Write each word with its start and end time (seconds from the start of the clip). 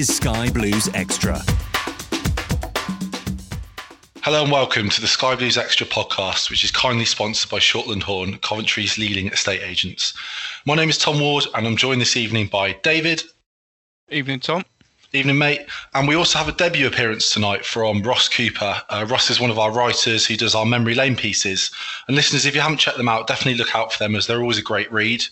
is 0.00 0.16
Sky 0.16 0.48
Blues 0.48 0.88
Extra. 0.94 1.42
Hello 4.22 4.42
and 4.42 4.50
welcome 4.50 4.88
to 4.88 4.98
the 4.98 5.06
Sky 5.06 5.34
Blues 5.34 5.58
Extra 5.58 5.86
podcast, 5.86 6.48
which 6.48 6.64
is 6.64 6.70
kindly 6.70 7.04
sponsored 7.04 7.50
by 7.50 7.58
Shortland 7.58 8.04
Horn, 8.04 8.38
Coventry's 8.38 8.96
leading 8.96 9.26
estate 9.26 9.60
agents. 9.60 10.14
My 10.64 10.74
name 10.74 10.88
is 10.88 10.96
Tom 10.96 11.20
Ward, 11.20 11.44
and 11.54 11.66
I'm 11.66 11.76
joined 11.76 12.00
this 12.00 12.16
evening 12.16 12.46
by 12.46 12.72
David. 12.82 13.24
Evening, 14.08 14.40
Tom. 14.40 14.64
Evening, 15.12 15.36
mate. 15.36 15.66
And 15.92 16.08
we 16.08 16.14
also 16.14 16.38
have 16.38 16.48
a 16.48 16.52
debut 16.52 16.86
appearance 16.86 17.30
tonight 17.30 17.66
from 17.66 18.02
Ross 18.02 18.26
Cooper. 18.26 18.80
Uh, 18.88 19.04
Ross 19.06 19.28
is 19.28 19.38
one 19.38 19.50
of 19.50 19.58
our 19.58 19.70
writers 19.70 20.24
who 20.24 20.34
does 20.34 20.54
our 20.54 20.64
Memory 20.64 20.94
Lane 20.94 21.14
pieces. 21.14 21.70
And 22.08 22.16
listeners, 22.16 22.46
if 22.46 22.54
you 22.54 22.62
haven't 22.62 22.78
checked 22.78 22.96
them 22.96 23.08
out, 23.08 23.26
definitely 23.26 23.58
look 23.58 23.76
out 23.76 23.92
for 23.92 23.98
them 23.98 24.16
as 24.16 24.26
they're 24.26 24.40
always 24.40 24.56
a 24.56 24.62
great 24.62 24.90
read. 24.90 25.22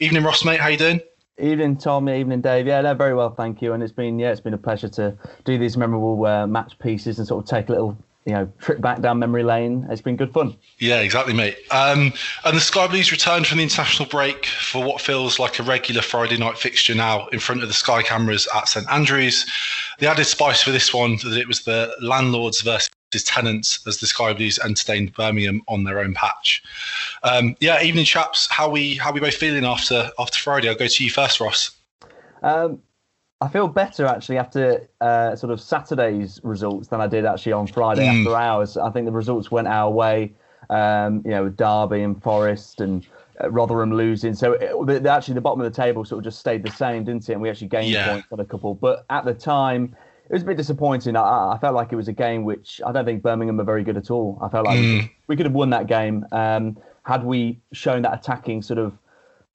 Evening, 0.00 0.24
Ross, 0.24 0.44
mate. 0.44 0.58
How 0.58 0.66
you 0.66 0.76
doing? 0.76 1.02
Evening, 1.38 1.76
Tom. 1.76 2.08
Evening, 2.08 2.40
Dave. 2.40 2.66
Yeah, 2.66 2.80
no, 2.80 2.94
very 2.94 3.14
well, 3.14 3.30
thank 3.30 3.62
you. 3.62 3.72
And 3.72 3.82
it's 3.82 3.92
been 3.92 4.18
yeah, 4.18 4.30
it's 4.30 4.40
been 4.40 4.54
a 4.54 4.58
pleasure 4.58 4.88
to 4.90 5.16
do 5.44 5.56
these 5.58 5.76
memorable 5.76 6.24
uh, 6.26 6.46
match 6.46 6.78
pieces 6.78 7.18
and 7.18 7.28
sort 7.28 7.44
of 7.44 7.50
take 7.50 7.68
a 7.68 7.72
little 7.72 7.96
you 8.28 8.34
know 8.34 8.52
trip 8.58 8.80
back 8.80 9.00
down 9.00 9.18
memory 9.18 9.42
lane. 9.42 9.86
It's 9.88 10.02
been 10.02 10.16
good 10.16 10.32
fun. 10.32 10.56
Yeah, 10.78 11.00
exactly, 11.00 11.32
mate. 11.32 11.56
Um, 11.70 12.12
and 12.44 12.56
the 12.56 12.60
Sky 12.60 12.86
Blues 12.86 13.10
returned 13.10 13.46
from 13.46 13.58
the 13.58 13.62
international 13.62 14.08
break 14.08 14.46
for 14.46 14.84
what 14.84 15.00
feels 15.00 15.38
like 15.38 15.58
a 15.58 15.62
regular 15.62 16.02
Friday 16.02 16.36
night 16.36 16.58
fixture 16.58 16.94
now 16.94 17.28
in 17.28 17.38
front 17.38 17.62
of 17.62 17.68
the 17.68 17.74
Sky 17.74 18.02
cameras 18.02 18.46
at 18.54 18.68
St 18.68 18.86
Andrews. 18.90 19.46
The 19.98 20.08
added 20.08 20.26
spice 20.26 20.62
for 20.62 20.72
this 20.72 20.92
one 20.92 21.16
that 21.24 21.38
it 21.38 21.48
was 21.48 21.62
the 21.62 21.94
landlords 22.02 22.60
versus 22.60 22.90
tenants 23.24 23.86
as 23.86 23.96
the 23.96 24.06
Sky 24.06 24.34
Blues 24.34 24.58
entertained 24.58 25.14
Birmingham 25.14 25.62
on 25.66 25.84
their 25.84 26.00
own 26.00 26.12
patch. 26.12 26.62
Um, 27.22 27.56
yeah, 27.60 27.82
evening 27.82 28.04
chaps. 28.04 28.48
How 28.50 28.68
we 28.68 28.96
how 28.96 29.12
we 29.12 29.20
both 29.20 29.34
feeling 29.34 29.64
after 29.64 30.10
after 30.18 30.38
Friday? 30.38 30.68
I'll 30.68 30.76
go 30.76 30.86
to 30.86 31.04
you 31.04 31.10
first, 31.10 31.40
Ross. 31.40 31.76
Um, 32.42 32.80
I 33.40 33.48
feel 33.48 33.68
better 33.68 34.06
actually 34.06 34.38
after 34.38 34.88
uh, 35.00 35.36
sort 35.36 35.52
of 35.52 35.60
Saturday's 35.60 36.40
results 36.42 36.88
than 36.88 37.00
I 37.00 37.06
did 37.06 37.24
actually 37.24 37.52
on 37.52 37.66
Friday 37.66 38.04
Mm. 38.04 38.20
after 38.20 38.36
hours. 38.36 38.76
I 38.76 38.90
think 38.90 39.06
the 39.06 39.12
results 39.12 39.50
went 39.50 39.68
our 39.68 39.90
way. 39.90 40.32
Um, 40.70 41.22
you 41.24 41.30
know, 41.30 41.44
with 41.44 41.56
Derby 41.56 42.02
and 42.02 42.22
Forest 42.22 42.82
and 42.82 43.06
uh, 43.42 43.50
Rotherham 43.50 43.94
losing. 43.94 44.34
So 44.34 44.52
it, 44.52 45.02
the, 45.02 45.10
actually, 45.10 45.34
the 45.34 45.40
bottom 45.40 45.60
of 45.62 45.72
the 45.72 45.74
table 45.74 46.04
sort 46.04 46.18
of 46.18 46.24
just 46.24 46.38
stayed 46.40 46.62
the 46.62 46.70
same, 46.70 47.04
didn't 47.04 47.26
it? 47.26 47.32
And 47.32 47.40
we 47.40 47.48
actually 47.48 47.68
gained 47.68 47.94
Yeah. 47.94 48.06
points 48.10 48.28
on 48.30 48.40
a 48.40 48.44
couple. 48.44 48.74
But 48.74 49.06
at 49.08 49.24
the 49.24 49.32
time, 49.32 49.96
it 50.28 50.32
was 50.32 50.42
a 50.42 50.44
bit 50.44 50.58
disappointing. 50.58 51.16
I, 51.16 51.52
I 51.52 51.58
felt 51.58 51.74
like 51.74 51.90
it 51.92 51.96
was 51.96 52.08
a 52.08 52.12
game 52.12 52.44
which 52.44 52.82
I 52.84 52.92
don't 52.92 53.06
think 53.06 53.22
Birmingham 53.22 53.58
are 53.60 53.64
very 53.64 53.82
good 53.82 53.96
at 53.96 54.10
all. 54.10 54.38
I 54.42 54.48
felt 54.50 54.66
like 54.66 54.78
we, 54.78 55.00
could, 55.00 55.10
we 55.28 55.36
could 55.36 55.46
have 55.46 55.54
won 55.54 55.70
that 55.70 55.86
game 55.86 56.26
um, 56.32 56.76
had 57.08 57.24
we 57.24 57.58
shown 57.72 58.02
that 58.02 58.12
attacking 58.12 58.60
sort 58.60 58.78
of 58.78 58.92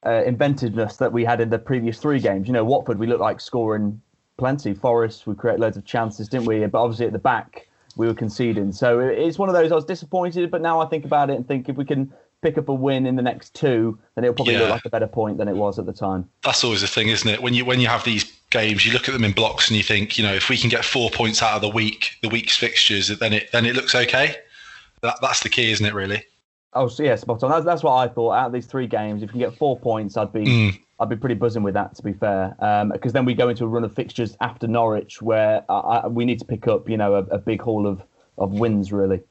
uh, 0.07 0.23
inventiveness 0.25 0.97
that 0.97 1.13
we 1.13 1.23
had 1.23 1.39
in 1.39 1.51
the 1.51 1.59
previous 1.59 1.99
three 1.99 2.19
games. 2.19 2.47
You 2.47 2.53
know, 2.53 2.65
Watford, 2.65 2.97
we 2.97 3.05
looked 3.05 3.21
like 3.21 3.39
scoring 3.39 4.01
plenty. 4.37 4.73
Forest, 4.73 5.27
we 5.27 5.35
create 5.35 5.59
loads 5.59 5.77
of 5.77 5.85
chances, 5.85 6.27
didn't 6.27 6.47
we? 6.47 6.65
But 6.65 6.81
obviously 6.81 7.05
at 7.05 7.13
the 7.13 7.19
back, 7.19 7.67
we 7.95 8.07
were 8.07 8.15
conceding. 8.15 8.71
So 8.71 8.99
it's 8.99 9.37
one 9.37 9.49
of 9.49 9.53
those. 9.55 9.71
I 9.71 9.75
was 9.75 9.85
disappointed, 9.85 10.49
but 10.49 10.61
now 10.61 10.81
I 10.81 10.87
think 10.87 11.05
about 11.05 11.29
it 11.29 11.35
and 11.35 11.47
think 11.47 11.69
if 11.69 11.75
we 11.75 11.85
can 11.85 12.11
pick 12.41 12.57
up 12.57 12.69
a 12.69 12.73
win 12.73 13.05
in 13.05 13.15
the 13.15 13.21
next 13.21 13.53
two, 13.53 13.99
then 14.15 14.23
it'll 14.23 14.33
probably 14.33 14.55
Yeah. 14.55 14.61
look 14.61 14.71
like 14.71 14.85
a 14.85 14.89
better 14.89 15.07
point 15.07 15.37
than 15.37 15.47
it 15.47 15.55
was 15.55 15.77
at 15.77 15.85
the 15.85 15.93
time. 15.93 16.27
That's 16.43 16.63
always 16.63 16.81
the 16.81 16.87
thing, 16.87 17.09
isn't 17.09 17.29
it? 17.29 17.43
When 17.43 17.53
you 17.53 17.65
when 17.65 17.79
you 17.79 17.87
have 17.87 18.03
these 18.03 18.25
games, 18.49 18.83
you 18.83 18.93
look 18.93 19.07
at 19.07 19.13
them 19.13 19.23
in 19.23 19.31
blocks 19.31 19.69
and 19.69 19.77
you 19.77 19.83
think, 19.83 20.17
you 20.17 20.23
know, 20.25 20.33
if 20.33 20.49
we 20.49 20.57
can 20.57 20.71
get 20.71 20.83
four 20.83 21.11
points 21.11 21.43
out 21.43 21.53
of 21.53 21.61
the 21.61 21.69
week, 21.69 22.17
the 22.23 22.29
week's 22.29 22.57
fixtures, 22.57 23.09
then 23.19 23.31
it 23.31 23.51
then 23.51 23.67
it 23.67 23.75
looks 23.75 23.93
okay. 23.93 24.37
That, 25.01 25.17
that's 25.21 25.43
the 25.43 25.49
key, 25.49 25.71
isn't 25.71 25.85
it? 25.85 25.93
Really. 25.93 26.23
Oh, 26.75 26.87
so 26.87 27.03
yeah, 27.03 27.15
spot 27.15 27.43
on. 27.43 27.51
That's, 27.51 27.65
that's 27.65 27.83
what 27.83 27.93
I 27.93 28.07
thought. 28.07 28.31
Out 28.31 28.47
of 28.47 28.53
these 28.53 28.65
three 28.65 28.87
games, 28.87 29.21
if 29.21 29.27
you 29.29 29.31
can 29.31 29.39
get 29.39 29.57
four 29.57 29.79
points, 29.79 30.17
I'd 30.17 30.33
be 30.33 30.43
Mm. 30.43 30.79
I'd 30.99 31.09
be 31.09 31.15
pretty 31.15 31.35
buzzing 31.35 31.63
with 31.63 31.73
that. 31.73 31.95
To 31.95 32.03
be 32.03 32.13
fair, 32.13 32.55
because 32.91 33.13
then 33.13 33.25
we 33.25 33.33
go 33.33 33.49
into 33.49 33.65
a 33.65 33.67
run 33.67 33.83
of 33.83 33.93
fixtures 33.93 34.37
after 34.41 34.67
Norwich 34.67 35.21
where 35.21 35.63
I, 35.69 35.73
I, 35.73 36.07
we 36.07 36.23
need 36.25 36.39
to 36.39 36.45
pick 36.45 36.67
up, 36.67 36.89
you 36.89 36.97
know, 36.97 37.15
a, 37.15 37.23
a 37.23 37.37
big 37.37 37.61
haul 37.61 37.87
of, 37.87 38.01
of 38.37 38.53
wins 38.53 38.91
really. 38.91 39.21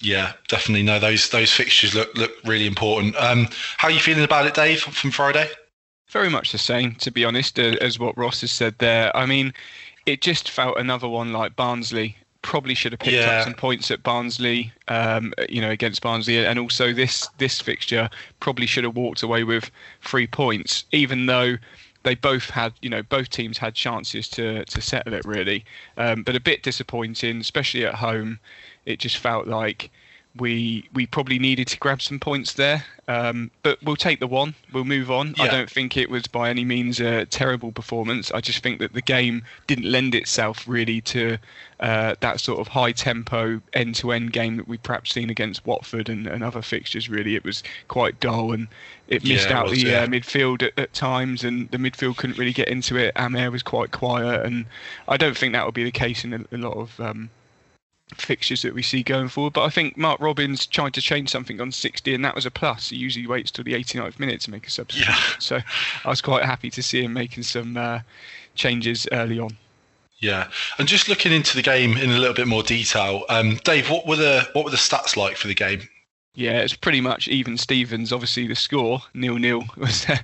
Yeah, 0.00 0.34
definitely. 0.46 0.84
No, 0.84 0.98
those 0.98 1.28
those 1.30 1.52
fixtures 1.52 1.94
look 1.94 2.14
look 2.16 2.32
really 2.44 2.66
important. 2.66 3.16
Um, 3.16 3.48
how 3.78 3.88
are 3.88 3.90
you 3.90 4.00
feeling 4.00 4.24
about 4.24 4.46
it, 4.46 4.54
Dave, 4.54 4.80
from 4.80 5.10
Friday? 5.10 5.48
Very 6.10 6.30
much 6.30 6.52
the 6.52 6.58
same, 6.58 6.94
to 6.96 7.10
be 7.10 7.24
honest, 7.24 7.58
uh, 7.58 7.74
as 7.80 7.98
what 7.98 8.16
Ross 8.16 8.40
has 8.42 8.52
said 8.52 8.76
there. 8.78 9.14
I 9.16 9.26
mean, 9.26 9.52
it 10.06 10.22
just 10.22 10.50
felt 10.50 10.78
another 10.78 11.08
one 11.08 11.32
like 11.32 11.56
Barnsley. 11.56 12.16
Probably 12.48 12.74
should 12.74 12.92
have 12.92 13.00
picked 13.00 13.12
Yeah. 13.12 13.40
up 13.40 13.44
some 13.44 13.52
points 13.52 13.90
at 13.90 14.02
Barnsley, 14.02 14.72
um, 14.88 15.34
you 15.50 15.60
know, 15.60 15.68
against 15.68 16.00
Barnsley, 16.00 16.46
and 16.46 16.58
also 16.58 16.94
this 16.94 17.28
this 17.36 17.60
fixture 17.60 18.08
probably 18.40 18.64
should 18.66 18.84
have 18.84 18.96
walked 18.96 19.22
away 19.22 19.44
with 19.44 19.70
three 20.00 20.26
points, 20.26 20.84
even 20.90 21.26
though 21.26 21.58
they 22.04 22.14
both 22.14 22.48
had, 22.48 22.72
you 22.80 22.88
know, 22.88 23.02
both 23.02 23.28
teams 23.28 23.58
had 23.58 23.74
chances 23.74 24.28
to 24.30 24.64
to 24.64 24.80
settle 24.80 25.12
it 25.12 25.26
really, 25.26 25.62
um, 25.98 26.22
but 26.22 26.34
a 26.36 26.40
bit 26.40 26.62
disappointing, 26.62 27.38
especially 27.38 27.84
at 27.84 27.96
home. 27.96 28.38
It 28.86 28.98
just 28.98 29.18
felt 29.18 29.46
like 29.46 29.90
we 30.36 30.88
we 30.92 31.06
probably 31.06 31.38
needed 31.38 31.66
to 31.68 31.78
grab 31.78 32.00
some 32.02 32.20
points 32.20 32.54
there. 32.54 32.84
Um, 33.08 33.50
but 33.62 33.82
we'll 33.82 33.96
take 33.96 34.20
the 34.20 34.26
one. 34.26 34.54
We'll 34.70 34.84
move 34.84 35.10
on. 35.10 35.34
I 35.38 35.48
don't 35.48 35.70
think 35.70 35.96
it 35.96 36.10
was 36.10 36.26
by 36.26 36.50
any 36.50 36.62
means 36.62 37.00
a 37.00 37.24
terrible 37.24 37.72
performance. 37.72 38.30
I 38.32 38.42
just 38.42 38.62
think 38.62 38.80
that 38.80 38.92
the 38.92 39.00
game 39.00 39.44
didn't 39.66 39.90
lend 39.90 40.14
itself 40.14 40.68
really 40.68 41.00
to 41.02 41.38
uh, 41.80 42.16
that 42.20 42.38
sort 42.38 42.60
of 42.60 42.68
high 42.68 42.92
tempo 42.92 43.62
end 43.72 43.94
to 43.96 44.12
end 44.12 44.34
game 44.34 44.58
that 44.58 44.68
we've 44.68 44.82
perhaps 44.82 45.10
seen 45.10 45.30
against 45.30 45.64
Watford 45.64 46.10
and, 46.10 46.26
and 46.26 46.44
other 46.44 46.60
fixtures. 46.60 47.08
Really, 47.08 47.34
it 47.34 47.44
was 47.44 47.62
quite 47.88 48.20
dull 48.20 48.52
and 48.52 48.68
it 49.08 49.24
Yeah, 49.24 49.34
missed 49.36 49.46
it 49.46 49.52
out 49.52 49.70
was, 49.70 49.82
the 49.82 49.88
yeah. 49.88 50.02
uh, 50.02 50.06
midfield 50.06 50.62
at, 50.62 50.78
at 50.78 50.92
times, 50.92 51.44
and 51.44 51.70
the 51.70 51.78
midfield 51.78 52.18
couldn't 52.18 52.36
really 52.36 52.52
get 52.52 52.68
into 52.68 52.96
it. 52.98 53.16
Hamer 53.16 53.50
was 53.50 53.62
quite 53.62 53.90
quiet, 53.90 54.44
and 54.44 54.66
I 55.08 55.16
don't 55.16 55.36
think 55.36 55.54
that 55.54 55.64
will 55.64 55.72
be 55.72 55.84
the 55.84 55.90
case 55.90 56.24
in 56.24 56.34
a, 56.34 56.44
a 56.52 56.58
lot 56.58 56.76
of 56.76 57.00
um, 57.00 57.30
fixtures 58.14 58.62
that 58.62 58.74
we 58.74 58.82
see 58.82 59.02
going 59.02 59.28
forward. 59.28 59.52
But 59.52 59.64
I 59.64 59.70
think 59.70 59.96
Mark 59.96 60.20
Robins 60.20 60.66
tried 60.66 60.94
to 60.94 61.00
change 61.00 61.30
something 61.30 61.60
on 61.60 61.72
60, 61.72 62.14
and 62.14 62.24
that 62.24 62.34
was 62.34 62.46
a 62.46 62.50
plus. 62.50 62.90
He 62.90 62.96
usually 62.96 63.26
waits 63.26 63.50
till 63.50 63.64
the 63.64 63.74
89th 63.74 64.18
minute 64.18 64.40
to 64.42 64.50
make 64.50 64.66
a 64.66 64.70
substitution. 64.70 65.14
Yeah. 65.14 65.34
So 65.40 65.60
I 66.04 66.08
was 66.08 66.20
quite 66.20 66.44
happy 66.44 66.70
to 66.70 66.82
see 66.82 67.02
him 67.02 67.12
making 67.12 67.44
some 67.44 67.76
uh, 67.76 68.00
changes 68.54 69.06
early 69.12 69.38
on. 69.38 69.56
Yeah, 70.20 70.48
and 70.78 70.88
just 70.88 71.08
looking 71.08 71.32
into 71.32 71.54
the 71.54 71.62
game 71.62 71.96
in 71.96 72.10
a 72.10 72.18
little 72.18 72.34
bit 72.34 72.48
more 72.48 72.64
detail, 72.64 73.24
um, 73.28 73.60
Dave, 73.62 73.88
what 73.88 74.06
were 74.06 74.16
the 74.16 74.48
what 74.52 74.64
were 74.64 74.70
the 74.70 74.76
stats 74.76 75.16
like 75.16 75.36
for 75.36 75.46
the 75.46 75.54
game? 75.54 75.88
Yeah, 76.38 76.60
it's 76.60 76.76
pretty 76.76 77.00
much 77.00 77.26
even 77.26 77.56
Stevens. 77.58 78.12
Obviously, 78.12 78.46
the 78.46 78.54
score 78.54 79.00
nil 79.12 79.38
nil 79.38 79.64
was 79.76 80.08
uh, 80.08 80.18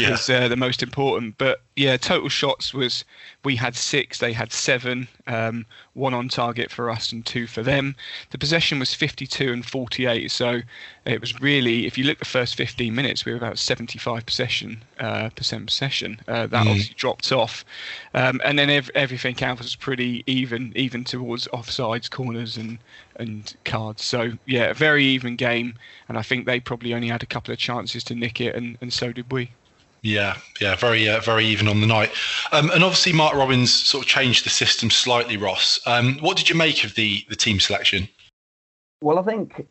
Yeah. 0.00 0.10
was 0.10 0.28
uh, 0.28 0.48
the 0.48 0.56
most 0.56 0.82
important. 0.82 1.38
But 1.38 1.60
yeah, 1.76 1.96
total 1.96 2.28
shots 2.28 2.74
was 2.74 3.04
we 3.44 3.54
had 3.54 3.76
six, 3.76 4.18
they 4.18 4.32
had 4.32 4.52
seven, 4.52 5.06
um, 5.28 5.64
one 5.94 6.12
on 6.12 6.28
target 6.28 6.72
for 6.72 6.90
us 6.90 7.12
and 7.12 7.24
two 7.24 7.46
for 7.46 7.62
them. 7.62 7.94
The 8.30 8.38
possession 8.38 8.80
was 8.80 8.94
52 8.94 9.52
and 9.52 9.64
48, 9.64 10.30
so 10.32 10.60
it 11.04 11.20
was 11.20 11.40
really, 11.40 11.86
if 11.86 11.96
you 11.96 12.02
look 12.02 12.16
at 12.16 12.18
the 12.18 12.24
first 12.24 12.56
15 12.56 12.92
minutes, 12.92 13.24
we 13.24 13.30
were 13.30 13.38
about 13.38 13.56
75 13.58 14.26
possession 14.26 14.82
uh, 14.98 15.30
percent 15.30 15.66
possession. 15.66 16.20
Uh, 16.26 16.48
that 16.48 16.66
Mm. 16.66 16.70
obviously 16.70 16.94
dropped 16.96 17.30
off, 17.30 17.64
um, 18.12 18.40
and 18.44 18.58
then 18.58 18.70
ev- 18.70 18.90
everything 18.96 19.40
else 19.40 19.60
was 19.60 19.76
pretty 19.76 20.24
even, 20.26 20.72
even 20.74 21.04
towards 21.04 21.46
offsides, 21.48 22.10
corners, 22.10 22.56
and 22.56 22.78
and 23.20 23.54
cards. 23.64 24.04
So 24.04 24.32
yeah, 24.46 24.70
a 24.70 24.74
very 24.74 25.04
even 25.04 25.36
game, 25.36 25.74
and 26.08 26.18
I 26.18 26.22
think 26.22 26.46
they 26.46 26.58
probably 26.58 26.94
only 26.94 27.08
had 27.08 27.22
a 27.22 27.26
couple 27.26 27.52
of 27.52 27.58
chances 27.58 28.02
to 28.04 28.14
nick 28.14 28.40
it, 28.40 28.54
and, 28.54 28.76
and 28.80 28.92
so 28.92 29.12
did 29.12 29.30
we. 29.30 29.50
Yeah, 30.02 30.38
yeah, 30.60 30.76
very, 30.76 31.08
uh, 31.08 31.20
very 31.20 31.44
even 31.44 31.68
on 31.68 31.82
the 31.82 31.86
night. 31.86 32.10
Um, 32.52 32.70
and 32.70 32.82
obviously, 32.82 33.12
Mark 33.12 33.34
Robins 33.34 33.72
sort 33.72 34.04
of 34.04 34.08
changed 34.08 34.46
the 34.46 34.50
system 34.50 34.90
slightly. 34.90 35.36
Ross, 35.36 35.78
um, 35.86 36.18
what 36.20 36.36
did 36.38 36.48
you 36.48 36.56
make 36.56 36.84
of 36.84 36.94
the 36.94 37.24
the 37.28 37.36
team 37.36 37.60
selection? 37.60 38.08
Well, 39.02 39.18
I 39.18 39.22
think 39.22 39.66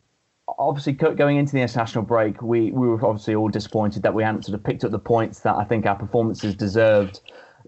obviously 0.58 0.94
going 0.94 1.38
into 1.38 1.54
the 1.54 1.62
international 1.62 2.04
break, 2.04 2.42
we, 2.42 2.72
we 2.72 2.88
were 2.88 3.06
obviously 3.06 3.36
all 3.36 3.50
disappointed 3.50 4.02
that 4.04 4.14
we 4.14 4.24
hadn't 4.24 4.46
sort 4.46 4.56
of 4.56 4.64
picked 4.64 4.84
up 4.84 4.92
the 4.92 5.00
points 5.00 5.42
that 5.42 5.56
I 5.56 5.64
think 5.64 5.86
our 5.86 5.96
performances 5.96 6.56
deserved, 6.56 7.20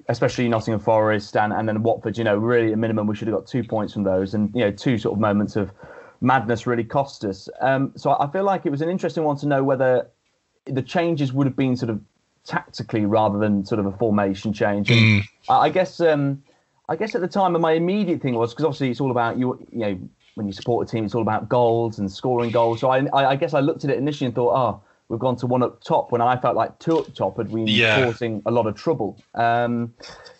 especially 0.09 0.47
Nottingham 0.47 0.79
Forest 0.79 1.35
and, 1.37 1.53
and 1.53 1.67
then 1.67 1.83
Watford. 1.83 2.17
You 2.17 2.23
know, 2.23 2.37
really 2.37 2.71
at 2.71 2.77
minimum 2.77 3.07
we 3.07 3.15
should 3.15 3.27
have 3.27 3.37
got 3.37 3.47
two 3.47 3.63
points 3.63 3.93
from 3.93 4.03
those, 4.03 4.33
and 4.33 4.53
you 4.53 4.61
know, 4.61 4.71
two 4.71 4.97
sort 4.97 5.13
of 5.13 5.19
moments 5.19 5.55
of 5.55 5.71
madness 6.21 6.67
really 6.67 6.83
cost 6.83 7.25
us. 7.25 7.49
Um, 7.61 7.93
so 7.95 8.15
I 8.19 8.29
feel 8.31 8.43
like 8.43 8.65
it 8.65 8.69
was 8.69 8.81
an 8.81 8.89
interesting 8.89 9.23
one 9.23 9.37
to 9.37 9.47
know 9.47 9.63
whether 9.63 10.07
the 10.65 10.81
changes 10.81 11.33
would 11.33 11.47
have 11.47 11.55
been 11.55 11.75
sort 11.75 11.89
of 11.89 11.99
tactically 12.45 13.05
rather 13.05 13.39
than 13.39 13.65
sort 13.65 13.79
of 13.79 13.85
a 13.85 13.91
formation 13.91 14.53
change. 14.53 14.91
And 14.91 15.23
I 15.49 15.53
I 15.53 15.69
guess 15.69 15.99
um, 15.99 16.43
I 16.89 16.95
guess 16.95 17.15
at 17.15 17.21
the 17.21 17.27
time, 17.27 17.59
my 17.59 17.73
immediate 17.73 18.21
thing 18.21 18.35
was 18.35 18.53
because 18.53 18.65
obviously 18.65 18.89
it's 18.89 19.01
all 19.01 19.11
about 19.11 19.37
you. 19.37 19.65
You 19.71 19.79
know, 19.79 19.99
when 20.35 20.47
you 20.47 20.53
support 20.53 20.87
a 20.87 20.91
team, 20.91 21.05
it's 21.05 21.15
all 21.15 21.21
about 21.21 21.49
goals 21.49 21.99
and 21.99 22.11
scoring 22.11 22.51
goals. 22.51 22.79
So 22.79 22.89
I, 22.89 23.05
I, 23.13 23.31
I 23.31 23.35
guess 23.35 23.53
I 23.53 23.59
looked 23.59 23.83
at 23.83 23.89
it 23.89 23.97
initially 23.97 24.25
and 24.25 24.35
thought, 24.35 24.55
oh, 24.55 24.83
we've 25.11 25.19
gone 25.19 25.35
to 25.35 25.45
one 25.45 25.61
up 25.61 25.83
top 25.83 26.11
when 26.11 26.21
I 26.21 26.37
felt 26.37 26.55
like 26.55 26.79
two 26.79 26.97
up 26.99 27.13
top 27.13 27.37
had 27.37 27.51
been 27.53 27.67
Yeah. 27.67 28.05
causing 28.05 28.41
a 28.45 28.51
lot 28.51 28.65
of 28.65 28.75
trouble. 28.75 29.21
Um, 29.35 29.93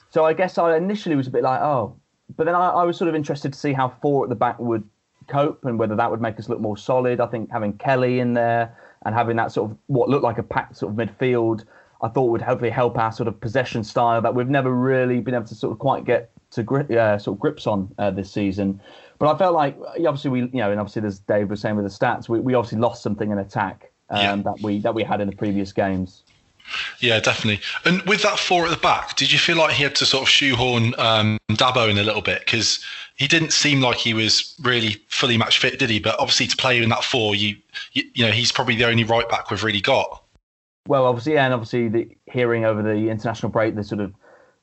so 0.10 0.26
I 0.26 0.34
guess 0.34 0.58
I 0.58 0.78
initially 0.78 1.16
was 1.16 1.28
a 1.28 1.32
bit 1.32 1.44
like, 1.44 1.62
oh, 1.62 1.96
but 2.38 2.46
then 2.46 2.56
I, 2.56 2.70
I 2.70 2.84
was 2.84 2.98
sort 2.98 3.10
of 3.10 3.16
interested 3.16 3.52
to 3.54 3.60
see 3.60 3.74
how 3.74 3.90
four 4.02 4.24
at 4.24 4.30
the 4.30 4.36
back 4.36 4.58
would 4.60 4.84
cope 5.28 5.66
and 5.66 5.78
whether 5.78 5.96
that 5.96 6.10
would 6.10 6.22
make 6.22 6.40
us 6.40 6.50
look 6.50 6.60
more 6.62 6.78
solid. 6.78 7.20
I 7.20 7.28
think 7.28 7.52
having 7.52 7.74
Kelly 7.78 8.20
in 8.20 8.34
there 8.34 8.76
and 9.06 9.14
having 9.14 9.36
that 9.38 9.52
sort 9.52 9.72
of 9.72 9.78
what 9.88 10.10
looked 10.10 10.24
like 10.24 10.38
a 10.38 10.44
packed 10.44 10.78
sort 10.78 10.92
of 10.94 10.98
midfield, 10.98 11.66
I 12.02 12.08
thought 12.08 12.26
would 12.32 12.42
hopefully 12.42 12.72
help 12.72 12.98
our 12.98 13.12
sort 13.12 13.28
of 13.28 13.40
possession 13.40 13.84
style 13.84 14.22
that 14.22 14.34
we've 14.34 14.50
never 14.50 14.72
really 14.74 15.20
been 15.20 15.34
able 15.36 15.48
to 15.48 15.56
sort 15.56 15.74
of 15.74 15.80
quite 15.80 16.06
get 16.06 16.32
to 16.52 16.64
grip, 16.64 16.90
uh, 16.92 17.18
sort 17.18 17.36
of 17.36 17.40
grips 17.40 17.68
on 17.68 17.94
uh, 17.98 18.12
this 18.12 18.32
season. 18.32 18.82
But 19.20 19.36
I 19.36 19.38
felt 19.38 19.54
like 19.54 19.78
obviously 19.98 20.32
we, 20.32 20.40
you 20.42 20.50
know, 20.54 20.72
and 20.72 20.80
obviously 20.80 21.06
as 21.06 21.20
Dave 21.20 21.50
was 21.50 21.62
saying 21.62 21.76
with 21.76 21.86
the 21.86 21.92
stats, 21.92 22.28
we, 22.28 22.40
we 22.40 22.54
obviously 22.54 22.80
lost 22.80 23.04
something 23.04 23.32
in 23.32 23.38
attack 23.38 23.91
um, 24.12 24.44
that 24.44 24.60
we 24.62 24.80
that 24.80 24.94
we 24.94 25.04
had 25.04 25.22
in 25.22 25.30
the 25.30 25.36
previous 25.36 25.72
games. 25.72 26.24
Yeah, 27.00 27.20
definitely. 27.20 27.62
And 27.86 28.02
with 28.04 28.22
that 28.22 28.40
four 28.40 28.66
at 28.66 28.70
the 28.70 28.78
back, 28.78 29.16
did 29.16 29.32
you 29.32 29.40
feel 29.40 29.58
like 29.58 29.74
he 29.74 29.84
had 29.84 29.96
to 29.96 30.06
sort 30.06 30.24
of 30.24 30.30
shoehorn 30.30 30.94
um, 30.98 31.38
Dabo 31.52 31.90
in 31.90 31.98
a 31.98 32.04
little 32.04 32.22
bit 32.22 32.40
because 32.40 32.84
he 33.16 33.28
didn't 33.28 33.52
seem 33.52 33.82
like 33.82 33.98
he 33.98 34.14
was 34.14 34.56
really 34.62 35.02
fully 35.10 35.38
match 35.38 35.60
fit, 35.60 35.80
did 35.80 35.90
he? 35.90 36.00
But 36.00 36.20
obviously, 36.20 36.48
to 36.48 36.58
play 36.58 36.82
in 36.82 36.90
that 36.90 37.04
four, 37.04 37.36
you 37.36 37.58
you, 37.94 38.04
you 38.14 38.26
know, 38.26 38.32
he's 38.32 38.52
probably 38.52 38.76
the 38.76 38.86
only 38.86 39.04
right 39.04 39.28
back 39.30 39.50
we've 39.52 39.64
really 39.64 39.82
got. 39.82 40.24
Well, 40.88 41.06
obviously, 41.06 41.34
yeah, 41.34 41.46
and 41.46 41.54
obviously 41.54 41.90
the 41.90 42.10
hearing 42.26 42.66
over 42.66 42.82
the 42.82 43.10
international 43.10 43.52
break, 43.52 43.76
the 43.76 43.84
sort 43.84 44.02
of 44.02 44.14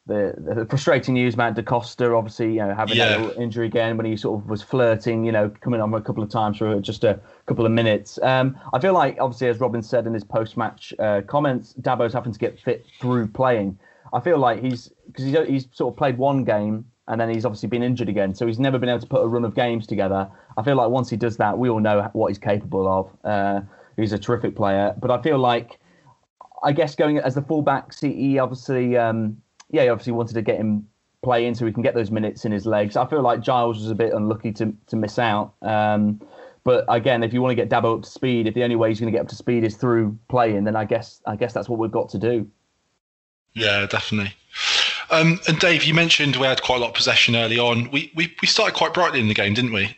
the, 0.09 0.55
the 0.55 0.67
frustrating 0.67 1.15
news 1.15 1.35
about 1.35 1.55
Da 1.55 1.63
Costa, 1.63 2.13
obviously, 2.15 2.55
you 2.55 2.59
know, 2.59 2.75
having 2.75 2.97
Yeah. 2.97 3.19
that 3.19 3.41
injury 3.41 3.67
again 3.67 3.97
when 3.97 4.07
he 4.07 4.17
sort 4.17 4.41
of 4.41 4.49
was 4.49 4.63
flirting, 4.63 5.25
you 5.25 5.33
know, 5.33 5.51
coming 5.61 5.81
on 5.81 5.93
a 5.95 6.01
couple 6.01 6.23
of 6.23 6.31
times 6.31 6.59
for 6.59 6.81
just 6.81 7.05
a 7.05 7.21
couple 7.47 7.67
of 7.67 7.73
minutes. 7.73 8.19
Um, 8.23 8.59
I 8.73 8.81
feel 8.81 8.95
like, 8.95 9.19
obviously, 9.21 9.49
as 9.49 9.61
Robin 9.61 9.83
said 9.83 10.07
in 10.07 10.15
his 10.15 10.25
post-match 10.25 10.95
uh, 10.99 11.21
comments, 11.27 11.75
Dabo's 11.81 12.15
having 12.15 12.33
to 12.33 12.39
get 12.39 12.59
fit 12.59 12.87
through 13.01 13.29
playing. 13.29 13.79
I 14.13 14.21
feel 14.21 14.39
like 14.39 14.63
he's 14.63 14.91
because 15.07 15.25
he's, 15.25 15.37
he's 15.47 15.69
sort 15.73 15.93
of 15.93 15.99
played 15.99 16.17
one 16.17 16.43
game 16.45 16.87
and 17.09 17.21
then 17.21 17.29
he's 17.29 17.45
obviously 17.45 17.69
been 17.69 17.83
injured 17.83 18.09
again, 18.09 18.35
so 18.35 18.47
he's 18.47 18.59
never 18.59 18.79
been 18.79 18.89
able 18.89 19.01
to 19.01 19.07
put 19.07 19.23
a 19.23 19.27
run 19.27 19.45
of 19.45 19.55
games 19.55 19.87
together. 19.87 20.29
I 20.57 20.63
feel 20.63 20.77
like 20.77 20.91
once 20.91 21.09
he 21.09 21.17
does 21.17 21.37
that, 21.39 21.57
we 21.59 21.69
all 21.71 21.81
know 21.81 22.09
what 22.13 22.29
he's 22.29 22.39
capable 22.39 22.87
of. 22.87 23.11
Uh, 23.25 23.61
he's 23.97 24.13
a 24.13 24.19
terrific 24.19 24.55
player, 24.57 24.95
but 24.99 25.11
I 25.11 25.21
feel 25.23 25.39
like 25.39 25.79
I 26.63 26.73
guess 26.73 26.95
going 26.95 27.19
as 27.19 27.35
the 27.35 27.43
fullback, 27.43 27.93
CE 27.93 28.37
obviously, 28.39 28.97
um, 28.97 29.39
yeah, 29.71 29.83
he 29.83 29.89
obviously 29.89 30.13
wanted 30.13 30.35
to 30.35 30.43
get 30.43 30.57
him 30.57 30.89
playing 31.23 31.55
so 31.55 31.67
he 31.67 31.73
can 31.73 31.83
get 31.83 31.95
those 31.95 32.11
minutes 32.11 32.45
in 32.45 32.53
his 32.53 32.67
legs. 32.67 32.97
I 32.97 33.07
feel 33.07 33.23
like 33.23 33.41
Giles 33.41 33.79
was 33.79 33.91
a 33.91 33.95
bit 33.95 34.13
unlucky 34.13 34.53
to 34.53 34.75
to 34.89 34.97
miss 34.97 35.19
out. 35.19 35.55
Um, 35.63 36.21
but 36.65 36.85
again, 36.89 37.23
if 37.23 37.33
you 37.33 37.41
want 37.41 37.53
to 37.53 37.55
get 37.55 37.71
Dabo 37.71 37.97
up 37.97 38.03
to 38.05 38.11
speed, 38.11 38.47
if 38.47 38.55
the 38.55 38.63
only 38.63 38.77
way 38.77 38.91
he's 38.91 39.01
going 39.01 39.11
to 39.11 39.17
get 39.17 39.23
up 39.23 39.29
to 39.29 39.37
speed 39.37 39.65
is 39.65 39.77
through 39.77 40.19
playing, 40.29 40.65
then 40.65 40.77
I 40.77 40.85
guess 40.85 41.21
I 41.27 41.37
guess 41.37 41.53
that's 41.53 41.69
what 41.69 41.79
we've 41.79 41.91
got 41.91 42.09
to 42.11 42.19
do. 42.19 42.49
Yeah, 43.55 43.87
definitely. 43.87 44.35
Um, 45.11 45.41
and 45.49 45.59
Dave, 45.59 45.85
you 45.85 45.95
mentioned 45.95 46.37
we 46.37 46.47
had 46.47 46.63
quite 46.63 46.77
a 46.77 46.81
lot 46.81 46.89
of 46.89 46.95
possession 46.95 47.37
early 47.37 47.59
on. 47.59 47.91
We 47.91 48.13
we, 48.15 48.35
we 48.41 48.49
started 48.49 48.77
quite 48.77 48.95
brightly 48.95 49.21
in 49.21 49.29
the 49.29 49.35
game, 49.35 49.55
didn't 49.55 49.73
we? 49.73 49.97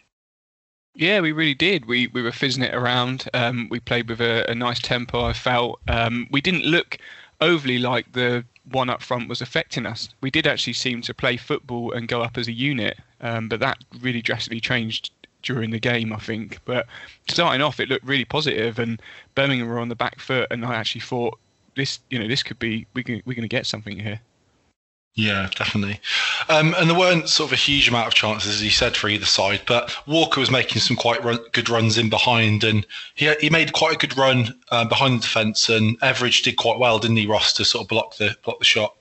Yeah, 0.94 1.20
we 1.20 1.32
really 1.32 1.54
did. 1.54 1.86
We 1.86 2.08
we 2.08 2.22
were 2.22 2.32
fizzing 2.32 2.62
it 2.62 2.74
around. 2.74 3.28
Um, 3.34 3.68
we 3.70 3.80
played 3.80 4.08
with 4.08 4.20
a, 4.20 4.48
a 4.50 4.54
nice 4.54 4.80
tempo. 4.80 5.24
I 5.24 5.32
felt 5.32 5.80
um, 5.88 6.28
we 6.30 6.40
didn't 6.40 6.64
look 6.64 6.98
overly 7.40 7.78
like 7.78 8.12
the 8.12 8.44
one 8.64 8.90
up 8.90 9.02
front 9.02 9.28
was 9.28 9.40
affecting 9.40 9.86
us. 9.86 10.08
We 10.20 10.30
did 10.30 10.46
actually 10.46 10.74
seem 10.74 11.02
to 11.02 11.14
play 11.14 11.36
football 11.36 11.92
and 11.92 12.08
go 12.08 12.22
up 12.22 12.36
as 12.36 12.48
a 12.48 12.52
unit, 12.52 12.98
um, 13.20 13.48
but 13.48 13.60
that 13.60 13.78
really 14.00 14.22
drastically 14.22 14.60
changed 14.60 15.12
during 15.42 15.70
the 15.70 15.80
game, 15.80 16.12
I 16.12 16.18
think. 16.18 16.58
But 16.64 16.86
starting 17.28 17.62
off, 17.62 17.80
it 17.80 17.88
looked 17.88 18.04
really 18.04 18.24
positive, 18.24 18.78
and 18.78 19.00
Birmingham 19.34 19.68
were 19.68 19.78
on 19.78 19.88
the 19.88 19.94
back 19.94 20.20
foot, 20.20 20.48
and 20.50 20.64
I 20.64 20.74
actually 20.74 21.00
thought 21.00 21.38
this, 21.76 22.00
you 22.10 22.18
know, 22.18 22.28
this 22.28 22.42
could 22.42 22.58
be 22.58 22.86
we 22.94 23.02
can, 23.02 23.22
we're 23.24 23.34
going 23.34 23.42
to 23.42 23.48
get 23.48 23.66
something 23.66 23.98
here. 23.98 24.20
Yeah, 25.14 25.50
definitely. 25.54 26.00
Um, 26.48 26.74
and 26.78 26.88
there 26.88 26.98
weren't 26.98 27.28
sort 27.28 27.48
of 27.48 27.52
a 27.52 27.56
huge 27.56 27.88
amount 27.88 28.06
of 28.06 28.14
chances, 28.14 28.54
as 28.54 28.62
you 28.62 28.70
said, 28.70 28.96
for 28.96 29.08
either 29.08 29.26
side. 29.26 29.62
But 29.66 29.94
Walker 30.06 30.40
was 30.40 30.50
making 30.50 30.80
some 30.80 30.96
quite 30.96 31.22
run, 31.24 31.38
good 31.52 31.68
runs 31.68 31.98
in 31.98 32.08
behind, 32.08 32.62
and 32.64 32.86
he 33.14 33.32
he 33.40 33.50
made 33.50 33.72
quite 33.72 33.96
a 33.96 33.98
good 33.98 34.16
run 34.16 34.58
uh, 34.70 34.84
behind 34.84 35.18
the 35.18 35.22
defence. 35.22 35.68
And 35.68 35.96
Etheridge 36.00 36.42
did 36.42 36.56
quite 36.56 36.78
well, 36.78 36.98
didn't 36.98 37.16
he, 37.16 37.26
Ross, 37.26 37.52
to 37.54 37.64
sort 37.64 37.82
of 37.82 37.88
block 37.88 38.16
the 38.16 38.36
block 38.44 38.60
the 38.60 38.64
shot? 38.64 38.96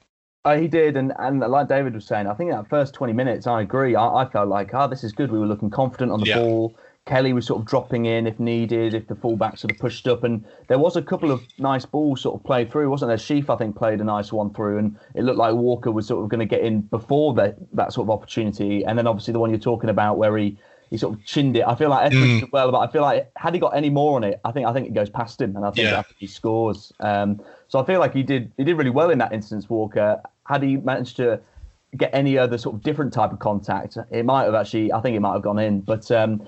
Uh, 0.45 0.57
he 0.57 0.67
did, 0.67 0.97
and, 0.97 1.13
and 1.19 1.41
like 1.41 1.67
David 1.67 1.93
was 1.93 2.05
saying, 2.05 2.25
I 2.25 2.33
think 2.33 2.51
that 2.51 2.67
first 2.69 2.93
20 2.93 3.13
minutes, 3.13 3.45
I 3.45 3.61
agree. 3.61 3.95
I, 3.95 4.23
I 4.23 4.29
felt 4.29 4.47
like, 4.47 4.73
oh, 4.73 4.87
this 4.87 5.03
is 5.03 5.11
good. 5.11 5.31
We 5.31 5.37
were 5.37 5.45
looking 5.45 5.69
confident 5.69 6.11
on 6.11 6.21
the 6.21 6.27
Yeah. 6.27 6.37
ball. 6.37 6.75
Kelly 7.05 7.33
was 7.33 7.47
sort 7.47 7.59
of 7.59 7.65
dropping 7.65 8.05
in 8.05 8.27
if 8.27 8.39
needed, 8.39 8.93
if 8.93 9.07
the 9.07 9.15
fullback 9.15 9.57
sort 9.57 9.71
of 9.71 9.79
pushed 9.79 10.07
up. 10.07 10.23
And 10.23 10.45
there 10.67 10.77
was 10.77 10.95
a 10.95 11.01
couple 11.01 11.31
of 11.31 11.41
nice 11.57 11.85
balls 11.85 12.21
sort 12.21 12.39
of 12.39 12.45
played 12.45 12.71
through, 12.71 12.89
wasn't 12.89 13.09
there? 13.09 13.17
Sheaf, 13.17 13.49
I 13.49 13.55
think, 13.55 13.75
played 13.75 13.99
a 13.99 14.03
nice 14.03 14.31
one 14.31 14.53
through, 14.53 14.77
and 14.77 14.95
it 15.15 15.23
looked 15.23 15.39
like 15.39 15.55
Walker 15.55 15.91
was 15.91 16.05
sort 16.07 16.23
of 16.23 16.29
going 16.29 16.39
to 16.39 16.45
get 16.45 16.61
in 16.61 16.81
before 16.81 17.33
that, 17.35 17.55
that 17.73 17.93
sort 17.93 18.05
of 18.05 18.11
opportunity. 18.11 18.83
And 18.85 18.97
then 18.97 19.07
obviously 19.07 19.31
the 19.33 19.39
one 19.39 19.49
you're 19.49 19.59
talking 19.59 19.89
about 19.89 20.19
where 20.19 20.37
he, 20.37 20.57
he 20.91 20.97
sort 20.97 21.15
of 21.15 21.25
chinned 21.25 21.55
it. 21.57 21.63
I 21.67 21.73
feel 21.73 21.89
like 21.89 22.07
Etheridge 22.11 22.41
did 22.41 22.51
well, 22.51 22.71
but 22.71 22.79
I 22.79 22.91
feel 22.91 23.01
like 23.01 23.31
had 23.35 23.55
he 23.55 23.59
got 23.59 23.75
any 23.75 23.89
more 23.89 24.15
on 24.15 24.23
it, 24.23 24.39
I 24.45 24.51
think 24.51 24.67
I 24.67 24.73
think 24.73 24.87
it 24.87 24.93
goes 24.93 25.09
past 25.09 25.41
him, 25.41 25.55
and 25.55 25.65
I 25.65 25.71
think 25.71 25.85
Yeah. 25.85 26.03
He 26.19 26.27
scores. 26.27 26.93
Um, 26.99 27.41
so 27.69 27.79
I 27.79 27.85
feel 27.85 27.99
like 27.99 28.13
he 28.13 28.23
did 28.23 28.51
he 28.57 28.63
did 28.63 28.75
really 28.77 28.89
well 28.91 29.09
in 29.09 29.17
that 29.19 29.33
instance, 29.33 29.67
Walker. 29.69 30.21
Had 30.45 30.63
he 30.63 30.77
managed 30.77 31.17
to 31.17 31.39
get 31.97 32.11
any 32.13 32.37
other 32.37 32.57
sort 32.57 32.75
of 32.75 32.83
different 32.83 33.11
type 33.11 33.31
of 33.31 33.39
contact, 33.39 33.97
it 34.11 34.23
might 34.23 34.43
have 34.43 34.53
actually. 34.53 34.93
I 34.93 35.01
think 35.01 35.15
it 35.15 35.21
might 35.21 35.33
have 35.33 35.41
gone 35.41 35.57
in. 35.57 35.81
But 35.81 36.09
um, 36.11 36.45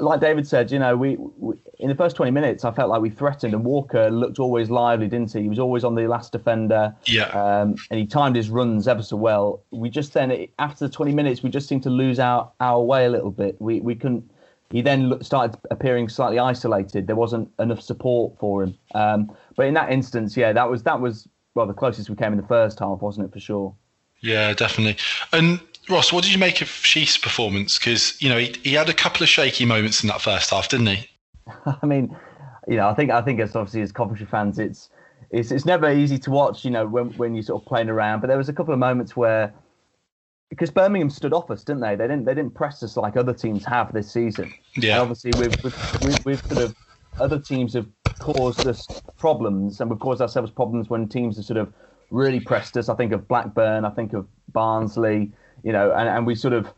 like 0.00 0.20
David 0.20 0.46
said, 0.46 0.70
you 0.70 0.78
know, 0.78 0.96
we, 0.96 1.16
we 1.16 1.56
in 1.80 1.88
the 1.88 1.94
first 1.94 2.14
20 2.16 2.30
minutes, 2.30 2.64
I 2.64 2.70
felt 2.70 2.90
like 2.90 3.02
we 3.02 3.10
threatened, 3.10 3.54
and 3.54 3.64
Walker 3.64 4.10
looked 4.10 4.38
always 4.38 4.70
lively, 4.70 5.08
didn't 5.08 5.32
he? 5.32 5.42
He 5.42 5.48
was 5.48 5.58
always 5.58 5.82
on 5.84 5.94
the 5.96 6.06
last 6.06 6.32
defender. 6.32 6.94
Yeah. 7.06 7.26
Um, 7.28 7.74
and 7.90 7.98
he 7.98 8.06
timed 8.06 8.36
his 8.36 8.50
runs 8.50 8.86
ever 8.86 9.02
so 9.02 9.16
well. 9.16 9.62
We 9.70 9.90
just 9.90 10.12
then, 10.12 10.46
after 10.58 10.86
the 10.86 10.92
20 10.92 11.12
minutes, 11.12 11.42
we 11.42 11.50
just 11.50 11.68
seemed 11.68 11.82
to 11.84 11.90
lose 11.90 12.18
our, 12.18 12.50
our 12.60 12.80
way 12.80 13.06
a 13.06 13.10
little 13.10 13.30
bit. 13.30 13.60
We 13.60 13.80
we 13.80 13.94
couldn't. 13.94 14.30
He 14.70 14.80
then 14.80 15.22
started 15.22 15.58
appearing 15.70 16.08
slightly 16.08 16.38
isolated. 16.38 17.06
There 17.06 17.16
wasn't 17.16 17.50
enough 17.58 17.80
support 17.80 18.38
for 18.38 18.62
him. 18.62 18.78
Um, 18.94 19.36
but 19.56 19.66
in 19.66 19.74
that 19.74 19.90
instance, 19.90 20.36
yeah, 20.36 20.52
that 20.52 20.70
was 20.70 20.84
that 20.84 21.00
was 21.00 21.28
well 21.54 21.66
the 21.66 21.74
closest 21.74 22.08
we 22.10 22.16
came 22.16 22.32
in 22.32 22.40
the 22.40 22.46
first 22.46 22.78
half, 22.78 23.00
wasn't 23.00 23.26
it 23.26 23.32
for 23.32 23.40
sure? 23.40 23.74
Yeah, 24.24 24.54
definitely. 24.54 24.96
And 25.32 25.60
Ross, 25.90 26.12
what 26.12 26.24
did 26.24 26.32
you 26.32 26.38
make 26.38 26.62
of 26.62 26.68
Sheaf's 26.68 27.18
performance? 27.18 27.78
Because 27.78 28.20
you 28.22 28.30
know 28.30 28.38
he, 28.38 28.54
he 28.62 28.72
had 28.72 28.88
a 28.88 28.94
couple 28.94 29.22
of 29.22 29.28
shaky 29.28 29.66
moments 29.66 30.02
in 30.02 30.08
that 30.08 30.22
first 30.22 30.50
half, 30.50 30.68
didn't 30.70 30.86
he? 30.86 31.08
I 31.82 31.84
mean, 31.84 32.16
you 32.66 32.76
know, 32.76 32.88
I 32.88 32.94
think 32.94 33.10
I 33.10 33.20
think 33.20 33.38
as 33.40 33.54
obviously 33.54 33.82
as 33.82 33.92
Coventry 33.92 34.26
fans, 34.26 34.58
it's 34.58 34.88
it's 35.30 35.50
it's 35.50 35.66
never 35.66 35.92
easy 35.92 36.18
to 36.20 36.30
watch, 36.30 36.64
you 36.64 36.70
know, 36.70 36.86
when 36.86 37.10
when 37.18 37.34
you're 37.34 37.42
sort 37.42 37.62
of 37.62 37.68
playing 37.68 37.90
around. 37.90 38.20
But 38.20 38.28
there 38.28 38.38
was 38.38 38.48
a 38.48 38.54
couple 38.54 38.72
of 38.72 38.80
moments 38.80 39.14
where 39.14 39.52
because 40.48 40.70
Birmingham 40.70 41.10
stood 41.10 41.34
off 41.34 41.50
us, 41.50 41.62
didn't 41.62 41.82
they? 41.82 41.94
They 41.94 42.08
didn't 42.08 42.24
they 42.24 42.34
didn't 42.34 42.54
press 42.54 42.82
us 42.82 42.96
like 42.96 43.18
other 43.18 43.34
teams 43.34 43.64
have 43.66 43.92
this 43.92 44.10
season. 44.10 44.54
Yeah. 44.76 44.94
And 44.94 45.02
obviously, 45.02 45.32
we've, 45.32 45.62
we've, 45.62 45.74
we've, 46.00 46.24
we've 46.24 46.42
sort 46.46 46.60
of 46.60 46.74
other 47.20 47.38
teams 47.38 47.74
have 47.74 47.86
caused 48.20 48.66
us 48.66 48.88
problems, 49.18 49.80
and 49.80 49.90
we've 49.90 49.98
caused 49.98 50.22
ourselves 50.22 50.50
problems 50.50 50.88
when 50.88 51.08
teams 51.08 51.36
have 51.36 51.44
sort 51.44 51.58
of 51.58 51.74
really 52.14 52.40
pressed 52.40 52.76
us. 52.76 52.88
I 52.88 52.94
think 52.94 53.12
of 53.12 53.26
Blackburn, 53.28 53.84
I 53.84 53.90
think 53.90 54.12
of 54.12 54.26
Barnsley, 54.52 55.32
you 55.62 55.72
know, 55.72 55.92
and, 55.92 56.08
and 56.08 56.26
we 56.26 56.34
sort 56.34 56.54
of 56.54 56.68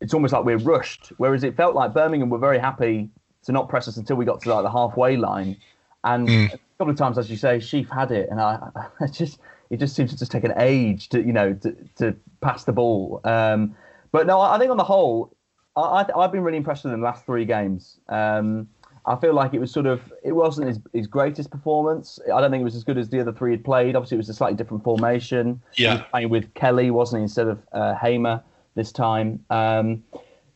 it's 0.00 0.14
almost 0.14 0.32
like 0.32 0.44
we're 0.44 0.58
rushed. 0.58 1.12
Whereas 1.18 1.44
it 1.44 1.56
felt 1.56 1.74
like 1.74 1.92
Birmingham 1.94 2.30
were 2.30 2.38
very 2.38 2.58
happy 2.58 3.10
to 3.44 3.52
not 3.52 3.68
press 3.68 3.86
us 3.86 3.96
until 3.96 4.16
we 4.16 4.24
got 4.24 4.40
to 4.42 4.48
like 4.54 4.64
the 4.64 4.70
halfway 4.70 5.16
line. 5.16 5.56
And 6.04 6.28
Mm. 6.28 6.54
a 6.54 6.58
couple 6.78 6.90
of 6.90 6.96
times, 6.96 7.18
as 7.18 7.30
you 7.30 7.36
say, 7.36 7.60
Sheaf 7.60 7.88
had 7.90 8.10
it, 8.10 8.28
and 8.30 8.40
I, 8.40 8.58
I 9.00 9.06
just 9.06 9.38
it 9.70 9.78
just 9.78 9.94
seems 9.94 10.10
to 10.10 10.18
just 10.18 10.32
take 10.32 10.44
an 10.44 10.54
age 10.56 11.08
to 11.10 11.18
you 11.22 11.32
know 11.32 11.52
to, 11.54 11.76
to 11.96 12.16
pass 12.40 12.64
the 12.64 12.72
ball. 12.72 13.20
Um, 13.24 13.76
but 14.12 14.26
no, 14.26 14.40
I 14.40 14.58
think 14.58 14.70
on 14.70 14.76
the 14.76 14.84
whole, 14.84 15.36
I, 15.76 16.04
I've 16.16 16.32
been 16.32 16.42
really 16.42 16.56
impressed 16.56 16.82
with 16.84 16.92
him 16.92 17.00
the 17.00 17.04
last 17.06 17.24
three 17.26 17.44
games. 17.44 18.00
Um, 18.08 18.68
I 19.10 19.16
feel 19.20 19.34
like 19.34 19.52
it 19.54 19.58
was 19.60 19.70
sort 19.72 19.86
of 19.86 20.00
it 20.22 20.32
wasn't 20.32 20.68
his, 20.68 20.78
his 20.92 21.06
greatest 21.06 21.50
performance. 21.50 22.18
I 22.32 22.40
don't 22.40 22.50
think 22.50 22.60
it 22.60 22.64
was 22.64 22.76
as 22.76 22.84
good 22.84 22.98
as 22.98 23.08
the 23.08 23.20
other 23.20 23.32
three 23.32 23.50
had 23.50 23.64
played. 23.64 23.96
Obviously, 23.96 24.16
it 24.16 24.18
was 24.18 24.28
a 24.28 24.34
slightly 24.34 24.56
different 24.56 24.84
formation. 24.84 25.60
He 25.74 25.84
Yeah. 25.84 25.94
was 25.94 26.02
playing 26.10 26.28
with 26.30 26.52
Kelly, 26.54 26.90
wasn't 26.90 27.20
he, 27.20 27.22
instead 27.24 27.48
of 27.48 27.58
uh, 27.72 27.94
Hamer 27.96 28.42
this 28.76 28.92
time. 28.92 29.44
Um, 29.50 30.02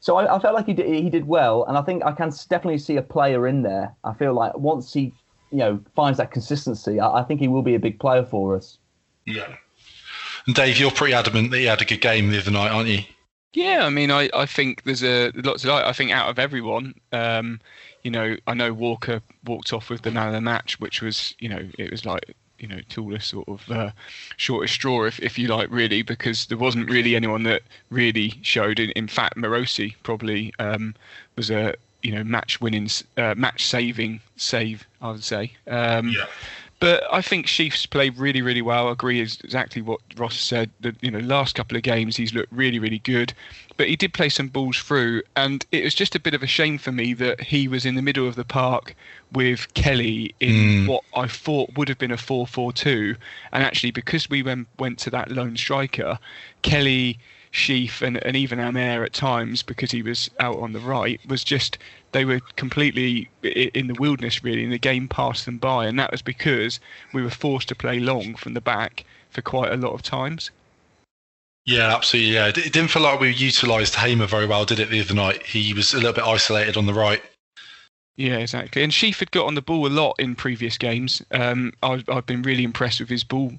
so 0.00 0.16
I, 0.16 0.36
I 0.36 0.38
felt 0.38 0.54
like 0.54 0.66
he 0.66 0.74
did, 0.74 0.86
he 0.86 1.10
did 1.10 1.26
well, 1.26 1.64
and 1.64 1.76
I 1.76 1.82
think 1.82 2.04
I 2.04 2.12
can 2.12 2.30
definitely 2.48 2.78
see 2.78 2.96
a 2.96 3.02
player 3.02 3.46
in 3.48 3.62
there. 3.62 3.94
I 4.04 4.12
feel 4.14 4.34
like 4.34 4.56
once 4.56 4.92
he, 4.92 5.12
you 5.50 5.58
know, 5.58 5.80
finds 5.96 6.18
that 6.18 6.30
consistency, 6.30 7.00
I, 7.00 7.20
I 7.20 7.22
think 7.24 7.40
he 7.40 7.48
will 7.48 7.62
be 7.62 7.74
a 7.74 7.80
big 7.80 7.98
player 7.98 8.24
for 8.24 8.54
us. 8.56 8.78
Yeah. 9.26 9.48
And 10.46 10.54
Dave, 10.54 10.78
you're 10.78 10.90
pretty 10.90 11.14
adamant 11.14 11.50
that 11.50 11.58
he 11.58 11.64
had 11.64 11.80
a 11.80 11.86
good 11.86 12.02
game 12.02 12.30
the 12.30 12.38
other 12.38 12.50
night, 12.50 12.70
aren't 12.70 12.88
you? 12.88 13.00
Yeah, 13.54 13.86
I 13.86 13.90
mean, 13.90 14.10
I, 14.10 14.28
I 14.34 14.46
think 14.46 14.82
there's 14.82 15.04
a 15.04 15.30
lots 15.36 15.64
like. 15.64 15.84
I 15.84 15.92
think 15.92 16.10
out 16.10 16.28
of 16.28 16.38
everyone, 16.38 16.94
um, 17.12 17.60
you 18.02 18.10
know, 18.10 18.36
I 18.48 18.54
know 18.54 18.72
Walker 18.72 19.22
walked 19.44 19.72
off 19.72 19.88
with 19.90 20.02
the 20.02 20.10
man 20.10 20.26
of 20.26 20.32
the 20.34 20.40
match, 20.40 20.78
which 20.80 21.00
was, 21.00 21.34
you 21.38 21.48
know, 21.48 21.68
it 21.78 21.90
was 21.90 22.04
like, 22.04 22.34
you 22.58 22.66
know, 22.66 22.80
tallest 22.88 23.28
sort 23.28 23.48
of 23.48 23.70
uh, 23.70 23.90
shortest 24.36 24.74
straw, 24.74 25.04
if, 25.04 25.20
if 25.20 25.38
you 25.38 25.46
like, 25.48 25.70
really, 25.70 26.02
because 26.02 26.46
there 26.46 26.58
wasn't 26.58 26.90
really 26.90 27.14
anyone 27.14 27.44
that 27.44 27.62
really 27.90 28.38
showed. 28.42 28.80
In, 28.80 28.90
in 28.90 29.06
fact, 29.06 29.36
Marosi 29.36 29.94
probably 30.02 30.52
um, 30.58 30.94
was 31.36 31.48
a, 31.50 31.74
you 32.02 32.12
know, 32.12 32.24
match 32.24 32.60
winning, 32.60 32.88
uh, 33.16 33.34
match 33.36 33.64
saving 33.66 34.20
save, 34.36 34.84
I 35.00 35.12
would 35.12 35.24
say. 35.24 35.52
Um, 35.68 36.08
Yeah. 36.10 36.26
But 36.80 37.04
I 37.10 37.22
think 37.22 37.46
Sheaf's 37.46 37.86
played 37.86 38.18
really, 38.18 38.42
really 38.42 38.60
well. 38.60 38.88
I 38.88 38.92
agree 38.92 39.20
is 39.20 39.38
exactly 39.42 39.80
what 39.80 40.00
Ross 40.16 40.38
said. 40.38 40.70
That 40.80 40.96
you 41.02 41.10
know, 41.10 41.20
last 41.20 41.54
couple 41.54 41.76
of 41.76 41.82
games 41.82 42.16
he's 42.16 42.34
looked 42.34 42.52
really, 42.52 42.78
really 42.78 42.98
good. 42.98 43.32
But 43.76 43.88
he 43.88 43.96
did 43.96 44.12
play 44.12 44.28
some 44.28 44.48
balls 44.48 44.78
through, 44.78 45.22
and 45.34 45.64
it 45.72 45.82
was 45.82 45.94
just 45.94 46.14
a 46.14 46.20
bit 46.20 46.34
of 46.34 46.42
a 46.42 46.46
shame 46.46 46.78
for 46.78 46.92
me 46.92 47.14
that 47.14 47.40
he 47.40 47.66
was 47.68 47.84
in 47.84 47.94
the 47.94 48.02
middle 48.02 48.28
of 48.28 48.36
the 48.36 48.44
park 48.44 48.94
with 49.32 49.72
Kelly 49.74 50.34
in 50.40 50.54
Mm. 50.54 50.86
what 50.86 51.02
I 51.16 51.26
thought 51.26 51.74
would 51.76 51.88
have 51.88 51.98
been 51.98 52.12
a 52.12 52.16
4-4-2, 52.16 53.16
and 53.52 53.64
actually 53.64 53.90
because 53.90 54.30
we 54.30 54.42
went 54.42 54.68
went 54.78 54.98
to 55.00 55.10
that 55.10 55.30
lone 55.30 55.56
striker, 55.56 56.18
Kelly. 56.62 57.18
Sheaf 57.54 58.02
and, 58.02 58.16
and 58.24 58.36
even 58.36 58.58
Hamer 58.58 59.04
at 59.04 59.12
times 59.12 59.62
because 59.62 59.92
he 59.92 60.02
was 60.02 60.28
out 60.40 60.58
on 60.58 60.72
the 60.72 60.80
right 60.80 61.20
was 61.28 61.44
just 61.44 61.78
they 62.10 62.24
were 62.24 62.40
completely 62.56 63.30
in 63.42 63.86
the 63.86 63.94
wilderness 63.94 64.42
really 64.42 64.64
and 64.64 64.72
the 64.72 64.78
game 64.78 65.06
passed 65.06 65.44
them 65.44 65.58
by 65.58 65.86
and 65.86 65.96
that 65.96 66.10
was 66.10 66.20
because 66.20 66.80
we 67.12 67.22
were 67.22 67.30
forced 67.30 67.68
to 67.68 67.76
play 67.76 68.00
long 68.00 68.34
from 68.34 68.54
the 68.54 68.60
back 68.60 69.04
for 69.30 69.40
quite 69.40 69.72
a 69.72 69.76
lot 69.76 69.92
of 69.92 70.02
times. 70.02 70.50
Yeah, 71.64 71.94
absolutely. 71.94 72.32
Yeah, 72.32 72.48
it 72.48 72.54
didn't 72.54 72.88
feel 72.88 73.02
like 73.02 73.20
we 73.20 73.32
utilised 73.32 73.94
Hamer 73.94 74.26
very 74.26 74.46
well, 74.46 74.64
did 74.64 74.80
it? 74.80 74.90
The 74.90 75.00
other 75.00 75.14
night, 75.14 75.42
he 75.44 75.72
was 75.72 75.94
a 75.94 75.96
little 75.96 76.12
bit 76.12 76.24
isolated 76.24 76.76
on 76.76 76.86
the 76.86 76.92
right. 76.92 77.22
Yeah, 78.16 78.36
exactly. 78.36 78.82
And 78.84 78.94
Sheaf 78.94 79.18
had 79.18 79.32
got 79.32 79.46
on 79.46 79.56
the 79.56 79.62
ball 79.62 79.86
a 79.86 79.88
lot 79.88 80.14
in 80.20 80.36
previous 80.36 80.78
games. 80.78 81.20
Um, 81.32 81.72
I've, 81.82 82.08
I've 82.08 82.26
been 82.26 82.42
really 82.42 82.62
impressed 82.62 83.00
with 83.00 83.08
his 83.08 83.24
ball 83.24 83.52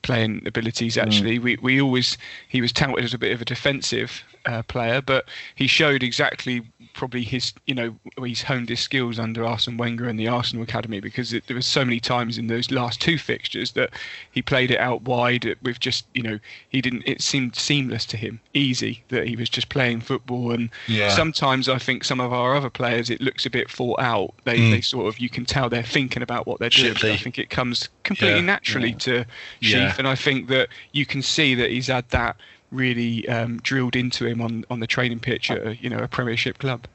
playing 0.00 0.42
abilities. 0.46 0.96
Actually, 0.96 1.38
we 1.38 1.56
we 1.56 1.80
always 1.80 2.16
he 2.48 2.62
was 2.62 2.72
touted 2.72 3.04
as 3.04 3.12
a 3.12 3.18
bit 3.18 3.32
of 3.32 3.42
a 3.42 3.44
defensive 3.44 4.22
uh, 4.46 4.62
player, 4.62 5.02
but 5.02 5.28
he 5.56 5.66
showed 5.66 6.02
exactly 6.02 6.62
probably 6.98 7.22
his 7.22 7.52
you 7.66 7.74
know 7.74 7.94
he's 8.24 8.42
honed 8.42 8.68
his 8.68 8.80
skills 8.80 9.20
under 9.20 9.44
Arsene 9.46 9.76
Wenger 9.76 10.08
and 10.08 10.18
the 10.18 10.26
Arsenal 10.26 10.64
academy 10.64 10.98
because 10.98 11.32
it, 11.32 11.46
there 11.46 11.54
were 11.54 11.62
so 11.62 11.84
many 11.84 12.00
times 12.00 12.38
in 12.38 12.48
those 12.48 12.72
last 12.72 13.00
two 13.00 13.16
fixtures 13.16 13.70
that 13.72 13.90
he 14.32 14.42
played 14.42 14.72
it 14.72 14.80
out 14.80 15.02
wide 15.02 15.54
with 15.62 15.78
just 15.78 16.06
you 16.14 16.24
know 16.24 16.40
he 16.70 16.80
didn't 16.80 17.04
it 17.06 17.22
seemed 17.22 17.54
seamless 17.54 18.04
to 18.06 18.16
him 18.16 18.40
easy 18.52 19.04
that 19.10 19.28
he 19.28 19.36
was 19.36 19.48
just 19.48 19.68
playing 19.68 20.00
football 20.00 20.50
and 20.50 20.70
Yeah. 20.88 21.10
sometimes 21.10 21.68
I 21.68 21.78
think 21.78 22.02
some 22.02 22.18
of 22.20 22.32
our 22.32 22.56
other 22.56 22.68
players 22.70 23.10
it 23.10 23.20
looks 23.20 23.46
a 23.46 23.50
bit 23.50 23.70
thought 23.70 24.00
out 24.00 24.34
they 24.44 24.58
Mm. 24.58 24.70
they 24.72 24.80
sort 24.80 25.06
of 25.06 25.20
you 25.20 25.28
can 25.28 25.44
tell 25.44 25.68
they're 25.68 25.84
thinking 25.84 26.22
about 26.24 26.48
what 26.48 26.58
they're 26.58 26.68
doing. 26.68 26.96
I 26.96 27.16
think 27.16 27.38
it 27.38 27.48
comes 27.48 27.88
completely 28.02 28.40
Yeah. 28.40 28.46
naturally 28.56 28.94
to 28.94 29.24
Sheaf 29.60 29.76
Yeah. 29.76 29.94
and 29.98 30.08
I 30.08 30.16
think 30.16 30.48
that 30.48 30.68
you 30.90 31.06
can 31.06 31.22
see 31.22 31.54
that 31.54 31.70
he's 31.70 31.86
had 31.86 32.08
that 32.08 32.34
really 32.70 33.28
um, 33.28 33.58
drilled 33.58 33.96
into 33.96 34.26
him 34.26 34.40
on, 34.40 34.64
on 34.70 34.80
the 34.80 34.86
training 34.86 35.20
pitch 35.20 35.50
at 35.50 35.66
a, 35.66 35.76
you 35.76 35.88
know 35.88 35.98
a 35.98 36.08
Premiership 36.08 36.58
club. 36.58 36.86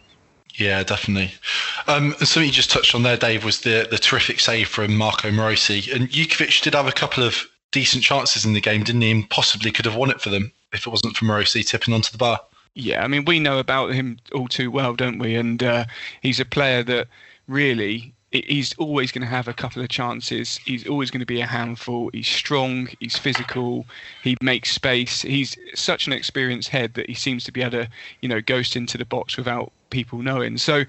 Yeah, 0.55 0.83
definitely. 0.83 1.31
Um, 1.87 2.15
and 2.19 2.27
something 2.27 2.47
you 2.47 2.53
just 2.53 2.69
touched 2.69 2.93
on 2.93 3.03
there, 3.03 3.17
Dave, 3.17 3.43
was 3.43 3.61
the 3.61 3.87
the 3.89 3.97
terrific 3.97 4.39
save 4.39 4.67
from 4.67 4.95
Marko 4.95 5.31
Marosi. 5.31 5.93
And 5.93 6.09
Jutkiewicz 6.09 6.61
did 6.61 6.75
have 6.75 6.87
a 6.87 6.91
couple 6.91 7.23
of 7.23 7.47
decent 7.71 8.03
chances 8.03 8.45
in 8.45 8.53
the 8.53 8.61
game, 8.61 8.83
didn't 8.83 9.01
he? 9.01 9.11
And 9.11 9.29
possibly 9.29 9.71
could 9.71 9.85
have 9.85 9.95
won 9.95 10.11
it 10.11 10.21
for 10.21 10.29
them 10.29 10.51
if 10.71 10.85
it 10.85 10.89
wasn't 10.89 11.15
for 11.15 11.25
Morosi 11.25 11.65
tipping 11.65 11.93
onto 11.93 12.11
the 12.11 12.17
bar. 12.17 12.39
Yeah, 12.75 13.03
I 13.03 13.07
mean 13.07 13.25
we 13.25 13.39
know 13.39 13.59
about 13.59 13.93
him 13.93 14.17
all 14.33 14.47
too 14.47 14.71
well, 14.71 14.93
don't 14.95 15.19
we? 15.19 15.35
And 15.35 15.61
uh, 15.61 15.85
he's 16.21 16.39
a 16.39 16.45
player 16.45 16.83
that 16.83 17.07
really 17.47 18.13
he's 18.33 18.73
always 18.79 19.11
going 19.11 19.21
to 19.21 19.27
have 19.27 19.47
a 19.47 19.53
couple 19.53 19.81
of 19.81 19.89
chances. 19.89 20.57
He's 20.65 20.87
always 20.87 21.11
going 21.11 21.19
to 21.19 21.25
be 21.25 21.41
a 21.41 21.45
handful. 21.45 22.09
He's 22.13 22.27
strong. 22.27 22.89
He's 22.99 23.17
physical. 23.17 23.85
He 24.23 24.35
makes 24.41 24.71
space. 24.71 25.21
He's 25.21 25.55
such 25.75 26.07
an 26.07 26.13
experienced 26.13 26.69
head 26.69 26.95
that 26.95 27.07
he 27.07 27.13
seems 27.13 27.43
to 27.45 27.51
be 27.51 27.61
able 27.61 27.83
to, 27.83 27.89
you 28.21 28.29
know, 28.29 28.41
ghost 28.41 28.75
into 28.75 28.97
the 28.97 29.05
box 29.05 29.37
without 29.37 29.71
people 29.91 30.19
knowing. 30.19 30.57
So 30.57 30.83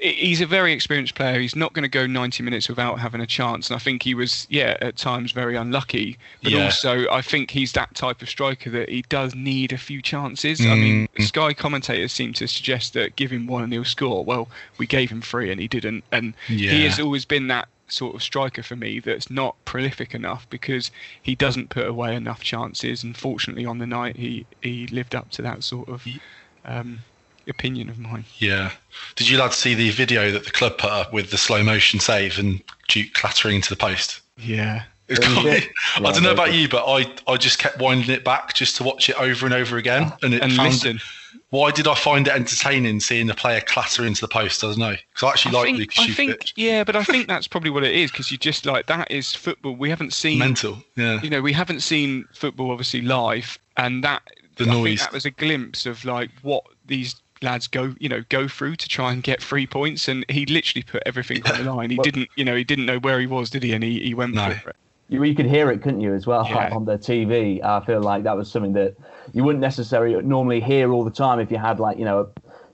he's 0.00 0.40
a 0.40 0.46
very 0.46 0.72
experienced 0.72 1.14
player. 1.14 1.40
He's 1.40 1.56
not 1.56 1.72
going 1.72 1.82
to 1.82 1.88
go 1.88 2.06
90 2.06 2.42
minutes 2.42 2.68
without 2.68 3.00
having 3.00 3.20
a 3.20 3.26
chance. 3.26 3.68
And 3.68 3.76
I 3.76 3.78
think 3.80 4.02
he 4.04 4.14
was, 4.14 4.46
yeah, 4.48 4.76
at 4.80 4.96
times 4.96 5.32
very 5.32 5.56
unlucky. 5.56 6.16
But 6.42 6.52
Yeah. 6.52 6.64
also, 6.66 7.08
I 7.10 7.20
think 7.20 7.50
he's 7.50 7.72
that 7.72 7.94
type 7.94 8.22
of 8.22 8.28
striker 8.28 8.70
that 8.70 8.88
he 8.88 9.02
does 9.08 9.34
need 9.34 9.72
a 9.72 9.78
few 9.78 10.00
chances. 10.00 10.60
I 10.60 10.74
mean, 10.76 11.08
Mm. 11.16 11.24
Sky 11.26 11.52
commentators 11.52 12.12
seem 12.12 12.32
to 12.34 12.46
suggest 12.46 12.92
that 12.94 13.16
give 13.16 13.32
him 13.32 13.46
one 13.46 13.64
and 13.64 13.72
he'll 13.72 13.84
score. 13.84 14.24
Well, 14.24 14.48
we 14.78 14.86
gave 14.86 15.10
him 15.10 15.20
three 15.20 15.50
and 15.50 15.60
he 15.60 15.66
didn't. 15.68 16.04
And 16.12 16.34
he 16.46 16.84
has 16.84 17.00
always 17.00 17.24
been 17.24 17.48
that 17.48 17.68
sort 17.88 18.14
of 18.14 18.22
striker 18.22 18.62
for 18.62 18.76
me 18.76 19.00
that's 19.00 19.30
not 19.30 19.56
prolific 19.64 20.14
enough 20.14 20.48
because 20.50 20.90
he 21.22 21.34
doesn't 21.34 21.70
put 21.70 21.86
away 21.86 22.14
enough 22.14 22.42
chances. 22.42 23.02
And 23.02 23.16
fortunately, 23.16 23.64
on 23.64 23.78
the 23.78 23.86
night, 23.86 24.16
he, 24.16 24.46
he 24.62 24.86
lived 24.88 25.14
up 25.14 25.30
to 25.32 25.42
that 25.42 25.64
sort 25.64 25.88
of 25.88 26.06
um, 26.64 27.00
opinion 27.48 27.88
of 27.88 27.98
mine. 27.98 28.24
Yeah. 28.38 28.70
Did 29.16 29.28
you 29.28 29.38
lads 29.38 29.56
see 29.56 29.74
the 29.74 29.90
video 29.90 30.30
that 30.30 30.44
the 30.44 30.50
club 30.50 30.78
put 30.78 30.90
up 30.90 31.12
with 31.12 31.30
the 31.30 31.38
slow 31.38 31.62
motion 31.62 32.00
save 32.00 32.38
and 32.38 32.62
Duke 32.88 33.12
clattering 33.14 33.56
into 33.56 33.70
the 33.70 33.76
post? 33.76 34.20
Yeah. 34.36 34.84
It's 35.08 35.18
Very 35.24 35.32
quite- 35.32 35.44
good. 35.96 36.04
I 36.06 36.12
don't 36.12 36.22
know 36.22 36.32
about 36.32 36.52
you, 36.52 36.68
but 36.68 36.84
I, 36.86 37.10
I 37.26 37.36
just 37.38 37.58
kept 37.58 37.78
winding 37.78 38.10
it 38.10 38.24
back 38.24 38.52
just 38.54 38.76
to 38.76 38.82
watch 38.82 39.08
it 39.08 39.16
over 39.18 39.46
and 39.46 39.54
over 39.54 39.78
again. 39.78 40.12
And 40.22 40.34
it 40.34 40.42
And 40.42 40.52
found, 40.52 40.72
listen. 40.74 41.00
why 41.48 41.70
did 41.70 41.88
I 41.88 41.94
find 41.94 42.26
it 42.28 42.34
entertaining 42.34 43.00
seeing 43.00 43.26
the 43.26 43.34
player 43.34 43.62
clatter 43.62 44.04
into 44.04 44.20
the 44.20 44.28
post? 44.28 44.62
I 44.62 44.66
don't 44.66 44.78
know. 44.78 44.96
Because 45.14 45.22
I 45.26 45.30
actually 45.30 45.54
I 45.56 45.58
like 45.60 45.64
think, 45.68 45.78
Lucas 45.78 45.98
I 46.00 46.08
think, 46.12 46.30
Jutkiewicz. 46.32 46.52
yeah, 46.56 46.84
but 46.84 46.94
I 46.94 47.04
think 47.10 47.26
that's 47.26 47.48
probably 47.48 47.70
what 47.70 47.84
it 47.84 47.94
is 47.94 48.10
because 48.10 48.30
you 48.30 48.36
just 48.36 48.66
like 48.66 48.86
that 48.88 49.10
is 49.10 49.34
football. 49.34 49.74
We 49.76 49.88
haven't 49.88 50.12
seen 50.12 50.40
Mental. 50.40 50.76
Yeah. 50.96 51.22
you 51.22 51.30
know, 51.30 51.40
we 51.40 51.54
haven't 51.54 51.80
seen 51.80 52.26
football 52.34 52.70
obviously 52.70 53.00
live, 53.00 53.58
and 53.78 54.04
that 54.04 54.20
The 54.56 54.64
I 54.64 54.66
think 54.66 54.76
noise. 54.84 55.00
that 55.00 55.12
was 55.14 55.24
a 55.24 55.30
glimpse 55.30 55.86
of 55.86 56.04
like 56.04 56.30
what 56.42 56.64
these 56.84 57.14
lads 57.42 57.66
go, 57.66 57.94
you 57.98 58.08
know, 58.08 58.22
go 58.28 58.48
through 58.48 58.76
to 58.76 58.88
try 58.88 59.12
and 59.12 59.22
get 59.22 59.42
three 59.42 59.66
points, 59.66 60.08
and 60.08 60.24
he 60.28 60.46
literally 60.46 60.82
put 60.82 61.02
everything 61.06 61.42
on 61.46 61.64
the 61.64 61.72
line. 61.72 61.90
He 61.90 61.96
Well- 61.96 62.04
didn't, 62.04 62.28
you 62.36 62.44
know, 62.44 62.56
he 62.56 62.64
didn't 62.64 62.86
know 62.86 62.98
where 62.98 63.20
he 63.20 63.26
was, 63.26 63.50
did 63.50 63.62
he? 63.62 63.72
And 63.72 63.82
he, 63.84 64.00
he 64.00 64.14
went 64.14 64.34
No. 64.34 64.50
for 64.54 64.70
it. 64.70 64.76
You, 65.10 65.22
you 65.24 65.34
could 65.34 65.46
hear 65.46 65.70
it, 65.70 65.80
couldn't 65.82 66.00
you, 66.02 66.12
as 66.14 66.26
well 66.26 66.46
Yeah. 66.46 66.68
on 66.74 66.84
the 66.84 66.98
TV? 66.98 67.62
I 67.64 67.80
feel 67.84 68.00
like 68.02 68.24
that 68.24 68.36
was 68.36 68.50
something 68.50 68.74
that 68.74 68.94
you 69.32 69.42
wouldn't 69.42 69.62
necessarily 69.62 70.20
normally 70.22 70.60
hear 70.60 70.92
all 70.92 71.02
the 71.04 71.10
time 71.10 71.40
if 71.40 71.50
you 71.50 71.56
had 71.56 71.80
like 71.80 71.98
you 71.98 72.04
know, 72.04 72.20
a, 72.20 72.26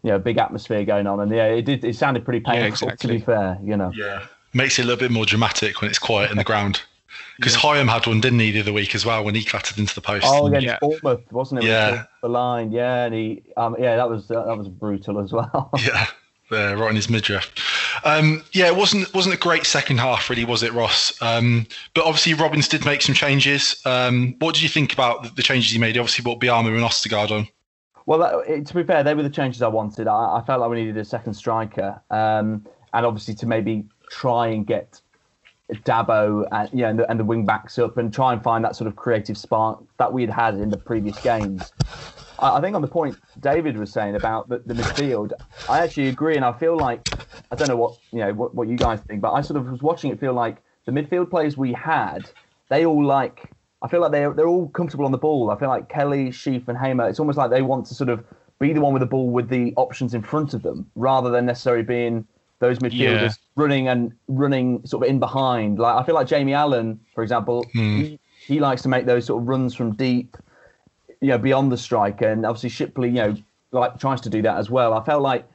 you 0.02 0.10
know, 0.10 0.16
a 0.16 0.18
big 0.18 0.36
atmosphere 0.38 0.84
going 0.84 1.06
on. 1.06 1.20
And 1.20 1.30
yeah, 1.30 1.46
it 1.46 1.62
did. 1.62 1.84
It 1.84 1.94
sounded 1.94 2.24
pretty 2.24 2.40
painful. 2.40 2.66
exactly. 2.66 3.08
To 3.08 3.14
be 3.14 3.20
fair, 3.24 3.56
you 3.62 3.76
know. 3.76 3.92
Yeah. 3.94 4.24
Makes 4.52 4.78
it 4.80 4.82
a 4.82 4.84
little 4.86 4.98
bit 5.00 5.10
more 5.12 5.24
dramatic 5.26 5.80
when 5.80 5.88
it's 5.90 5.98
quiet 5.98 6.30
in 6.32 6.36
the 6.36 6.44
ground. 6.44 6.82
Because 7.36 7.56
Hyam 7.56 7.88
had 7.88 8.06
one, 8.06 8.20
didn't 8.20 8.38
he, 8.40 8.52
the 8.52 8.60
other 8.60 8.72
week 8.72 8.94
as 8.94 9.04
well 9.04 9.24
when 9.24 9.34
he 9.34 9.42
clattered 9.44 9.76
into 9.78 9.92
the 9.94 10.00
post. 10.00 10.24
Oh, 10.28 10.42
mm, 10.42 10.48
against 10.48 10.66
Yeah. 10.66 10.78
Bournemouth, 10.80 11.32
wasn't 11.32 11.62
it? 11.64 11.66
Yeah. 11.66 12.04
The 12.24 12.30
line, 12.30 12.72
yeah, 12.72 13.04
and 13.04 13.14
he, 13.14 13.42
um, 13.58 13.76
yeah, 13.78 13.96
that 13.96 14.08
was 14.08 14.30
uh, 14.30 14.46
that 14.46 14.56
was 14.56 14.66
brutal 14.66 15.20
as 15.20 15.30
well. 15.34 15.68
Yeah, 15.78 16.06
there, 16.50 16.74
right 16.74 16.88
in 16.88 16.96
his 16.96 17.10
midriff. 17.10 17.52
Um, 18.02 18.42
yeah, 18.52 18.66
it 18.66 18.76
wasn't 18.76 19.12
wasn't 19.12 19.34
a 19.34 19.38
great 19.38 19.66
second 19.66 19.98
half, 19.98 20.30
really, 20.30 20.46
was 20.46 20.62
it, 20.62 20.72
Ross? 20.72 21.20
Um, 21.20 21.66
but 21.92 22.06
obviously, 22.06 22.32
Robins 22.32 22.66
did 22.66 22.86
make 22.86 23.02
some 23.02 23.14
changes. 23.14 23.78
Um, 23.84 24.36
what 24.38 24.54
did 24.54 24.62
you 24.62 24.70
think 24.70 24.94
about 24.94 25.36
the, 25.36 25.42
changes 25.42 25.70
he 25.70 25.78
made? 25.78 25.96
He 25.96 25.98
obviously 25.98 26.22
brought 26.22 26.40
Biamou 26.40 26.74
and 26.74 26.82
Østigård 26.82 27.30
on. 27.30 27.46
Well, 28.06 28.20
that, 28.20 28.64
to 28.68 28.74
be 28.74 28.84
fair, 28.84 29.04
they 29.04 29.12
were 29.12 29.22
the 29.22 29.28
changes 29.28 29.60
I 29.60 29.68
wanted. 29.68 30.08
I, 30.08 30.38
I 30.38 30.44
felt 30.46 30.62
like 30.62 30.70
we 30.70 30.76
needed 30.76 30.96
a 30.96 31.04
second 31.04 31.34
striker, 31.34 32.00
um, 32.10 32.66
and 32.94 33.04
obviously 33.04 33.34
to 33.34 33.46
maybe 33.46 33.84
try 34.10 34.46
and 34.46 34.66
get 34.66 34.98
Dabo 35.72 36.46
and 36.52 36.68
you 36.72 36.80
know, 36.80 36.88
and 36.88 36.98
the, 36.98 37.10
and 37.10 37.20
the 37.20 37.24
wing 37.24 37.44
backs 37.44 37.78
up 37.78 37.96
and 37.96 38.12
try 38.12 38.32
and 38.32 38.42
find 38.42 38.64
that 38.64 38.76
sort 38.76 38.88
of 38.88 38.96
creative 38.96 39.36
spark 39.36 39.82
that 39.98 40.12
we 40.12 40.22
had 40.22 40.30
had 40.30 40.54
in 40.54 40.70
the 40.70 40.76
previous 40.76 41.18
games. 41.20 41.72
I, 42.38 42.60
think 42.60 42.74
on 42.74 42.82
the 42.82 42.88
point 42.88 43.16
David 43.40 43.76
was 43.76 43.92
saying 43.92 44.16
about 44.16 44.48
the, 44.48 44.58
the, 44.58 44.74
midfield, 44.74 45.32
I 45.68 45.80
actually 45.80 46.08
agree, 46.08 46.36
and 46.36 46.44
I 46.44 46.52
feel 46.52 46.76
like 46.76 47.08
I 47.50 47.56
don't 47.56 47.68
know 47.68 47.76
what 47.76 47.98
you 48.12 48.20
know 48.20 48.32
what, 48.32 48.54
what 48.54 48.68
you 48.68 48.76
guys 48.76 49.00
think, 49.00 49.20
but 49.20 49.32
I 49.32 49.40
sort 49.40 49.58
of 49.58 49.70
was 49.70 49.82
watching 49.82 50.10
it 50.10 50.20
feel 50.20 50.32
like 50.32 50.58
the 50.84 50.92
midfield 50.92 51.30
players 51.30 51.56
we 51.56 51.72
had, 51.72 52.28
they 52.68 52.84
all 52.84 53.04
like. 53.04 53.50
I 53.82 53.88
feel 53.88 54.00
like 54.00 54.12
they're 54.12 54.32
they're 54.32 54.48
all 54.48 54.68
comfortable 54.68 55.04
on 55.04 55.12
the 55.12 55.18
ball. 55.18 55.50
I 55.50 55.58
feel 55.58 55.68
like 55.68 55.88
Kelly, 55.88 56.30
Sheaf, 56.30 56.68
and 56.68 56.78
Hamer. 56.78 57.08
It's 57.08 57.20
almost 57.20 57.36
like 57.36 57.50
they 57.50 57.62
want 57.62 57.86
to 57.86 57.94
sort 57.94 58.08
of 58.08 58.24
be 58.58 58.72
the 58.72 58.80
one 58.80 58.94
with 58.94 59.00
the 59.00 59.06
ball 59.06 59.28
with 59.28 59.48
the 59.48 59.74
options 59.76 60.14
in 60.14 60.22
front 60.22 60.54
of 60.54 60.62
them, 60.62 60.90
rather 60.94 61.30
than 61.30 61.44
necessarily 61.44 61.82
being 61.82 62.26
those 62.60 62.78
midfielders 62.78 62.98
yeah. 62.98 63.30
running 63.56 63.88
and 63.88 64.12
running 64.28 64.84
sort 64.86 65.04
of 65.04 65.10
in 65.10 65.18
behind. 65.18 65.78
Like 65.78 65.96
I 65.96 66.04
feel 66.04 66.14
like 66.14 66.26
Jamie 66.26 66.54
Allen, 66.54 66.98
for 67.14 67.22
example, 67.22 67.66
hmm. 67.72 68.00
he, 68.00 68.20
he 68.46 68.60
likes 68.60 68.82
to 68.82 68.88
make 68.88 69.06
those 69.06 69.26
sort 69.26 69.42
of 69.42 69.48
runs 69.48 69.74
from 69.74 69.94
deep, 69.96 70.36
you 71.24 71.30
know, 71.30 71.38
beyond 71.38 71.72
the 71.72 71.76
striker, 71.76 72.28
and 72.28 72.44
obviously 72.44 72.68
Shipley, 72.68 73.08
you 73.08 73.14
know, 73.14 73.36
like 73.72 73.98
tries 73.98 74.20
to 74.22 74.30
do 74.30 74.42
that 74.42 74.58
as 74.58 74.68
well. 74.68 74.92
I 74.92 75.02
felt 75.02 75.22
like 75.22 75.46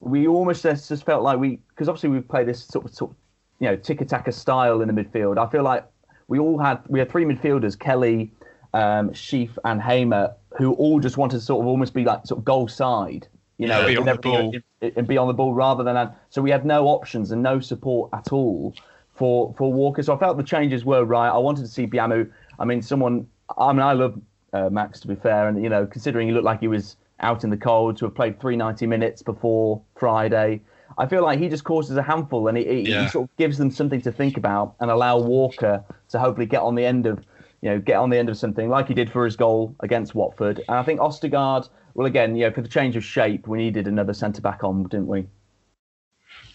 we 0.00 0.26
almost 0.26 0.62
just 0.62 1.04
felt 1.04 1.22
like 1.22 1.38
we 1.38 1.58
because 1.68 1.88
obviously 1.88 2.08
we 2.08 2.20
play 2.20 2.44
this 2.44 2.64
sort 2.64 2.86
of, 2.86 2.94
sort 2.94 3.10
of 3.10 3.16
you 3.60 3.68
know 3.68 3.76
tiki-taka 3.76 4.32
style 4.32 4.80
in 4.80 4.88
the 4.88 4.94
midfield. 4.94 5.36
I 5.38 5.50
feel 5.50 5.62
like 5.62 5.84
we 6.28 6.38
all 6.38 6.58
had 6.58 6.80
we 6.88 6.98
had 6.98 7.10
three 7.10 7.24
midfielders, 7.24 7.78
Kelly, 7.78 8.32
um, 8.72 9.12
Sheaf, 9.12 9.58
and 9.64 9.82
Hamer, 9.82 10.34
who 10.56 10.72
all 10.74 10.98
just 10.98 11.18
wanted 11.18 11.36
to 11.36 11.42
sort 11.42 11.62
of 11.62 11.66
almost 11.66 11.92
be 11.92 12.04
like 12.04 12.26
sort 12.26 12.38
of 12.38 12.44
goal 12.44 12.66
side 12.66 13.28
you 13.58 13.68
know, 13.68 13.86
yeah, 13.86 13.86
be 13.86 13.96
on 13.98 14.06
the 14.06 14.14
ball. 14.16 14.54
and 14.80 15.06
be 15.06 15.16
on 15.18 15.28
the 15.28 15.34
ball 15.34 15.54
rather 15.54 15.84
than 15.84 16.10
so 16.30 16.42
we 16.42 16.50
had 16.50 16.64
no 16.64 16.86
options 16.88 17.30
and 17.30 17.42
no 17.42 17.60
support 17.60 18.10
at 18.12 18.32
all 18.32 18.74
for 19.14 19.54
for 19.56 19.72
Walker. 19.72 20.02
So 20.02 20.16
I 20.16 20.18
felt 20.18 20.36
the 20.36 20.42
changes 20.42 20.84
were 20.84 21.04
right. 21.04 21.28
I 21.28 21.38
wanted 21.38 21.62
to 21.62 21.68
see 21.68 21.86
Biamou. 21.86 22.28
I 22.58 22.64
mean, 22.64 22.82
someone. 22.82 23.28
I 23.58 23.72
mean, 23.72 23.82
I 23.82 23.92
love 23.92 24.18
uh, 24.52 24.68
Max 24.70 25.00
to 25.00 25.08
be 25.08 25.14
fair, 25.14 25.48
and 25.48 25.62
you 25.62 25.68
know, 25.68 25.86
considering 25.86 26.28
he 26.28 26.34
looked 26.34 26.44
like 26.44 26.60
he 26.60 26.68
was 26.68 26.96
out 27.20 27.44
in 27.44 27.50
the 27.50 27.56
cold 27.56 27.96
to 27.98 28.04
have 28.06 28.14
played 28.14 28.40
three 28.40 28.56
ninety 28.56 28.86
minutes 28.86 29.22
before 29.22 29.82
Friday. 29.96 30.60
I 30.98 31.06
feel 31.06 31.22
like 31.22 31.38
he 31.38 31.48
just 31.48 31.64
causes 31.64 31.96
a 31.96 32.02
handful, 32.02 32.48
and 32.48 32.58
he, 32.58 32.64
he, 32.64 32.90
yeah. 32.90 33.04
he 33.04 33.08
sort 33.08 33.28
of 33.28 33.36
gives 33.36 33.56
them 33.56 33.70
something 33.70 34.02
to 34.02 34.12
think 34.12 34.36
about, 34.36 34.74
and 34.80 34.90
allow 34.90 35.18
Walker 35.18 35.82
to 36.10 36.18
hopefully 36.18 36.46
get 36.46 36.60
on 36.60 36.74
the 36.74 36.84
end 36.84 37.06
of, 37.06 37.24
you 37.62 37.70
know, 37.70 37.78
get 37.78 37.96
on 37.96 38.10
the 38.10 38.18
end 38.18 38.28
of 38.28 38.36
something 38.36 38.68
like 38.68 38.88
he 38.88 38.94
did 38.94 39.10
for 39.10 39.24
his 39.24 39.34
goal 39.34 39.74
against 39.80 40.14
Watford. 40.14 40.58
And 40.68 40.76
I 40.76 40.82
think 40.82 41.00
Østigård 41.00 41.70
well, 41.94 42.06
again, 42.06 42.36
you 42.36 42.46
know, 42.46 42.52
for 42.52 42.62
the 42.62 42.68
change 42.68 42.96
of 42.96 43.04
shape, 43.04 43.46
we 43.46 43.58
needed 43.58 43.86
another 43.86 44.14
centre 44.14 44.40
back 44.40 44.64
on, 44.64 44.84
didn't 44.84 45.08
we? 45.08 45.26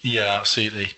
Yeah, 0.01 0.37
absolutely. 0.39 0.89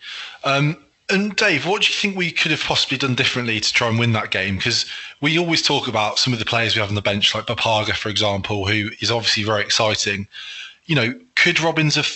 Um, 0.44 0.78
and 1.10 1.36
Dave, 1.36 1.66
what 1.66 1.82
do 1.82 1.88
you 1.88 1.94
think 1.94 2.16
we 2.16 2.32
could 2.32 2.52
have 2.52 2.64
possibly 2.64 2.98
done 2.98 3.16
differently 3.16 3.60
to 3.60 3.74
try 3.74 3.88
and 3.88 3.98
win 3.98 4.14
that 4.14 4.32
game? 4.32 4.58
Because 4.58 4.86
we 5.22 5.38
always 5.38 5.62
talk 5.62 5.88
about 5.88 6.20
some 6.20 6.34
of 6.34 6.40
the 6.40 6.46
players 6.46 6.76
we 6.76 6.80
have 6.80 6.90
on 6.90 6.96
the 6.96 7.02
bench, 7.02 7.34
like 7.34 7.48
Bapaga, 7.48 7.94
for 7.94 8.10
example, 8.10 8.68
who 8.68 8.90
is 9.02 9.12
obviously 9.12 9.44
very 9.44 9.62
exciting. 9.62 10.28
You 10.86 10.96
know, 10.96 11.20
could 11.36 11.60
Robins 11.60 11.96
have 11.96 12.08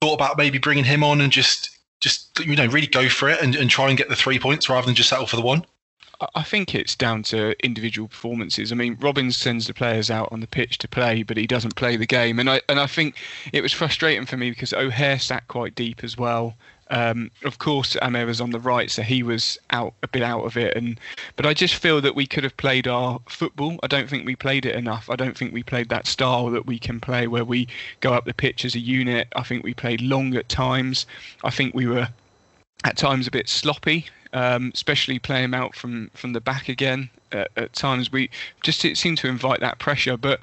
thought 0.00 0.14
about 0.14 0.38
maybe 0.38 0.58
bringing 0.58 0.84
him 0.84 1.04
on 1.04 1.20
and 1.20 1.32
just, 1.32 1.70
just 2.00 2.40
you 2.40 2.56
know, 2.56 2.66
really 2.66 2.86
go 2.86 3.08
for 3.08 3.28
it 3.28 3.40
and, 3.40 3.54
and 3.54 3.70
try 3.70 3.88
and 3.88 3.98
get 3.98 4.08
the 4.08 4.16
three 4.16 4.38
points 4.38 4.68
rather 4.68 4.86
than 4.86 4.94
just 4.94 5.08
settle 5.08 5.26
for 5.26 5.36
the 5.36 5.42
one? 5.42 5.64
I 6.34 6.42
think 6.42 6.74
it's 6.74 6.94
down 6.94 7.22
to 7.24 7.54
individual 7.64 8.08
performances. 8.08 8.72
I 8.72 8.74
mean, 8.74 8.98
Robins 9.00 9.38
sends 9.38 9.66
the 9.66 9.72
players 9.72 10.10
out 10.10 10.28
on 10.30 10.40
the 10.40 10.46
pitch 10.46 10.76
to 10.78 10.88
play, 10.88 11.22
but 11.22 11.38
he 11.38 11.46
doesn't 11.46 11.76
play 11.76 11.96
the 11.96 12.06
game. 12.06 12.38
And 12.38 12.50
I 12.50 12.60
and 12.68 12.78
I 12.78 12.86
think 12.86 13.16
it 13.52 13.62
was 13.62 13.72
frustrating 13.72 14.26
for 14.26 14.36
me 14.36 14.50
because 14.50 14.74
O'Hare 14.74 15.18
sat 15.18 15.48
quite 15.48 15.74
deep 15.74 16.04
as 16.04 16.18
well. 16.18 16.56
Um, 16.90 17.30
of 17.44 17.58
course, 17.58 17.96
Hamer 18.02 18.26
was 18.26 18.40
on 18.40 18.50
the 18.50 18.58
right, 18.58 18.90
so 18.90 19.02
he 19.02 19.22
was 19.22 19.58
out 19.70 19.94
a 20.02 20.08
bit 20.08 20.22
out 20.22 20.44
of 20.44 20.56
it. 20.56 20.76
And 20.76 20.98
but 21.36 21.46
I 21.46 21.54
just 21.54 21.76
feel 21.76 22.00
that 22.00 22.16
we 22.16 22.26
could 22.26 22.44
have 22.44 22.56
played 22.56 22.88
our 22.88 23.20
football. 23.28 23.78
I 23.82 23.86
don't 23.86 24.10
think 24.10 24.26
we 24.26 24.36
played 24.36 24.66
it 24.66 24.74
enough. 24.74 25.08
I 25.08 25.16
don't 25.16 25.38
think 25.38 25.52
we 25.52 25.62
played 25.62 25.88
that 25.88 26.06
style 26.06 26.50
that 26.50 26.66
we 26.66 26.78
can 26.78 27.00
play, 27.00 27.26
where 27.26 27.44
we 27.44 27.68
go 28.00 28.12
up 28.12 28.24
the 28.24 28.34
pitch 28.34 28.64
as 28.64 28.74
a 28.74 28.80
unit. 28.80 29.28
I 29.36 29.42
think 29.42 29.64
we 29.64 29.72
played 29.72 30.00
long 30.00 30.34
at 30.34 30.48
times. 30.48 31.06
I 31.44 31.50
think 31.50 31.74
we 31.74 31.86
were 31.86 32.08
at 32.84 32.96
times 32.96 33.26
a 33.26 33.30
bit 33.30 33.48
sloppy 33.48 34.06
um, 34.32 34.70
especially 34.74 35.18
playing 35.18 35.44
him 35.44 35.54
out 35.54 35.74
from 35.74 36.10
from 36.14 36.32
the 36.32 36.40
back 36.40 36.68
again. 36.68 37.10
Uh, 37.32 37.44
at 37.56 37.72
times 37.72 38.10
we 38.10 38.28
just 38.62 38.84
it 38.84 38.98
seemed 38.98 39.16
to 39.18 39.28
invite 39.28 39.60
that 39.60 39.78
pressure, 39.78 40.16
but 40.16 40.40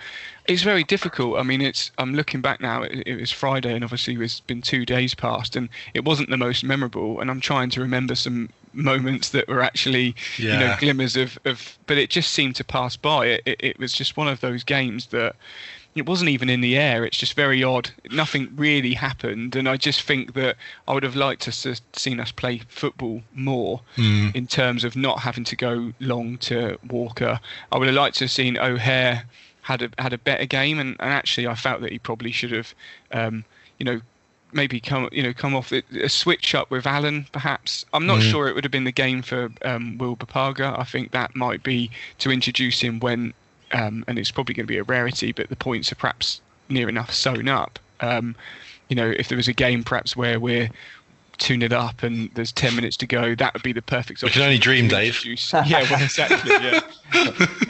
it's 0.47 0.63
very 0.63 0.83
difficult. 0.85 1.37
I 1.37 1.43
mean, 1.43 1.61
it's 1.61 1.91
I'm 1.97 2.13
looking 2.13 2.41
back 2.41 2.61
now. 2.61 2.83
It, 2.83 3.03
it 3.05 3.19
was 3.19 3.31
Friday, 3.31 3.73
and 3.73 3.83
obviously 3.83 4.15
it's 4.15 4.39
been 4.39 4.61
two 4.61 4.85
days 4.85 5.13
past, 5.13 5.55
and 5.55 5.67
it 5.93 6.05
wasn't 6.05 6.29
the 6.29 6.37
most 6.37 6.63
memorable. 6.63 7.19
And 7.19 7.29
I'm 7.29 7.41
trying 7.41 7.69
to 7.71 7.81
remember 7.81 8.15
some 8.15 8.49
moments 8.73 9.29
that 9.29 9.47
were 9.47 9.61
actually 9.61 10.15
yeah. 10.37 10.53
you 10.53 10.59
know 10.59 10.75
glimmers 10.79 11.15
of, 11.15 11.37
of 11.45 11.77
but 11.87 11.97
it 11.97 12.09
just 12.09 12.31
seemed 12.31 12.55
to 12.55 12.63
pass 12.63 12.95
by 12.95 13.25
it, 13.25 13.41
it, 13.45 13.57
it 13.59 13.79
was 13.79 13.91
just 13.91 14.15
one 14.15 14.27
of 14.27 14.39
those 14.41 14.63
games 14.63 15.07
that 15.07 15.35
it 15.97 16.05
wasn't 16.05 16.29
even 16.29 16.49
in 16.49 16.61
the 16.61 16.77
air. 16.77 17.05
It's 17.05 17.17
just 17.17 17.33
very 17.33 17.63
odd. 17.63 17.91
Nothing 18.11 18.49
really 18.55 18.93
happened, 18.93 19.55
and 19.55 19.67
I 19.67 19.77
just 19.77 20.01
think 20.01 20.33
that 20.33 20.57
I 20.87 20.93
would 20.93 21.03
have 21.03 21.15
liked 21.15 21.41
to 21.43 21.69
have 21.69 21.81
seen 21.93 22.19
us 22.19 22.31
play 22.31 22.61
football 22.67 23.21
more 23.33 23.81
mm. 23.95 24.35
in 24.35 24.47
terms 24.47 24.83
of 24.83 24.95
not 24.95 25.19
having 25.19 25.43
to 25.45 25.55
go 25.55 25.93
long 25.99 26.37
to 26.39 26.77
Walker. 26.87 27.39
I 27.71 27.77
would 27.77 27.87
have 27.87 27.95
liked 27.95 28.17
to 28.17 28.25
have 28.25 28.31
seen 28.31 28.57
O'Hare 28.57 29.25
had 29.61 29.81
a 29.81 29.89
had 29.99 30.13
a 30.13 30.17
better 30.17 30.45
game, 30.45 30.79
and, 30.79 30.95
and 30.99 31.11
actually 31.11 31.47
I 31.47 31.55
felt 31.55 31.81
that 31.81 31.91
he 31.91 31.99
probably 31.99 32.31
should 32.31 32.51
have, 32.51 32.73
um, 33.11 33.43
you 33.77 33.85
know, 33.85 34.01
maybe 34.53 34.79
come 34.79 35.09
you 35.11 35.23
know 35.23 35.33
come 35.33 35.55
off 35.55 35.71
a 35.71 36.09
switch 36.09 36.55
up 36.55 36.71
with 36.71 36.87
Allen 36.87 37.27
perhaps. 37.31 37.85
I'm 37.93 38.05
not 38.05 38.19
mm. 38.19 38.31
sure 38.31 38.47
it 38.47 38.55
would 38.55 38.63
have 38.63 38.71
been 38.71 38.85
the 38.85 38.91
game 38.91 39.21
for 39.21 39.51
um, 39.63 39.97
Will 39.97 40.15
Bapaga. 40.15 40.77
I 40.79 40.83
think 40.83 41.11
that 41.11 41.35
might 41.35 41.63
be 41.63 41.91
to 42.19 42.31
introduce 42.31 42.79
him 42.79 42.99
when 42.99 43.33
um, 43.71 44.03
and 44.07 44.17
it's 44.17 44.31
probably 44.31 44.53
going 44.53 44.65
to 44.65 44.71
be 44.71 44.77
a 44.77 44.83
rarity, 44.83 45.31
but 45.31 45.49
the 45.49 45.55
points 45.55 45.91
are 45.91 45.95
perhaps 45.95 46.41
near 46.69 46.89
enough 46.89 47.13
sewn 47.13 47.47
up. 47.47 47.79
Um, 47.99 48.35
you 48.89 48.95
know, 48.95 49.09
if 49.17 49.29
there 49.29 49.35
was 49.35 49.47
a 49.47 49.53
game 49.53 49.83
perhaps 49.83 50.15
where 50.15 50.39
we're 50.39 50.69
tune 51.37 51.61
it 51.61 51.73
up 51.73 52.03
and 52.03 52.31
there's 52.33 52.51
10 52.51 52.75
minutes 52.75 52.97
to 52.97 53.05
go 53.05 53.35
that 53.35 53.53
would 53.53 53.61
be 53.61 53.71
the 53.71 53.81
perfect 53.81 54.23
we 54.23 54.29
can 54.29 54.41
only 54.41 54.57
dream 54.57 54.87
dave 54.87 55.23
yeah 55.23 55.83
well 55.83 56.01
exactly 56.01 56.51
yeah 56.51 56.79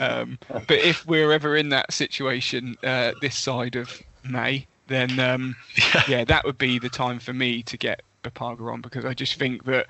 um, 0.00 0.38
but 0.48 0.78
if 0.78 1.06
we're 1.06 1.32
ever 1.32 1.54
in 1.54 1.68
that 1.68 1.92
situation 1.92 2.76
uh, 2.82 3.12
this 3.20 3.36
side 3.36 3.76
of 3.76 4.02
may 4.24 4.66
then 4.86 5.18
um, 5.20 5.54
yeah. 5.94 6.02
yeah. 6.08 6.24
that 6.24 6.44
would 6.44 6.56
be 6.58 6.78
the 6.78 6.88
time 6.88 7.18
for 7.18 7.34
me 7.34 7.62
to 7.62 7.76
get 7.76 8.00
Bapaga 8.30 8.72
on 8.72 8.80
because 8.80 9.04
I 9.04 9.14
just 9.14 9.34
think 9.34 9.64
that 9.64 9.86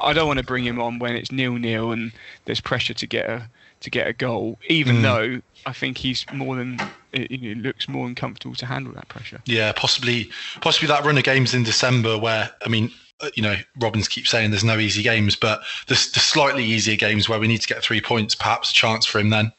I 0.00 0.12
don't 0.12 0.26
want 0.26 0.38
to 0.38 0.44
bring 0.44 0.64
him 0.64 0.80
on 0.80 0.98
when 0.98 1.16
it's 1.16 1.32
nil 1.32 1.54
nil 1.54 1.92
and 1.92 2.12
there's 2.44 2.60
pressure 2.60 2.94
to 2.94 3.06
get 3.06 3.28
a 3.28 3.48
to 3.80 3.90
get 3.90 4.06
a 4.06 4.12
goal, 4.12 4.58
even 4.68 4.96
mm. 4.96 5.02
though 5.02 5.42
I 5.66 5.72
think 5.72 5.98
he's 5.98 6.24
more 6.32 6.56
than 6.56 6.78
it, 7.12 7.58
looks 7.58 7.88
more 7.88 8.06
than 8.06 8.14
comfortable 8.14 8.54
to 8.56 8.66
handle 8.66 8.92
that 8.94 9.08
pressure. 9.08 9.40
Yeah, 9.46 9.72
possibly, 9.72 10.30
possibly 10.60 10.88
that 10.88 11.04
run 11.04 11.18
of 11.18 11.24
games 11.24 11.54
in 11.54 11.62
December 11.62 12.18
where 12.18 12.50
I 12.64 12.68
mean, 12.68 12.90
uh, 13.20 13.30
you 13.34 13.42
know, 13.42 13.56
Robins 13.78 14.08
keeps 14.08 14.30
saying 14.30 14.50
there's 14.50 14.64
no 14.64 14.78
easy 14.78 15.02
games, 15.02 15.36
but 15.36 15.62
the, 15.86 15.94
the 15.94 16.20
slightly 16.20 16.64
easier 16.64 16.96
games 16.96 17.28
where 17.28 17.38
we 17.38 17.48
need 17.48 17.60
to 17.60 17.68
get 17.68 17.82
three 17.82 18.00
points, 18.00 18.34
perhaps 18.34 18.70
a 18.70 18.74
chance 18.74 19.06
for 19.06 19.18
him 19.18 19.30
then. 19.30 19.52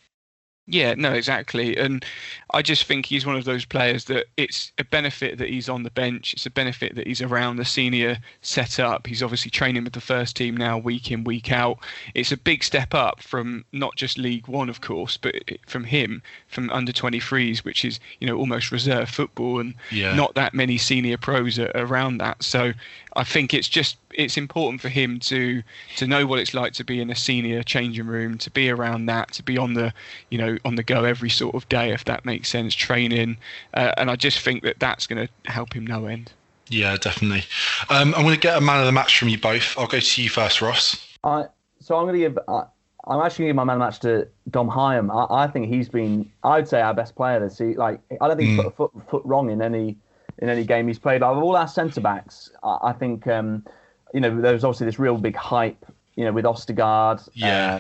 Yeah, 0.67 0.93
no, 0.95 1.11
exactly. 1.11 1.75
And 1.75 2.05
I 2.53 2.61
just 2.61 2.85
think 2.85 3.05
he's 3.05 3.25
one 3.25 3.35
of 3.35 3.45
those 3.45 3.65
players 3.65 4.05
that 4.05 4.27
it's 4.37 4.71
a 4.77 4.83
benefit 4.83 5.37
that 5.39 5.49
he's 5.49 5.67
on 5.67 5.83
the 5.83 5.89
bench. 5.89 6.33
It's 6.33 6.45
a 6.45 6.51
benefit 6.51 6.95
that 6.95 7.07
he's 7.07 7.21
around 7.21 7.57
the 7.57 7.65
senior 7.65 8.19
setup. 8.41 9.07
He's 9.07 9.23
obviously 9.23 9.49
training 9.49 9.83
with 9.83 9.93
the 9.93 10.01
first 10.01 10.35
team 10.35 10.55
now, 10.55 10.77
week 10.77 11.11
in, 11.11 11.23
week 11.23 11.51
out. 11.51 11.79
It's 12.13 12.31
a 12.31 12.37
big 12.37 12.63
step 12.63 12.93
up 12.93 13.21
from 13.21 13.65
not 13.71 13.95
just 13.95 14.17
League 14.17 14.47
One, 14.47 14.69
of 14.69 14.81
course, 14.81 15.17
but 15.17 15.35
from 15.65 15.83
him, 15.83 16.21
from 16.47 16.69
under 16.69 16.91
23s, 16.91 17.65
which 17.65 17.83
is, 17.83 17.99
you 18.19 18.27
know, 18.27 18.37
almost 18.37 18.71
reserve 18.71 19.09
football 19.09 19.59
and 19.59 19.73
yeah. 19.89 20.13
not 20.15 20.35
that 20.35 20.53
many 20.53 20.77
senior 20.77 21.17
pros 21.17 21.57
around 21.57 22.19
that. 22.19 22.43
So 22.43 22.71
I 23.15 23.23
think 23.23 23.53
it's 23.53 23.67
just 23.67 23.97
it's 24.13 24.37
important 24.37 24.81
for 24.81 24.89
him 24.89 25.19
to 25.19 25.63
to 25.97 26.07
know 26.07 26.25
what 26.25 26.39
it's 26.39 26.53
like 26.53 26.73
to 26.73 26.83
be 26.83 27.01
in 27.01 27.09
a 27.09 27.15
senior 27.15 27.63
changing 27.63 28.07
room, 28.07 28.37
to 28.39 28.49
be 28.49 28.69
around 28.69 29.05
that, 29.07 29.31
to 29.33 29.43
be 29.43 29.57
on 29.57 29.73
the 29.73 29.93
you 30.29 30.37
know 30.37 30.57
on 30.65 30.75
the 30.75 30.83
go 30.83 31.03
every 31.03 31.29
sort 31.29 31.55
of 31.55 31.67
day, 31.69 31.91
if 31.91 32.05
that 32.05 32.25
makes 32.25 32.49
sense, 32.49 32.75
training, 32.75 33.37
uh, 33.73 33.93
and 33.97 34.09
I 34.09 34.15
just 34.15 34.39
think 34.39 34.63
that 34.63 34.79
that's 34.79 35.07
going 35.07 35.27
to 35.27 35.51
help 35.51 35.73
him 35.73 35.85
no 35.85 36.05
end. 36.05 36.31
Yeah, 36.69 36.95
definitely. 36.97 37.43
Um, 37.89 38.15
I'm 38.15 38.23
going 38.23 38.35
to 38.35 38.39
get 38.39 38.57
a 38.57 38.61
man 38.61 38.79
of 38.79 38.85
the 38.85 38.93
match 38.93 39.19
from 39.19 39.27
you 39.27 39.37
both. 39.37 39.75
I'll 39.77 39.87
go 39.87 39.99
to 39.99 40.23
you 40.23 40.29
first, 40.29 40.61
Ross. 40.61 41.05
Uh, 41.23 41.45
so 41.79 41.97
I'm 41.97 42.05
going 42.05 42.13
to 42.13 42.19
give. 42.19 42.39
Uh, 42.47 42.63
I'm 43.07 43.19
actually 43.21 43.45
giving 43.45 43.57
my 43.57 43.63
man 43.63 43.75
of 43.75 43.79
the 43.79 43.85
match 43.85 43.99
to 44.01 44.27
Dom 44.49 44.69
Hyam. 44.69 45.09
I, 45.11 45.43
I, 45.43 45.47
think 45.47 45.67
he's 45.67 45.89
been, 45.89 46.31
I'd 46.43 46.67
say, 46.67 46.81
our 46.81 46.93
best 46.93 47.15
player 47.15 47.39
this 47.39 47.57
season. 47.57 47.77
Like, 47.77 47.99
I 48.21 48.27
don't 48.27 48.37
think 48.37 48.51
mm. 48.51 48.55
he's 48.55 48.63
put 48.63 48.67
a 48.67 48.71
foot, 48.71 48.91
foot 49.09 49.21
wrong 49.25 49.49
in 49.49 49.61
any 49.61 49.97
in 50.39 50.49
any 50.49 50.63
game 50.63 50.87
he's 50.87 50.99
played. 50.99 51.23
Out 51.23 51.37
of 51.37 51.43
all 51.43 51.55
our 51.55 51.67
centre 51.67 52.01
backs, 52.01 52.51
I, 52.63 52.77
I 52.83 52.93
think 52.93 53.27
um, 53.27 53.65
you 54.13 54.19
know 54.21 54.41
there 54.41 54.53
was 54.53 54.63
obviously 54.63 54.85
this 54.85 54.99
real 54.99 55.17
big 55.17 55.35
hype, 55.35 55.85
you 56.15 56.25
know, 56.25 56.31
with 56.31 56.45
Østigård. 56.45 57.27
Yeah. 57.33 57.79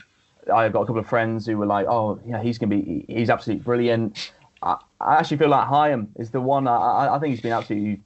Uh, 0.49 0.55
I've 0.55 0.73
got 0.73 0.81
a 0.81 0.85
couple 0.85 0.99
of 0.99 1.07
friends 1.07 1.45
who 1.45 1.57
were 1.57 1.65
like, 1.67 1.85
"Oh, 1.87 2.19
yeah, 2.25 2.41
he's 2.41 2.57
gonna 2.57 2.75
be, 2.75 3.05
he's 3.07 3.29
absolutely 3.29 3.63
brilliant." 3.63 4.31
I, 4.63 4.77
I 4.99 5.15
actually 5.17 5.37
feel 5.37 5.49
like 5.49 5.67
Hyam 5.67 6.07
is 6.17 6.31
the 6.31 6.41
one. 6.41 6.67
I, 6.67 7.09
I 7.15 7.19
think 7.19 7.31
he's 7.31 7.41
been 7.41 7.51
absolutely. 7.53 8.01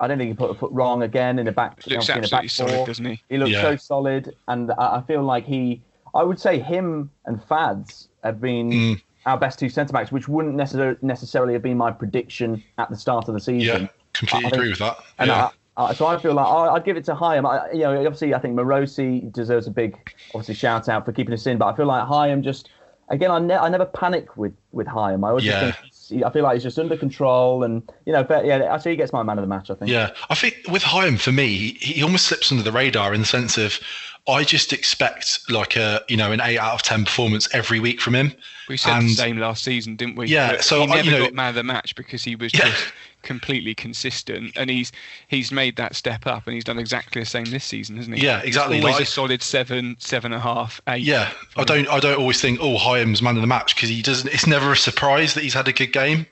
I 0.00 0.06
don't 0.06 0.16
think 0.16 0.28
he 0.30 0.34
put 0.34 0.50
a 0.50 0.54
foot 0.54 0.72
wrong 0.72 1.02
again 1.02 1.38
in 1.38 1.46
the 1.46 1.52
back. 1.52 1.76
Looks 1.86 1.86
in 1.86 1.92
the 1.92 1.96
absolutely 2.24 2.30
back 2.30 2.50
solid, 2.50 2.74
four. 2.76 2.86
doesn't 2.86 3.04
he? 3.04 3.22
He 3.28 3.36
looks 3.36 3.50
Yeah. 3.50 3.62
so 3.62 3.76
solid, 3.76 4.34
and 4.48 4.70
I 4.72 4.96
I 4.98 5.02
feel 5.02 5.22
like 5.22 5.44
he. 5.44 5.82
I 6.14 6.22
would 6.22 6.40
say 6.40 6.58
him 6.58 7.10
and 7.26 7.42
Fads 7.44 8.08
have 8.24 8.40
been 8.40 8.70
Mm. 8.70 9.02
our 9.26 9.36
best 9.36 9.58
two 9.58 9.68
centre 9.68 9.92
backs, 9.92 10.10
which 10.10 10.28
wouldn't 10.28 10.54
necessar- 10.56 11.02
necessarily 11.02 11.52
have 11.52 11.62
been 11.62 11.76
my 11.76 11.90
prediction 11.90 12.62
at 12.78 12.88
the 12.90 12.96
start 12.96 13.28
of 13.28 13.34
the 13.34 13.40
season. 13.40 13.82
Yeah, 13.82 13.88
completely 14.14 14.46
I 14.46 14.56
agree 14.56 14.68
with 14.70 14.78
that. 14.78 14.96
And 15.18 15.28
Yeah. 15.28 15.50
I, 15.76 15.84
I, 15.86 15.94
so 15.94 16.06
I 16.06 16.18
feel 16.18 16.34
like 16.34 16.46
I, 16.46 16.74
I'd 16.74 16.84
give 16.84 16.96
it 16.96 17.04
to 17.06 17.14
Hyam. 17.14 17.46
I, 17.48 17.72
you 17.72 17.80
know, 17.80 17.96
obviously 17.98 18.34
I 18.34 18.38
think 18.38 18.56
Marosi 18.56 19.30
deserves 19.32 19.66
a 19.66 19.70
big, 19.70 19.96
obviously 20.34 20.54
shout 20.54 20.88
out 20.88 21.04
for 21.04 21.12
keeping 21.12 21.34
us 21.34 21.46
in. 21.46 21.58
But 21.58 21.66
I 21.66 21.76
feel 21.76 21.86
like 21.86 22.06
Hyam 22.06 22.42
just, 22.42 22.70
again, 23.08 23.30
I, 23.30 23.38
ne- 23.38 23.54
I 23.56 23.68
never 23.68 23.86
panic 23.86 24.36
with 24.36 24.54
with 24.72 24.86
Hyam. 24.86 25.24
I 25.24 25.30
always 25.30 25.44
just 25.44 25.54
Yeah. 25.62 25.72
think 25.72 26.24
I 26.24 26.30
feel 26.30 26.44
like 26.44 26.54
he's 26.54 26.62
just 26.62 26.78
under 26.78 26.96
control, 26.96 27.64
and 27.64 27.82
you 28.04 28.12
know, 28.12 28.22
fair, 28.24 28.44
yeah, 28.44 28.58
actually 28.72 28.92
he 28.92 28.96
gets 28.96 29.12
my 29.12 29.24
man 29.24 29.38
of 29.38 29.42
the 29.42 29.48
match. 29.48 29.70
I 29.70 29.74
think. 29.74 29.90
Yeah, 29.90 30.10
I 30.30 30.34
think 30.36 30.56
with 30.70 30.82
Hyam 30.84 31.18
for 31.18 31.32
me, 31.32 31.48
he, 31.56 31.94
he 31.94 32.02
almost 32.04 32.26
slips 32.26 32.52
under 32.52 32.62
the 32.62 32.70
radar 32.70 33.12
in 33.12 33.20
the 33.20 33.26
sense 33.26 33.58
of 33.58 33.80
I 34.28 34.44
just 34.44 34.72
expect 34.72 35.40
like 35.50 35.74
a 35.76 36.02
you 36.08 36.16
know 36.16 36.30
an 36.32 36.40
eight 36.40 36.58
out 36.58 36.74
of 36.74 36.82
ten 36.82 37.04
performance 37.04 37.48
every 37.52 37.80
week 37.80 38.00
from 38.00 38.14
him. 38.14 38.32
We 38.68 38.76
said 38.76 38.98
And- 38.98 39.08
the 39.08 39.14
same 39.14 39.38
last 39.38 39.64
season, 39.64 39.96
didn't 39.96 40.14
we? 40.16 40.28
Yeah, 40.28 40.52
But 40.52 40.64
so 40.64 40.76
he 40.86 40.92
I- 40.92 40.94
never 40.96 41.04
you 41.04 41.10
know- 41.18 41.24
got 41.24 41.34
man 41.34 41.48
of 41.50 41.54
the 41.56 41.64
match 41.64 41.94
because 41.96 42.22
he 42.22 42.36
was 42.36 42.54
Yeah. 42.54 42.66
just 42.70 42.92
completely 43.26 43.74
consistent, 43.74 44.56
and 44.56 44.70
he's 44.70 44.92
he's 45.28 45.52
made 45.52 45.76
that 45.76 45.94
step 45.94 46.26
up, 46.26 46.46
and 46.46 46.54
he's 46.54 46.64
done 46.64 46.78
exactly 46.78 47.20
the 47.20 47.26
same 47.26 47.44
this 47.44 47.64
season, 47.64 47.96
hasn't 47.96 48.16
he? 48.16 48.24
Yeah, 48.24 48.40
exactly. 48.42 48.78
Always 48.78 48.94
Like- 48.94 49.02
a 49.02 49.06
solid 49.06 49.42
seven, 49.42 49.96
seven 49.98 50.32
and 50.32 50.40
a 50.40 50.42
half, 50.42 50.80
eight. 50.88 51.02
Yeah, 51.02 51.30
I 51.56 51.64
don't 51.64 51.86
I 51.88 52.00
don't 52.00 52.18
always 52.18 52.40
think 52.40 52.58
oh 52.62 52.76
Hyam's 52.78 53.20
man 53.20 53.36
of 53.36 53.42
the 53.42 53.46
match 53.46 53.74
because 53.74 53.90
he 53.90 54.00
doesn't. 54.00 54.32
It's 54.32 54.46
never 54.46 54.72
a 54.72 54.76
surprise 54.76 55.34
that 55.34 55.42
he's 55.44 55.54
had 55.54 55.68
a 55.68 55.72
good 55.72 55.92
game. 55.92 56.26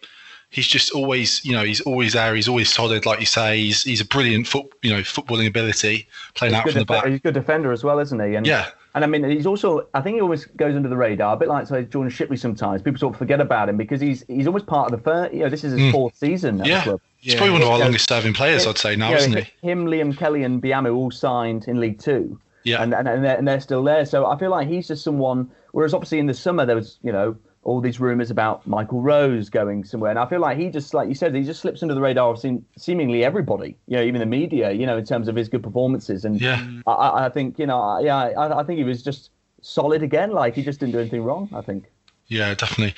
He's 0.51 0.67
just 0.69 0.93
always 0.93 1.45
you 1.45 1.53
know 1.53 1.65
he's 1.65 1.81
always 1.81 2.13
there. 2.13 2.35
He's 2.35 2.49
always 2.49 2.73
solid, 2.73 3.05
like 3.07 3.19
you 3.21 3.27
say. 3.27 3.59
He's 3.59 3.83
he's 3.83 4.01
a 4.01 4.05
brilliant 4.07 4.47
foot 4.47 4.67
you 4.83 4.91
know 4.91 5.01
footballing 5.01 5.49
ability 5.49 6.09
playing 6.35 6.55
He's 6.55 6.59
out 6.61 6.65
from 6.65 6.73
the 6.75 6.79
def- 6.81 6.87
back. 6.87 7.07
He's 7.07 7.17
a 7.17 7.19
good 7.19 7.35
defender 7.35 7.73
as 7.73 7.83
well, 7.83 7.99
isn't 7.99 8.21
he? 8.21 8.37
And, 8.37 8.47
Yeah. 8.47 8.69
And 8.95 9.03
I 9.03 9.07
mean, 9.09 9.25
he's 9.25 9.47
also. 9.47 9.89
I 9.95 10.01
think 10.01 10.15
he 10.17 10.21
always 10.21 10.45
goes 10.45 10.77
under 10.77 10.89
the 10.89 10.97
radar, 10.97 11.35
a 11.35 11.37
bit 11.37 11.49
like 11.49 11.67
say 11.67 11.85
Jordan 11.85 12.11
Shipley. 12.11 12.37
Sometimes 12.37 12.81
people 12.81 12.99
sort 12.99 13.15
of 13.15 13.19
forget 13.19 13.41
about 13.41 13.69
him 13.69 13.77
because 13.77 14.01
he's 14.01 14.25
he's 14.29 14.47
almost 14.47 14.67
part 14.67 14.93
of 14.93 14.97
the 14.99 15.03
first. 15.03 15.35
You 15.35 15.41
know, 15.41 15.49
this 15.49 15.65
is 15.65 15.73
his 15.73 15.81
Mm. 15.81 15.93
fourth 15.93 16.17
season 16.17 16.61
at 16.61 16.65
the 16.65 16.71
Yeah, 16.71 16.83
club. 16.85 17.01
he's 17.19 17.35
probably 17.35 17.53
one 17.53 17.63
of 17.63 17.69
our 17.69 17.75
You 17.75 17.79
know, 17.81 17.85
longest 17.87 18.09
serving 18.09 18.35
players, 18.35 18.67
I'd 18.67 18.79
say 18.79 18.95
now, 18.95 19.09
you 19.09 19.15
know, 19.15 19.19
isn't 19.21 19.37
he? 19.63 19.69
Him, 19.69 19.87
Liam 19.87 20.17
Kelly, 20.17 20.45
and 20.45 20.63
Biamou 20.63 20.95
all 20.95 21.11
signed 21.11 21.67
in 21.67 21.81
League 21.81 21.99
Two. 21.99 22.39
Yeah. 22.63 22.83
and 22.83 22.95
and, 22.95 23.09
and, 23.09 23.25
they're, 23.25 23.37
and 23.37 23.49
they're 23.49 23.61
still 23.61 23.83
there. 23.83 24.07
So 24.07 24.27
I 24.27 24.39
feel 24.39 24.51
like 24.51 24.69
he's 24.69 24.87
just 24.89 25.03
someone. 25.03 25.51
Whereas 25.73 25.93
obviously 25.93 26.21
in 26.21 26.27
the 26.27 26.35
summer 26.35 26.65
there 26.65 26.77
was 26.77 26.99
you 27.03 27.11
know 27.11 27.37
all 27.65 27.81
these 27.81 27.99
rumours 27.99 28.31
about 28.31 28.67
Michael 28.67 29.01
Rose 29.03 29.49
going 29.51 29.85
somewhere, 29.85 30.11
and 30.11 30.19
I 30.19 30.27
feel 30.27 30.41
like 30.41 30.57
he 30.59 30.69
just 30.69 30.95
like 30.95 31.09
you 31.09 31.15
said 31.15 31.35
he 31.35 31.43
just 31.43 31.61
slips 31.61 31.83
under 31.83 31.95
the 31.95 32.01
radar 32.01 32.31
of 32.31 32.39
seem, 32.39 32.65
seemingly 32.77 33.25
everybody. 33.25 33.77
You 33.89 33.97
know, 33.97 34.03
even 34.05 34.21
the 34.21 34.27
media. 34.27 34.71
You 34.73 34.87
know, 34.87 34.97
in 34.99 35.05
terms 35.05 35.29
of 35.29 35.35
his 35.37 35.49
good 35.49 35.63
performances, 35.63 36.25
and 36.25 36.41
Yeah. 36.41 36.65
I- 36.87 36.93
I, 36.93 37.27
I 37.27 37.29
think 37.29 37.59
you 37.59 37.67
know, 37.67 37.99
yeah, 38.01 38.17
I, 38.17 38.61
I 38.61 38.65
think 38.65 38.79
he 38.79 38.85
was 38.85 39.03
just 39.03 39.31
solid 39.63 40.03
again. 40.03 40.31
Like 40.31 40.55
he 40.55 40.63
just 40.63 40.79
didn't 40.81 40.93
do 40.93 41.01
anything 41.01 41.23
wrong. 41.23 41.49
I 41.55 41.61
think. 41.63 41.85
Yeah, 42.29 42.55
definitely. 42.55 42.95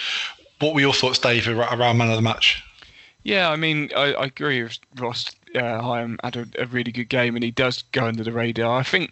What 0.60 0.74
were 0.74 0.80
your 0.80 0.92
thoughts, 0.94 1.18
Dave, 1.18 1.48
ar- 1.48 1.78
around 1.78 1.98
man 1.98 2.10
of 2.10 2.16
the 2.16 2.22
match? 2.22 2.62
Yeah, 3.24 3.50
I 3.50 3.56
mean, 3.56 3.90
I, 3.96 4.14
I 4.14 4.24
agree 4.26 4.62
with 4.62 4.78
Ross. 4.98 5.26
Uh, 5.56 5.80
Hyam 5.80 6.16
had 6.22 6.36
a, 6.36 6.46
a 6.58 6.66
really 6.66 6.92
good 6.92 7.08
game, 7.08 7.34
and 7.34 7.44
he 7.44 7.50
does 7.50 7.82
go 7.92 8.04
under 8.04 8.22
the 8.22 8.32
radar. 8.32 8.78
I 8.78 8.82
think 8.82 9.10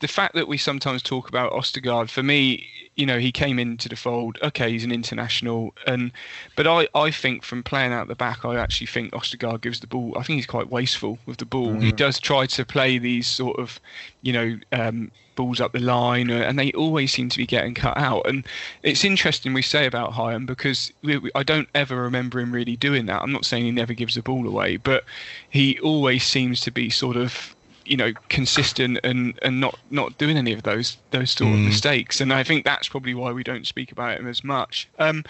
the 0.00 0.08
fact 0.08 0.34
that 0.34 0.48
we 0.48 0.58
sometimes 0.58 1.02
talk 1.02 1.28
about 1.28 1.52
Østigård, 1.52 2.10
for 2.10 2.22
me, 2.22 2.66
you 2.96 3.06
know, 3.06 3.18
he 3.18 3.32
came 3.32 3.58
into 3.58 3.88
the 3.88 3.96
fold. 3.96 4.38
Okay, 4.42 4.70
he's 4.70 4.84
an 4.84 4.92
international, 4.92 5.72
and 5.86 6.12
but 6.56 6.66
I, 6.66 6.88
I 6.94 7.10
think 7.10 7.44
from 7.44 7.62
playing 7.62 7.92
out 7.92 8.08
the 8.08 8.14
back, 8.14 8.44
I 8.44 8.56
actually 8.56 8.88
think 8.88 9.12
Østigård 9.12 9.62
gives 9.62 9.80
the 9.80 9.86
ball. 9.86 10.14
I 10.18 10.22
think 10.22 10.36
he's 10.36 10.46
quite 10.46 10.70
wasteful 10.70 11.18
with 11.26 11.38
the 11.38 11.46
ball. 11.46 11.74
He 11.74 11.92
does 11.92 12.20
try 12.20 12.46
to 12.46 12.64
play 12.64 12.98
these 12.98 13.26
sort 13.26 13.58
of, 13.58 13.80
you 14.22 14.32
know, 14.32 14.58
um, 14.72 15.10
balls 15.34 15.60
up 15.60 15.72
the 15.72 15.80
line, 15.80 16.30
uh, 16.30 16.34
and 16.34 16.58
they 16.58 16.72
always 16.72 17.12
seem 17.12 17.28
to 17.28 17.38
be 17.38 17.46
getting 17.46 17.74
cut 17.74 17.96
out. 17.96 18.26
And 18.26 18.46
it's 18.82 19.04
interesting 19.04 19.52
we 19.52 19.62
say 19.62 19.86
about 19.86 20.12
Hyam 20.12 20.46
because 20.46 20.92
we, 21.02 21.18
we, 21.18 21.30
I 21.34 21.42
don't 21.42 21.68
ever 21.74 21.96
remember 21.96 22.40
him 22.40 22.52
really 22.52 22.76
doing 22.76 23.06
that. 23.06 23.22
I'm 23.22 23.32
not 23.32 23.44
saying 23.44 23.64
he 23.64 23.70
never 23.70 23.94
gives 23.94 24.14
the 24.14 24.22
ball 24.22 24.46
away, 24.46 24.76
but 24.76 25.04
he 25.50 25.78
always 25.80 26.24
seems 26.24 26.60
to 26.62 26.70
be 26.70 26.90
sort 26.90 27.16
of 27.16 27.54
you 27.84 27.96
know 27.96 28.12
consistent 28.28 28.98
and 29.04 29.38
and 29.42 29.60
not 29.60 29.78
not 29.90 30.16
doing 30.18 30.36
any 30.36 30.52
of 30.52 30.62
those 30.62 30.96
those 31.10 31.30
sort 31.32 31.52
of 31.52 31.58
mistakes 31.58 32.20
and 32.20 32.32
i 32.32 32.42
think 32.42 32.64
that's 32.64 32.88
probably 32.88 33.14
why 33.14 33.30
we 33.30 33.42
don't 33.42 33.66
speak 33.66 33.92
about 33.92 34.18
him 34.18 34.26
as 34.26 34.42
much 34.42 34.88
um 34.98 35.22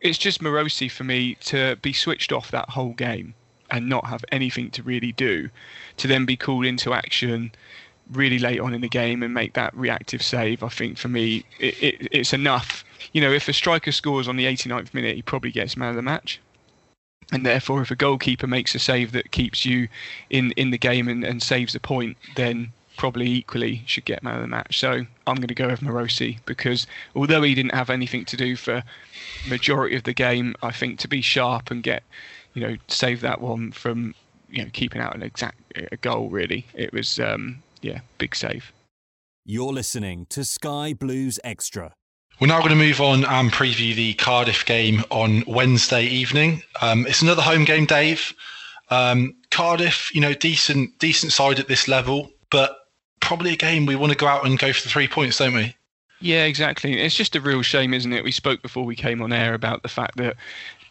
it's 0.00 0.18
just 0.18 0.42
marosi 0.42 0.90
for 0.90 1.04
me 1.04 1.36
to 1.36 1.76
be 1.82 1.92
switched 1.92 2.32
off 2.32 2.50
that 2.50 2.68
whole 2.68 2.94
game 2.94 3.34
and 3.70 3.88
not 3.88 4.06
have 4.06 4.24
anything 4.32 4.70
to 4.70 4.82
really 4.82 5.12
do 5.12 5.48
to 5.96 6.08
then 6.08 6.24
be 6.24 6.36
called 6.36 6.64
into 6.64 6.92
action 6.92 7.52
really 8.12 8.38
late 8.38 8.60
on 8.60 8.74
in 8.74 8.80
the 8.80 8.88
game 8.88 9.22
and 9.22 9.32
make 9.32 9.52
that 9.54 9.74
reactive 9.76 10.22
save 10.22 10.62
i 10.62 10.68
think 10.68 10.98
for 10.98 11.08
me 11.08 11.44
it, 11.58 11.82
it, 11.82 12.08
it's 12.10 12.32
enough. 12.32 12.84
You 13.12 13.20
know 13.20 13.32
if 13.32 13.48
a 13.48 13.52
striker 13.52 13.92
scores 13.92 14.28
on 14.28 14.36
the 14.36 14.46
89th 14.46 14.94
minute 14.94 15.16
he 15.16 15.22
probably 15.22 15.50
gets 15.50 15.76
man 15.76 15.90
of 15.90 15.96
the 15.96 16.02
match. 16.02 16.40
And 17.32 17.46
therefore 17.46 17.82
if 17.82 17.90
a 17.90 17.96
goalkeeper 17.96 18.46
makes 18.46 18.74
a 18.74 18.78
save 18.78 19.12
that 19.12 19.30
keeps 19.30 19.64
you 19.64 19.88
in 20.30 20.52
in 20.52 20.70
the 20.70 20.78
game 20.78 21.08
and, 21.08 21.24
and 21.24 21.42
saves 21.42 21.74
a 21.74 21.80
point 21.80 22.16
then 22.36 22.72
probably 22.96 23.30
equally 23.30 23.82
should 23.86 24.04
get 24.04 24.22
man 24.22 24.36
of 24.36 24.42
the 24.42 24.48
match. 24.48 24.78
So 24.78 25.06
i'm 25.26 25.36
going 25.36 25.48
to 25.48 25.54
go 25.54 25.68
with 25.68 25.80
marosi 25.80 26.38
because 26.44 26.86
although 27.14 27.42
he 27.42 27.54
didn't 27.54 27.74
have 27.74 27.90
anything 27.90 28.24
to 28.26 28.36
do 28.36 28.56
for 28.56 28.82
majority 29.48 29.96
of 29.96 30.02
the 30.02 30.12
game 30.12 30.54
i 30.62 30.70
think 30.70 30.98
to 30.98 31.08
be 31.08 31.20
sharp 31.20 31.70
and 31.70 31.82
get 31.82 32.02
you 32.54 32.60
know 32.62 32.76
save 32.88 33.20
that 33.20 33.40
one 33.40 33.70
from 33.70 34.14
you 34.50 34.62
know 34.62 34.70
keeping 34.72 35.00
out 35.00 35.14
an 35.14 35.22
exact 35.22 35.56
a 35.92 35.96
goal 35.98 36.28
really 36.28 36.66
it 36.74 36.92
was 36.92 37.20
um 37.20 37.62
yeah 37.80 38.00
big 38.18 38.34
save 38.34 38.72
You're 39.44 39.72
listening 39.72 40.26
to 40.30 40.44
Sky 40.44 40.92
Blues 40.92 41.40
Extra. 41.42 41.92
We're 42.40 42.46
now 42.46 42.58
going 42.60 42.70
to 42.70 42.76
move 42.76 43.00
on 43.02 43.24
and 43.24 43.52
preview 43.52 43.94
the 43.94 44.14
Cardiff 44.14 44.64
game 44.64 45.04
on 45.10 45.44
Wednesday 45.46 46.04
evening. 46.04 46.62
Um, 46.80 47.06
it's 47.06 47.20
another 47.20 47.42
home 47.42 47.64
game, 47.64 47.84
Dave. 47.84 48.32
Um, 48.88 49.34
Cardiff, 49.50 50.14
you 50.14 50.22
know, 50.22 50.32
decent, 50.32 50.98
decent 50.98 51.32
side 51.32 51.58
at 51.58 51.68
this 51.68 51.86
level, 51.86 52.30
but 52.50 52.76
probably 53.20 53.52
a 53.52 53.56
game 53.56 53.84
we 53.84 53.94
want 53.94 54.12
to 54.12 54.18
go 54.18 54.26
out 54.26 54.46
and 54.46 54.58
go 54.58 54.72
for 54.72 54.82
the 54.82 54.88
three 54.88 55.06
points, 55.06 55.36
don't 55.38 55.54
we? 55.54 55.76
Yeah, 56.20 56.44
exactly. 56.44 57.00
It's 57.00 57.14
just 57.14 57.36
a 57.36 57.40
real 57.40 57.62
shame, 57.62 57.92
isn't 57.92 58.12
it? 58.12 58.24
We 58.24 58.32
spoke 58.32 58.62
before 58.62 58.84
we 58.84 58.96
came 58.96 59.20
on 59.22 59.32
air 59.32 59.54
about 59.54 59.82
the 59.82 59.88
fact 59.88 60.16
that 60.16 60.36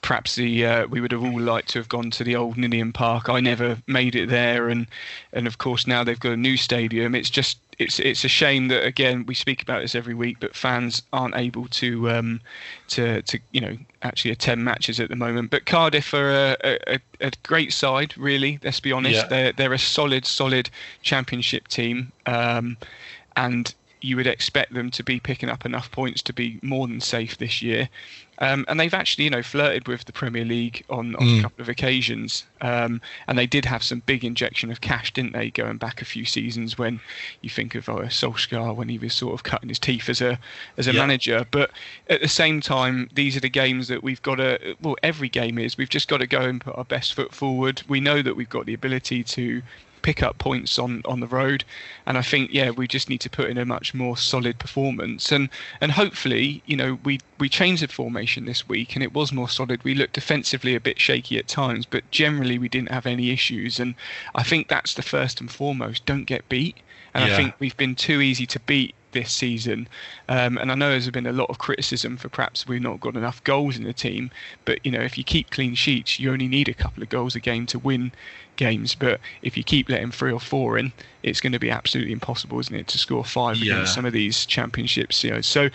perhaps 0.01 0.35
the 0.35 0.65
uh, 0.65 0.87
we 0.87 1.01
would 1.01 1.11
have 1.11 1.23
all 1.23 1.39
liked 1.39 1.69
to 1.69 1.79
have 1.79 1.89
gone 1.89 2.11
to 2.11 2.23
the 2.23 2.35
old 2.35 2.57
Ninian 2.57 2.93
Park. 2.93 3.29
I 3.29 3.39
never 3.39 3.77
made 3.87 4.15
it 4.15 4.29
there, 4.29 4.69
and 4.69 4.87
and 5.33 5.47
of 5.47 5.57
course 5.57 5.87
now 5.87 6.03
they've 6.03 6.19
got 6.19 6.33
a 6.33 6.37
new 6.37 6.57
stadium. 6.57 7.15
It's 7.15 7.29
just 7.29 7.59
it's 7.77 7.99
it's 7.99 8.23
a 8.23 8.29
shame 8.29 8.67
that 8.67 8.85
again 8.85 9.25
we 9.25 9.33
speak 9.33 9.61
about 9.61 9.81
this 9.81 9.95
every 9.95 10.13
week, 10.13 10.37
but 10.39 10.55
fans 10.55 11.01
aren't 11.13 11.35
able 11.35 11.67
to 11.67 12.09
um, 12.09 12.41
to 12.89 13.21
to 13.23 13.39
you 13.51 13.61
know 13.61 13.77
actually 14.01 14.31
attend 14.31 14.63
matches 14.63 14.99
at 14.99 15.09
the 15.09 15.15
moment. 15.15 15.49
But 15.49 15.65
Cardiff 15.65 16.13
are 16.13 16.55
a, 16.63 16.79
a, 16.87 16.99
a 17.19 17.31
great 17.43 17.73
side, 17.73 18.17
really. 18.17 18.59
Let's 18.63 18.79
be 18.79 18.91
honest. 18.91 19.15
Yeah. 19.15 19.27
They're 19.27 19.51
they're 19.53 19.73
a 19.73 19.79
solid 19.79 20.25
solid 20.25 20.69
championship 21.01 21.67
team, 21.67 22.11
um, 22.25 22.77
and 23.35 23.73
you 24.01 24.15
would 24.15 24.27
expect 24.27 24.73
them 24.73 24.89
to 24.91 25.03
be 25.03 25.19
picking 25.19 25.49
up 25.49 25.65
enough 25.65 25.91
points 25.91 26.21
to 26.23 26.33
be 26.33 26.59
more 26.61 26.87
than 26.87 27.01
safe 27.01 27.37
this 27.37 27.61
year. 27.61 27.89
Um, 28.41 28.63
and 28.69 28.79
they've 28.79 28.93
actually, 28.93 29.25
you 29.25 29.29
know, 29.29 29.43
flirted 29.43 29.87
with 29.87 30.05
the 30.05 30.13
Premier 30.13 30.45
League 30.45 30.83
on, 30.89 31.15
on 31.17 31.23
a 31.23 31.25
Mm. 31.25 31.41
couple 31.41 31.61
of 31.61 31.67
occasions. 31.69 32.45
Um, 32.61 33.01
and 33.27 33.37
they 33.37 33.45
did 33.45 33.65
have 33.65 33.83
some 33.83 34.01
big 34.05 34.23
injection 34.23 34.71
of 34.71 34.79
cash, 34.81 35.11
didn't 35.13 35.33
they, 35.33 35.49
going 35.51 35.77
back 35.77 36.01
a 36.01 36.05
few 36.05 36.23
seasons 36.23 36.77
when 36.77 37.01
you 37.41 37.49
think 37.49 37.75
of 37.75 37.89
uh, 37.89 37.93
Solskjaer 38.07 38.73
when 38.75 38.87
he 38.87 38.97
was 38.97 39.13
sort 39.13 39.33
of 39.33 39.43
cutting 39.43 39.67
his 39.69 39.79
teeth 39.79 40.07
as 40.09 40.21
a 40.21 40.39
as 40.77 40.87
a 40.87 40.93
Yeah. 40.93 41.01
manager. 41.01 41.45
But 41.51 41.71
at 42.09 42.21
the 42.21 42.27
same 42.29 42.61
time, 42.61 43.09
these 43.13 43.35
are 43.35 43.41
the 43.41 43.49
games 43.49 43.89
that 43.89 44.03
we've 44.03 44.21
got 44.21 44.35
to. 44.35 44.75
Well, 44.81 44.95
every 45.03 45.27
game 45.29 45.59
is. 45.59 45.77
We've 45.77 45.89
just 45.89 46.07
got 46.07 46.17
to 46.17 46.27
go 46.27 46.41
and 46.41 46.61
put 46.61 46.75
our 46.77 46.85
best 46.85 47.13
foot 47.13 47.33
forward. 47.35 47.81
We 47.89 47.99
know 47.99 48.21
that 48.21 48.35
we've 48.37 48.49
got 48.49 48.65
the 48.65 48.73
ability 48.73 49.23
to 49.25 49.61
pick 50.01 50.23
up 50.23 50.37
points 50.37 50.79
on 50.79 51.01
on 51.05 51.19
the 51.19 51.27
road. 51.27 51.63
And 52.05 52.17
i 52.17 52.21
think 52.21 52.51
yeah 52.51 52.69
we 52.71 52.87
just 52.87 53.09
need 53.09 53.21
to 53.21 53.29
put 53.29 53.49
in 53.49 53.57
a 53.57 53.65
much 53.65 53.93
more 53.93 54.17
solid 54.17 54.59
performance. 54.59 55.31
And 55.31 55.49
and 55.81 55.91
hopefully 55.91 56.61
you 56.65 56.75
know 56.77 56.99
we 57.03 57.19
we 57.39 57.49
changed 57.49 57.83
the 57.83 57.87
formation 57.87 58.45
this 58.45 58.67
week 58.67 58.95
and 58.95 59.03
it 59.03 59.13
was 59.13 59.31
more 59.31 59.49
solid. 59.49 59.83
We 59.83 59.95
looked 59.95 60.13
defensively 60.13 60.75
a 60.75 60.79
bit 60.79 60.99
shaky 60.99 61.37
at 61.37 61.47
times 61.47 61.85
but 61.85 62.09
generally 62.11 62.57
we 62.57 62.69
didn't 62.69 62.91
have 62.91 63.05
any 63.05 63.31
issues. 63.31 63.79
And 63.79 63.95
i 64.35 64.43
think 64.43 64.67
that's 64.67 64.93
the 64.93 65.01
first 65.01 65.39
and 65.41 65.51
foremost. 65.51 66.05
Don't 66.05 66.25
get 66.25 66.47
beat. 66.49 66.77
And 67.13 67.25
Yeah. 67.25 67.33
i 67.33 67.37
think 67.37 67.55
we've 67.59 67.77
been 67.77 67.95
too 67.95 68.21
easy 68.21 68.45
to 68.47 68.59
beat 68.61 68.93
this 69.11 69.31
season. 69.31 69.87
Um, 70.27 70.57
and 70.57 70.71
I 70.71 70.75
know 70.75 70.89
there's 70.91 71.09
been 71.09 71.25
a 71.25 71.31
lot 71.31 71.49
of 71.49 71.57
criticism 71.57 72.17
for 72.17 72.29
perhaps 72.29 72.67
we've 72.67 72.81
not 72.81 72.99
got 72.99 73.15
enough 73.15 73.43
goals 73.43 73.77
in 73.77 73.83
the 73.83 73.93
team. 73.93 74.31
But 74.65 74.85
you 74.85 74.91
know, 74.91 75.01
if 75.01 75.17
you 75.17 75.23
keep 75.23 75.49
clean 75.51 75.75
sheets, 75.75 76.19
you 76.19 76.31
only 76.31 76.47
need 76.47 76.69
a 76.69 76.73
couple 76.73 77.03
of 77.03 77.09
goals 77.09 77.35
a 77.35 77.39
game 77.39 77.65
to 77.67 77.79
win 77.79 78.11
games. 78.55 78.95
But 78.95 79.19
if 79.41 79.57
you 79.57 79.63
keep 79.63 79.89
letting 79.89 80.11
three 80.11 80.31
or 80.31 80.39
four 80.39 80.77
in, 80.77 80.93
it's 81.23 81.41
going 81.41 81.53
to 81.53 81.59
be 81.59 81.71
absolutely 81.71 82.13
impossible, 82.13 82.59
isn't 82.59 82.75
it, 82.75 82.87
to 82.87 82.97
score 82.97 83.23
five 83.25 83.61
Yeah. 83.61 83.63
against 83.63 83.93
some 83.93 84.05
of 84.05 84.13
these 84.13 84.45
championships? 84.45 85.23
You 85.23 85.31
know, 85.31 85.41
so 85.41 85.69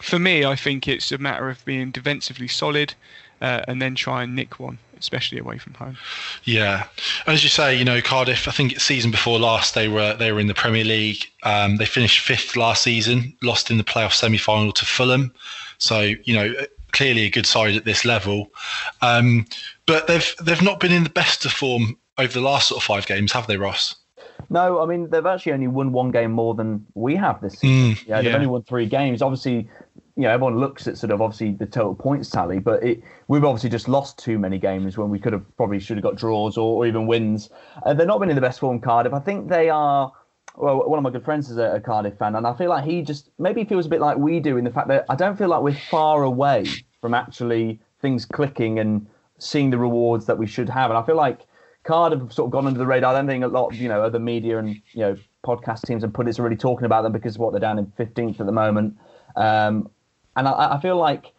for 0.00 0.18
me, 0.18 0.44
I 0.44 0.56
think 0.56 0.86
it's 0.88 1.10
a 1.12 1.18
matter 1.18 1.48
of 1.50 1.64
being 1.64 1.90
defensively 1.90 2.48
solid 2.48 2.94
uh, 3.40 3.62
and 3.68 3.80
then 3.82 3.94
try 3.94 4.22
and 4.22 4.34
nick 4.34 4.60
one, 4.60 4.78
especially 4.98 5.38
away 5.38 5.58
from 5.58 5.74
home. 5.74 5.96
Yeah, 6.44 6.84
as 7.26 7.42
you 7.42 7.48
say, 7.48 7.76
you 7.76 7.84
know 7.84 8.00
Cardiff. 8.00 8.48
I 8.48 8.50
think 8.50 8.72
it's 8.72 8.84
season 8.84 9.10
before 9.10 9.38
last 9.38 9.74
they 9.74 9.88
were 9.88 10.14
they 10.14 10.32
were 10.32 10.40
in 10.40 10.46
the 10.46 10.54
Premier 10.54 10.84
League. 10.84 11.24
Um, 11.42 11.76
they 11.76 11.86
finished 11.86 12.20
fifth 12.20 12.56
last 12.56 12.82
season, 12.82 13.36
lost 13.42 13.70
in 13.70 13.78
the 13.78 13.84
playoff 13.84 14.12
semi 14.12 14.38
final 14.38 14.72
to 14.72 14.84
Fulham. 14.84 15.32
So 15.78 16.00
you 16.00 16.34
know 16.34 16.54
clearly 16.92 17.22
a 17.22 17.30
good 17.30 17.46
side 17.46 17.76
at 17.76 17.84
this 17.84 18.04
level, 18.04 18.50
um, 19.02 19.46
but 19.86 20.06
they've 20.06 20.34
they've 20.42 20.62
not 20.62 20.80
been 20.80 20.92
in 20.92 21.04
the 21.04 21.10
best 21.10 21.44
of 21.44 21.52
form 21.52 21.96
over 22.18 22.32
the 22.32 22.40
last 22.40 22.68
sort 22.68 22.80
of 22.80 22.84
five 22.84 23.06
games, 23.06 23.32
have 23.32 23.46
they, 23.46 23.56
Ross? 23.56 23.96
No, 24.48 24.82
I 24.82 24.86
mean 24.86 25.10
they've 25.10 25.26
actually 25.26 25.52
only 25.52 25.68
won 25.68 25.92
one 25.92 26.10
game 26.10 26.30
more 26.30 26.54
than 26.54 26.86
we 26.94 27.16
have 27.16 27.40
this 27.40 27.58
season. 27.58 27.94
Mm, 27.94 28.06
yeah, 28.06 28.16
they've 28.16 28.30
yeah. 28.30 28.34
only 28.34 28.46
won 28.46 28.62
three 28.62 28.86
games. 28.86 29.22
Obviously, 29.22 29.68
you 30.16 30.22
know 30.22 30.30
everyone 30.30 30.58
looks 30.58 30.86
at 30.86 30.96
sort 30.96 31.10
of 31.10 31.20
obviously 31.20 31.52
the 31.52 31.66
total 31.66 31.94
points 31.94 32.30
tally, 32.30 32.58
but 32.58 32.82
it, 32.82 33.02
we've 33.28 33.44
obviously 33.44 33.70
just 33.70 33.88
lost 33.88 34.18
too 34.18 34.38
many 34.38 34.58
games 34.58 34.96
when 34.96 35.10
we 35.10 35.18
could 35.18 35.32
have 35.32 35.44
probably 35.56 35.78
should 35.78 35.96
have 35.96 36.04
got 36.04 36.16
draws 36.16 36.56
or, 36.56 36.76
or 36.76 36.86
even 36.86 37.06
wins. 37.06 37.50
Uh, 37.84 37.94
they're 37.94 38.06
not 38.06 38.20
been 38.20 38.30
in 38.30 38.34
the 38.34 38.40
best 38.40 38.60
form, 38.60 38.80
Cardiff. 38.80 39.12
I 39.12 39.20
think 39.20 39.48
they 39.48 39.68
are. 39.70 40.12
Well, 40.56 40.88
one 40.88 40.98
of 40.98 41.02
my 41.02 41.10
good 41.10 41.24
friends 41.24 41.50
is 41.50 41.58
a, 41.58 41.74
a 41.74 41.80
Cardiff 41.80 42.16
fan, 42.18 42.34
and 42.34 42.46
I 42.46 42.54
feel 42.54 42.70
like 42.70 42.84
he 42.84 43.02
just 43.02 43.30
maybe 43.38 43.64
feels 43.64 43.86
a 43.86 43.88
bit 43.88 44.00
like 44.00 44.16
we 44.16 44.40
do 44.40 44.56
in 44.56 44.64
the 44.64 44.70
fact 44.70 44.88
that 44.88 45.04
I 45.08 45.14
don't 45.14 45.36
feel 45.36 45.48
like 45.48 45.62
we're 45.62 45.74
far 45.74 46.22
away 46.22 46.64
from 47.00 47.12
actually 47.12 47.80
things 48.00 48.24
clicking 48.24 48.78
and 48.78 49.06
seeing 49.38 49.70
the 49.70 49.78
rewards 49.78 50.26
that 50.26 50.38
we 50.38 50.46
should 50.46 50.68
have. 50.70 50.90
And 50.90 50.98
I 50.98 51.02
feel 51.02 51.16
like 51.16 51.40
Cardiff 51.84 52.20
have 52.20 52.32
sort 52.32 52.48
of 52.48 52.52
gone 52.52 52.66
under 52.66 52.78
the 52.78 52.86
radar. 52.86 53.14
I 53.14 53.18
don't 53.18 53.26
think 53.26 53.44
a 53.44 53.48
lot 53.48 53.74
you 53.74 53.88
know 53.88 54.02
other 54.02 54.18
media 54.18 54.58
and 54.58 54.76
you 54.92 55.00
know 55.00 55.16
podcast 55.46 55.86
teams 55.86 56.02
and 56.02 56.12
pundits 56.12 56.38
are 56.38 56.42
really 56.42 56.56
talking 56.56 56.84
about 56.84 57.02
them 57.02 57.12
because 57.12 57.36
of 57.36 57.40
what 57.40 57.52
they're 57.52 57.60
down 57.60 57.78
in 57.78 57.86
15th 57.86 58.40
at 58.40 58.46
the 58.46 58.52
moment. 58.52 58.96
Um, 59.36 59.90
and 60.36 60.48
I, 60.48 60.74
I 60.76 60.80
feel 60.80 60.96
like 60.96 61.32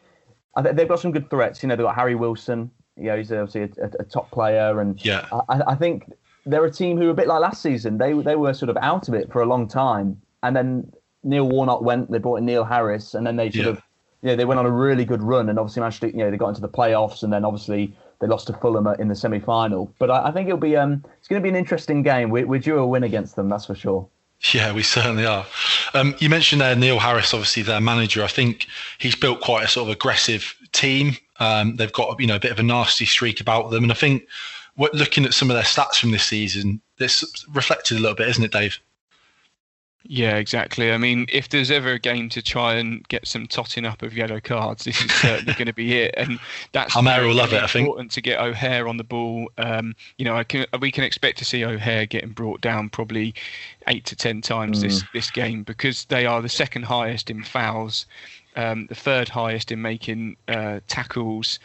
they've 0.74 0.88
got 0.88 1.00
some 1.00 1.12
good 1.12 1.30
threats. 1.30 1.62
You 1.62 1.70
know, 1.70 1.76
they've 1.76 1.86
got 1.86 1.96
Harry 1.96 2.16
Wilson. 2.16 2.72
You 2.96 3.06
know, 3.06 3.18
he's 3.18 3.32
obviously 3.32 3.62
a, 3.62 3.86
a, 3.86 3.90
a 4.00 4.04
top 4.04 4.32
player, 4.32 4.80
and 4.80 5.04
Yeah. 5.06 5.28
I, 5.50 5.62
I 5.68 5.76
think 5.76 6.12
they're 6.46 6.66
a 6.66 6.72
team 6.72 6.98
who 6.98 7.08
are 7.08 7.12
a 7.12 7.14
bit 7.14 7.28
like 7.28 7.42
last 7.42 7.62
season. 7.62 7.98
They 7.98 8.14
they 8.14 8.36
were 8.36 8.54
sort 8.54 8.70
of 8.70 8.78
out 8.78 9.08
of 9.08 9.14
it 9.14 9.32
for 9.32 9.42
a 9.42 9.46
long 9.46 9.68
time, 9.68 10.20
and 10.44 10.56
then 10.56 10.92
Neil 11.24 11.48
Warnock 11.48 11.82
went. 11.82 12.10
They 12.10 12.18
brought 12.18 12.38
in 12.38 12.46
Neil 12.46 12.64
Harris, 12.64 13.14
and 13.14 13.26
then 13.28 13.36
they 13.36 13.52
sort 13.52 13.66
Yeah. 13.66 13.72
of 13.74 13.82
you 14.24 14.30
know, 14.30 14.36
they 14.36 14.46
went 14.46 14.60
on 14.60 14.66
a 14.66 14.72
really 14.72 15.06
good 15.06 15.22
run, 15.22 15.48
and 15.48 15.60
obviously 15.60 15.82
managed 15.82 16.02
to 16.02 16.08
you 16.08 16.18
know 16.18 16.32
they 16.32 16.38
got 16.38 16.50
into 16.50 16.62
the 16.62 16.70
playoffs, 16.70 17.22
and 17.22 17.32
then 17.32 17.46
obviously 17.46 17.96
they 18.20 18.26
lost 18.26 18.48
to 18.48 18.54
Fulham 18.54 18.88
in 19.00 19.10
the 19.10 19.16
semi 19.16 19.40
final. 19.40 19.94
But 20.00 20.10
I, 20.10 20.30
I 20.30 20.32
think 20.32 20.48
it'll 20.48 20.58
be 20.58 20.76
um 20.76 21.04
it's 21.20 21.28
going 21.28 21.40
to 21.40 21.44
be 21.44 21.50
an 21.50 21.56
interesting 21.56 22.02
game. 22.02 22.32
We, 22.32 22.46
we're 22.46 22.60
due 22.60 22.80
a 22.80 22.88
win 22.88 23.04
against 23.04 23.36
them, 23.36 23.48
that's 23.48 23.66
for 23.66 23.76
sure. 23.76 24.08
Yeah, 24.54 24.72
we 24.72 24.84
certainly 24.84 25.26
are. 25.26 25.46
Um, 25.94 26.16
you 26.20 26.30
mentioned 26.30 26.62
there 26.62 26.76
Neil 26.76 27.00
Harris, 27.00 27.34
obviously 27.34 27.64
their 27.64 27.82
manager. 27.82 28.24
I 28.24 28.28
think 28.28 28.68
he's 29.00 29.16
built 29.16 29.42
quite 29.42 29.66
a 29.66 29.68
sort 29.68 29.90
of 29.90 29.96
aggressive 29.96 30.56
team. 30.72 31.18
Um, 31.40 31.76
they've 31.76 31.92
got 31.92 32.20
you 32.20 32.28
know 32.28 32.36
a 32.36 32.40
bit 32.40 32.52
of 32.52 32.60
a 32.60 32.64
nasty 32.64 33.06
streak 33.06 33.42
about 33.42 33.72
them, 33.72 33.84
and 33.84 33.92
I 33.92 33.96
think 33.96 34.28
looking 34.78 35.26
at 35.26 35.34
some 35.34 35.50
of 35.50 35.56
their 35.56 35.64
stats 35.64 35.96
from 35.96 36.12
this 36.12 36.24
season, 36.24 36.82
this 36.98 37.24
reflected 37.50 37.98
a 37.98 38.00
little 38.00 38.16
bit, 38.16 38.30
isn't 38.30 38.44
it, 38.44 38.52
Dave? 38.52 38.80
Yeah, 40.10 40.38
exactly. 40.38 40.92
I 40.94 40.98
mean, 40.98 41.26
if 41.32 41.50
there's 41.50 41.70
ever 41.70 41.92
a 41.92 42.00
game 42.00 42.30
to 42.30 42.42
try 42.42 42.76
and 42.76 43.06
get 43.10 43.28
some 43.28 43.46
totting 43.46 43.86
up 43.86 44.02
of 44.02 44.16
yellow 44.16 44.40
cards, 44.40 44.84
this 44.86 45.02
is 45.02 45.12
certainly 45.12 45.54
going 45.54 45.68
to 45.68 45.74
be 45.74 45.98
it. 45.98 46.14
And 46.18 46.40
that's 46.72 47.00
very, 47.00 47.28
will 47.28 47.36
love 47.36 47.52
it, 47.54 47.62
I 47.62 47.68
think. 47.68 47.88
important 47.88 48.12
to 48.12 48.22
get 48.22 48.40
O'Hare 48.40 48.88
on 48.88 48.98
the 48.98 49.04
ball. 49.04 49.52
Um, 49.58 49.96
you 50.18 50.26
know, 50.26 50.36
I 50.36 50.44
can 50.44 50.66
we 50.80 50.92
can 50.92 51.04
expect 51.04 51.38
to 51.40 51.46
see 51.46 51.66
O'Hare 51.66 52.06
getting 52.06 52.30
brought 52.30 52.62
down 52.62 52.90
probably 52.90 53.36
eight 53.88 54.06
to 54.06 54.16
ten 54.16 54.42
times 54.42 54.82
this 54.82 55.04
this 55.14 55.30
game 55.30 55.64
because 55.64 56.06
they 56.06 56.26
are 56.26 56.42
the 56.42 56.50
second 56.50 56.84
highest 56.84 57.30
in 57.30 57.44
fouls, 57.44 58.06
um, 58.56 58.88
the 58.88 58.96
third 58.96 59.28
highest 59.28 59.72
in 59.72 59.82
making 59.82 60.38
uh, 60.48 60.80
tackles. 60.88 61.60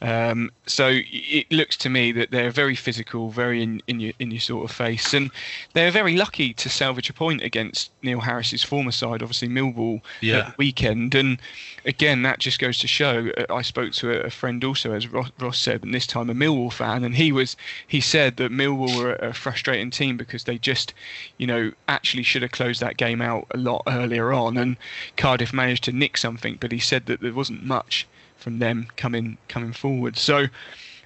Um, 0.00 0.50
so 0.66 0.92
it 0.92 1.50
looks 1.50 1.76
to 1.78 1.88
me 1.90 2.12
that 2.12 2.30
they're 2.30 2.50
very 2.50 2.74
physical, 2.76 3.30
very 3.30 3.62
in, 3.62 3.82
in 3.86 4.00
your 4.00 4.12
in 4.18 4.30
your 4.30 4.40
sort 4.40 4.64
of 4.68 4.74
face, 4.74 5.12
and 5.12 5.30
they're 5.72 5.90
very 5.90 6.16
lucky 6.16 6.52
to 6.54 6.68
salvage 6.68 7.10
a 7.10 7.12
point 7.12 7.42
against 7.42 7.90
Neil 8.02 8.20
Harris's 8.20 8.62
former 8.62 8.92
side, 8.92 9.22
obviously 9.22 9.48
Millwall, 9.48 10.00
Yeah. 10.20 10.38
at 10.38 10.46
the 10.46 10.54
weekend. 10.58 11.14
And 11.14 11.38
again, 11.84 12.22
that 12.22 12.38
just 12.38 12.58
goes 12.58 12.78
to 12.78 12.86
show. 12.86 13.30
uh, 13.36 13.52
I 13.52 13.62
spoke 13.62 13.92
to 13.94 14.24
a, 14.24 14.30
friend 14.30 14.62
also, 14.62 14.92
as 14.92 15.08
Ross, 15.08 15.30
Ross 15.40 15.58
said, 15.58 15.82
and 15.82 15.92
this 15.92 16.06
time 16.06 16.30
a 16.30 16.34
Millwall 16.34 16.72
fan, 16.72 17.02
and 17.02 17.16
he 17.16 17.32
was 17.32 17.56
he 17.86 18.00
said 18.00 18.36
that 18.36 18.52
Millwall 18.52 18.96
were 18.96 19.14
a 19.14 19.34
frustrating 19.34 19.90
team 19.90 20.16
because 20.16 20.44
they 20.44 20.58
just, 20.58 20.94
you 21.38 21.46
know, 21.46 21.72
actually 21.88 22.22
should 22.22 22.42
have 22.42 22.52
closed 22.52 22.80
that 22.80 22.96
game 22.96 23.20
out 23.20 23.46
a 23.50 23.56
lot 23.58 23.82
earlier 23.88 24.32
on, 24.32 24.56
and 24.56 24.76
Cardiff 25.16 25.52
managed 25.52 25.84
to 25.84 25.92
nick 25.92 26.16
something, 26.16 26.56
but 26.60 26.70
he 26.72 26.78
said 26.78 27.06
that 27.06 27.20
there 27.20 27.32
wasn't 27.32 27.64
much 27.64 28.06
from 28.38 28.58
them 28.58 28.86
coming 28.96 29.36
coming 29.48 29.72
forward. 29.72 30.16
So, 30.16 30.46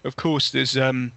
of 0.04 0.16
course, 0.16 0.52
there's 0.52 0.76
um, 0.76 1.12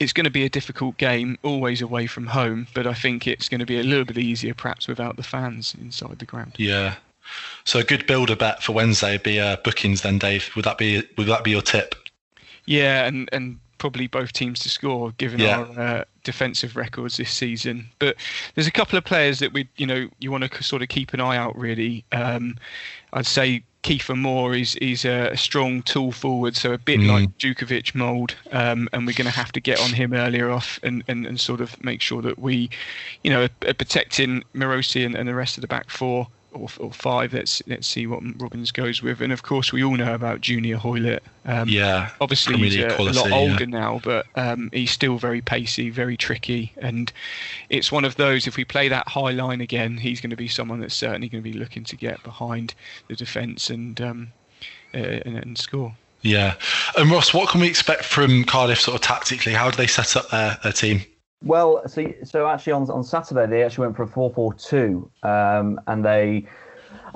it's 0.00 0.12
going 0.12 0.24
to 0.24 0.30
be 0.30 0.44
a 0.44 0.48
difficult 0.48 0.96
game, 0.96 1.38
always 1.42 1.82
away 1.82 2.06
from 2.06 2.26
home, 2.26 2.66
but 2.74 2.86
I 2.86 2.94
think 2.94 3.26
it's 3.26 3.48
going 3.48 3.60
to 3.60 3.66
be 3.66 3.78
a 3.78 3.82
little 3.82 4.04
bit 4.04 4.18
easier, 4.18 4.54
perhaps 4.54 4.88
without 4.88 5.16
the 5.16 5.22
fans 5.22 5.74
inside 5.80 6.18
the 6.18 6.24
ground. 6.24 6.54
Yeah. 6.56 6.94
So 7.64 7.78
a 7.78 7.84
good 7.84 8.06
builder 8.06 8.36
bet 8.36 8.62
for 8.62 8.72
Wednesday 8.72 9.12
would 9.12 9.22
be 9.22 9.40
uh, 9.40 9.56
bookings. 9.64 10.02
Then, 10.02 10.18
Dave, 10.18 10.50
would 10.56 10.64
that 10.64 10.78
be 10.78 11.02
would 11.16 11.26
that 11.26 11.44
be 11.44 11.50
your 11.50 11.62
tip? 11.62 11.94
Yeah, 12.66 13.06
and 13.06 13.28
and 13.32 13.58
probably 13.78 14.06
both 14.06 14.32
teams 14.32 14.60
to 14.60 14.68
score, 14.68 15.12
given 15.18 15.40
Yeah. 15.40 15.58
our 15.58 15.80
uh, 15.80 16.04
defensive 16.22 16.76
records 16.76 17.16
this 17.16 17.30
season. 17.30 17.86
But 17.98 18.16
there's 18.54 18.66
a 18.66 18.72
couple 18.72 18.96
of 18.98 19.04
players 19.04 19.38
that 19.40 19.52
we, 19.52 19.68
you 19.76 19.86
know, 19.86 20.08
you 20.20 20.30
want 20.30 20.50
to 20.50 20.62
sort 20.62 20.82
of 20.82 20.88
keep 20.88 21.12
an 21.12 21.20
eye 21.20 21.36
out. 21.36 21.58
Really, 21.58 22.04
um, 22.12 22.56
I'd 23.12 23.26
say 23.26 23.62
Kiefer 23.82 24.16
Moore 24.16 24.54
is 24.54 24.76
is 24.76 25.04
a, 25.04 25.36
strong 25.36 25.82
tool 25.82 26.10
forward, 26.12 26.56
so 26.56 26.72
a 26.72 26.78
bit 26.78 27.00
Mm. 27.00 27.08
like 27.08 27.38
Jutkiewicz 27.38 27.94
mould, 27.94 28.34
um, 28.50 28.88
and 28.94 29.06
we're 29.06 29.12
going 29.12 29.30
to 29.30 29.36
have 29.36 29.52
to 29.52 29.60
get 29.60 29.78
on 29.80 29.90
him 29.92 30.14
earlier 30.14 30.50
off 30.50 30.80
and, 30.82 31.04
and, 31.06 31.26
and 31.26 31.38
sort 31.38 31.60
of 31.60 31.82
make 31.84 32.00
sure 32.00 32.22
that 32.22 32.38
we, 32.38 32.70
you 33.22 33.30
know, 33.30 33.42
are, 33.42 33.68
are 33.68 33.74
protecting 33.74 34.42
Marosi 34.54 35.04
and, 35.04 35.14
and 35.14 35.28
the 35.28 35.34
rest 35.34 35.58
of 35.58 35.60
the 35.60 35.68
back 35.68 35.90
four. 35.90 36.28
Or, 36.54 36.68
or 36.78 36.92
five. 36.92 37.34
Let's 37.34 37.62
let's 37.66 37.86
see 37.88 38.06
what 38.06 38.22
Robins 38.40 38.70
goes 38.70 39.02
with, 39.02 39.20
and 39.20 39.32
of 39.32 39.42
course 39.42 39.72
we 39.72 39.82
all 39.82 39.96
know 39.96 40.14
about 40.14 40.40
Junior 40.40 40.76
Hoilett. 40.76 41.22
Um, 41.44 41.68
Yeah, 41.68 42.10
obviously 42.20 42.56
he's 42.58 42.76
a, 42.76 42.86
a 42.86 42.94
quality, 42.94 43.18
lot 43.18 43.28
yeah. 43.28 43.34
older 43.34 43.66
now, 43.66 44.00
but 44.04 44.26
um, 44.36 44.70
he's 44.72 44.92
still 44.92 45.18
very 45.18 45.40
pacey, 45.40 45.90
very 45.90 46.16
tricky, 46.16 46.72
and 46.76 47.12
it's 47.70 47.90
one 47.90 48.04
of 48.04 48.14
those. 48.16 48.46
If 48.46 48.56
we 48.56 48.64
play 48.64 48.88
that 48.88 49.08
high 49.08 49.32
line 49.32 49.60
again, 49.60 49.98
he's 49.98 50.20
going 50.20 50.30
to 50.30 50.36
be 50.36 50.48
someone 50.48 50.78
that's 50.80 50.94
certainly 50.94 51.28
going 51.28 51.42
to 51.42 51.50
be 51.50 51.58
looking 51.58 51.82
to 51.84 51.96
get 51.96 52.22
behind 52.22 52.74
the 53.08 53.16
defence 53.16 53.68
and, 53.68 54.00
um, 54.00 54.32
uh, 54.94 54.98
and 55.26 55.36
and 55.36 55.58
score. 55.58 55.96
Yeah. 56.22 56.54
And 56.96 57.10
Ross, 57.10 57.34
what 57.34 57.50
can 57.50 57.60
we 57.60 57.68
expect 57.68 58.04
from 58.04 58.44
Cardiff 58.44 58.80
sort 58.80 58.94
of 58.94 59.00
tactically? 59.02 59.52
How 59.52 59.70
do 59.70 59.76
they 59.76 59.86
set 59.86 60.16
up 60.16 60.30
their, 60.30 60.58
their 60.62 60.72
team? 60.72 61.02
Well, 61.44 61.86
so 61.86 62.12
so 62.24 62.48
actually 62.48 62.72
on 62.72 62.90
on 62.90 63.04
Saturday 63.04 63.46
they 63.46 63.62
actually 63.62 63.86
went 63.86 63.96
for 63.96 64.04
a 64.04 64.08
four 64.08 64.32
four 64.32 64.54
two, 64.54 65.10
um, 65.22 65.78
and 65.86 66.04
they 66.04 66.46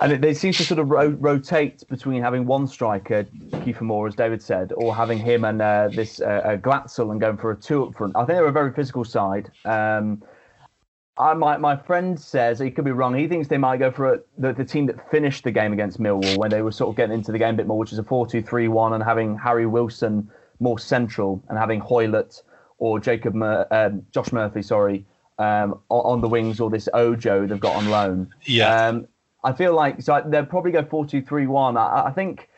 and 0.01 0.13
it, 0.13 0.21
they 0.21 0.35
seem 0.35 0.53
to 0.53 0.65
sort 0.65 0.79
of 0.79 0.91
ro- 0.91 1.17
rotate 1.19 1.83
between 1.89 2.23
having 2.23 2.47
one 2.47 2.67
striker, 2.67 3.25
Kiefer 3.51 3.83
Moore, 3.83 4.07
as 4.07 4.15
David 4.15 4.43
said, 4.43 4.73
or 4.77 4.95
having 4.95 5.19
him 5.19 5.45
and 5.45 5.63
uh, 5.63 5.89
this 5.93 6.21
uh, 6.21 6.25
uh, 6.45 6.57
Glatzel 6.59 7.11
and 7.11 7.21
going 7.21 7.39
for 7.39 7.53
a 7.53 7.57
two 7.57 7.85
up 7.87 7.95
front. 7.95 8.15
I 8.17 8.21
think 8.21 8.37
they're 8.37 8.47
a 8.47 8.53
very 8.53 8.73
physical 8.73 9.05
side. 9.05 9.51
Um, 9.65 10.23
I, 11.17 11.33
my 11.33 11.57
my 11.57 11.75
friend 11.75 12.21
says 12.21 12.59
he 12.59 12.71
could 12.71 12.85
be 12.85 12.93
wrong. 12.93 13.15
He 13.15 13.29
thinks 13.29 13.49
they 13.49 13.59
might 13.59 13.79
go 13.79 13.91
for 13.91 14.15
a, 14.15 14.21
the 14.37 14.53
the 14.53 14.65
team 14.65 14.85
that 14.87 15.11
finished 15.11 15.43
the 15.43 15.51
game 15.51 15.73
against 15.73 15.99
Millwall 15.99 16.37
when 16.37 16.51
they 16.51 16.61
were 16.61 16.71
sort 16.71 16.91
of 16.91 16.97
getting 16.97 17.15
into 17.15 17.33
the 17.33 17.39
game 17.39 17.55
a 17.55 17.57
bit 17.57 17.67
more, 17.67 17.79
which 17.79 17.93
is 17.93 17.99
a 17.99 18.05
four 18.05 18.27
two 18.27 18.43
three 18.43 18.69
one, 18.69 18.93
and 18.93 19.03
having 19.03 19.39
Harry 19.39 19.67
Wilson 19.67 20.31
more 20.61 20.79
central 20.79 21.43
and 21.49 21.59
having 21.59 21.81
Hoilett 21.81 22.43
or 22.79 22.99
Jacob 23.01 23.35
Mur- 23.35 23.67
um, 23.71 24.07
Josh 24.13 24.33
Murphy, 24.33 24.63
sorry, 24.63 25.05
um, 25.39 25.79
on, 25.89 26.21
the 26.21 26.29
wings, 26.29 26.61
or 26.61 26.71
this 26.71 26.89
Ojo 26.95 27.47
they've 27.47 27.61
got 27.61 27.77
on 27.77 27.89
loan. 27.91 28.35
Yeah. 28.45 28.87
Um, 28.89 29.07
I 29.45 29.53
feel 29.53 29.75
like 29.75 30.03
so 30.03 30.23
they'll 30.27 30.45
probably 30.47 30.73
go 30.73 30.85
four 30.85 31.07
two 31.07 31.23
three 31.23 31.47
one. 31.47 31.77
I, 31.77 32.07
I 32.07 32.11
think. 32.11 32.49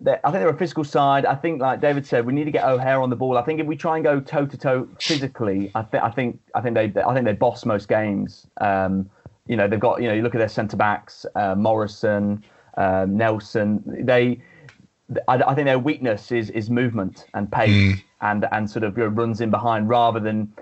they're- 0.00 0.20
I 0.24 0.30
think 0.30 0.40
they're 0.42 0.50
a 0.50 0.56
physical 0.58 0.84
side. 0.84 1.24
I 1.24 1.34
think, 1.34 1.60
like 1.60 1.80
David 1.80 2.04
said, 2.06 2.26
we 2.26 2.32
need 2.32 2.44
to 2.44 2.50
get 2.50 2.64
O'Hare 2.64 3.00
on 3.00 3.08
the 3.10 3.16
ball. 3.16 3.38
I 3.38 3.42
think 3.42 3.60
if 3.60 3.66
we 3.66 3.76
try 3.76 3.96
and 3.96 4.04
go 4.04 4.20
toe 4.20 4.46
to 4.46 4.56
toe 4.58 4.88
physically, 5.00 5.70
I 5.74 5.82
think 5.82 6.02
I 6.04 6.10
think 6.10 6.40
I 6.54 6.60
think 6.60 6.74
they 6.74 7.02
I 7.02 7.14
think 7.14 7.24
they 7.24 7.32
boss 7.32 7.64
most 7.64 7.88
games. 7.88 8.46
Um, 8.60 9.08
you 9.46 9.56
know, 9.56 9.68
they've 9.68 9.80
got 9.80 10.02
you 10.02 10.08
know 10.08 10.14
you 10.14 10.22
look 10.22 10.34
at 10.34 10.38
their 10.38 10.48
centre 10.48 10.76
backs, 10.76 11.24
uh, 11.36 11.54
Morrison, 11.54 12.42
uh, 12.76 13.06
Nelson. 13.08 13.82
They, 13.86 14.42
I, 15.28 15.34
I 15.42 15.54
think 15.54 15.66
their 15.66 15.78
weakness 15.78 16.32
is 16.32 16.50
is 16.50 16.68
movement 16.68 17.26
and 17.32 17.50
pace 17.50 17.70
and 18.20 18.46
and 18.52 18.70
sort 18.70 18.84
of 18.84 18.96
you 18.96 19.04
know, 19.04 19.10
runs 19.10 19.40
in 19.40 19.50
behind 19.50 19.88
rather 19.88 20.20
than, 20.20 20.52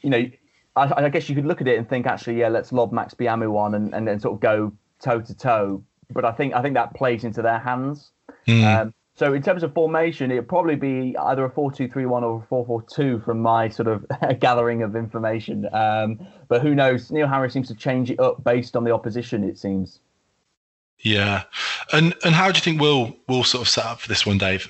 you 0.00 0.10
know, 0.10 0.30
I, 0.76 1.04
I, 1.04 1.08
guess 1.08 1.28
you 1.28 1.34
could 1.34 1.46
look 1.46 1.60
at 1.60 1.68
it 1.68 1.78
and 1.78 1.88
think, 1.88 2.06
actually, 2.06 2.38
yeah, 2.38 2.48
let's 2.48 2.72
lob 2.72 2.92
Max 2.92 3.14
Biamou 3.14 3.56
on 3.56 3.74
and, 3.74 3.94
and 3.94 4.06
then 4.06 4.20
sort 4.20 4.34
of 4.34 4.40
go 4.40 4.72
toe 5.00 5.20
to 5.20 5.34
toe. 5.34 5.82
But 6.10 6.24
I 6.24 6.32
think 6.32 6.54
I 6.54 6.62
think 6.62 6.74
that 6.74 6.94
plays 6.94 7.24
into 7.24 7.42
their 7.42 7.58
hands. 7.58 8.10
Mm. 8.46 8.80
Um, 8.80 8.94
so 9.16 9.34
in 9.34 9.42
terms 9.42 9.62
of 9.62 9.74
formation, 9.74 10.30
it'd 10.30 10.48
probably 10.48 10.76
be 10.76 11.14
either 11.18 11.44
a 11.44 11.50
4-2-3-1 11.50 12.22
or 12.22 12.42
a 12.42 12.54
4-4-2 12.54 13.22
from 13.22 13.40
my 13.40 13.68
sort 13.68 13.86
of 13.86 14.06
gathering 14.40 14.82
of 14.82 14.96
information. 14.96 15.68
Um, 15.74 16.26
but 16.48 16.62
who 16.62 16.74
knows? 16.74 17.10
Neil 17.10 17.28
Harris 17.28 17.52
seems 17.52 17.68
to 17.68 17.74
change 17.74 18.10
it 18.10 18.18
up 18.18 18.42
based 18.42 18.76
on 18.76 18.84
the 18.84 18.92
opposition. 18.92 19.44
It 19.44 19.58
seems. 19.58 20.00
Yeah, 21.00 21.44
and 21.92 22.14
and 22.24 22.34
how 22.34 22.50
do 22.50 22.58
you 22.58 22.62
think 22.62 22.80
we'll 22.80 23.16
will 23.26 23.44
sort 23.44 23.62
of 23.62 23.68
set 23.68 23.86
up 23.86 24.00
for 24.00 24.08
this 24.08 24.26
one, 24.26 24.38
Dave? 24.38 24.68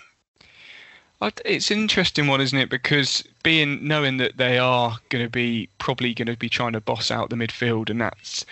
It's 1.44 1.70
an 1.70 1.78
interesting 1.78 2.26
one, 2.26 2.40
isn't 2.40 2.58
it? 2.58 2.70
Because 2.70 3.22
being 3.42 3.86
knowing 3.86 4.16
that 4.18 4.38
they 4.38 4.58
are 4.58 4.98
going 5.10 5.24
to 5.24 5.30
be 5.30 5.68
probably 5.78 6.14
going 6.14 6.26
to 6.26 6.36
be 6.36 6.48
trying 6.48 6.72
to 6.72 6.80
boss 6.80 7.10
out 7.10 7.28
the 7.28 7.36
midfield, 7.36 7.90
and 7.90 8.00
that's, 8.00 8.46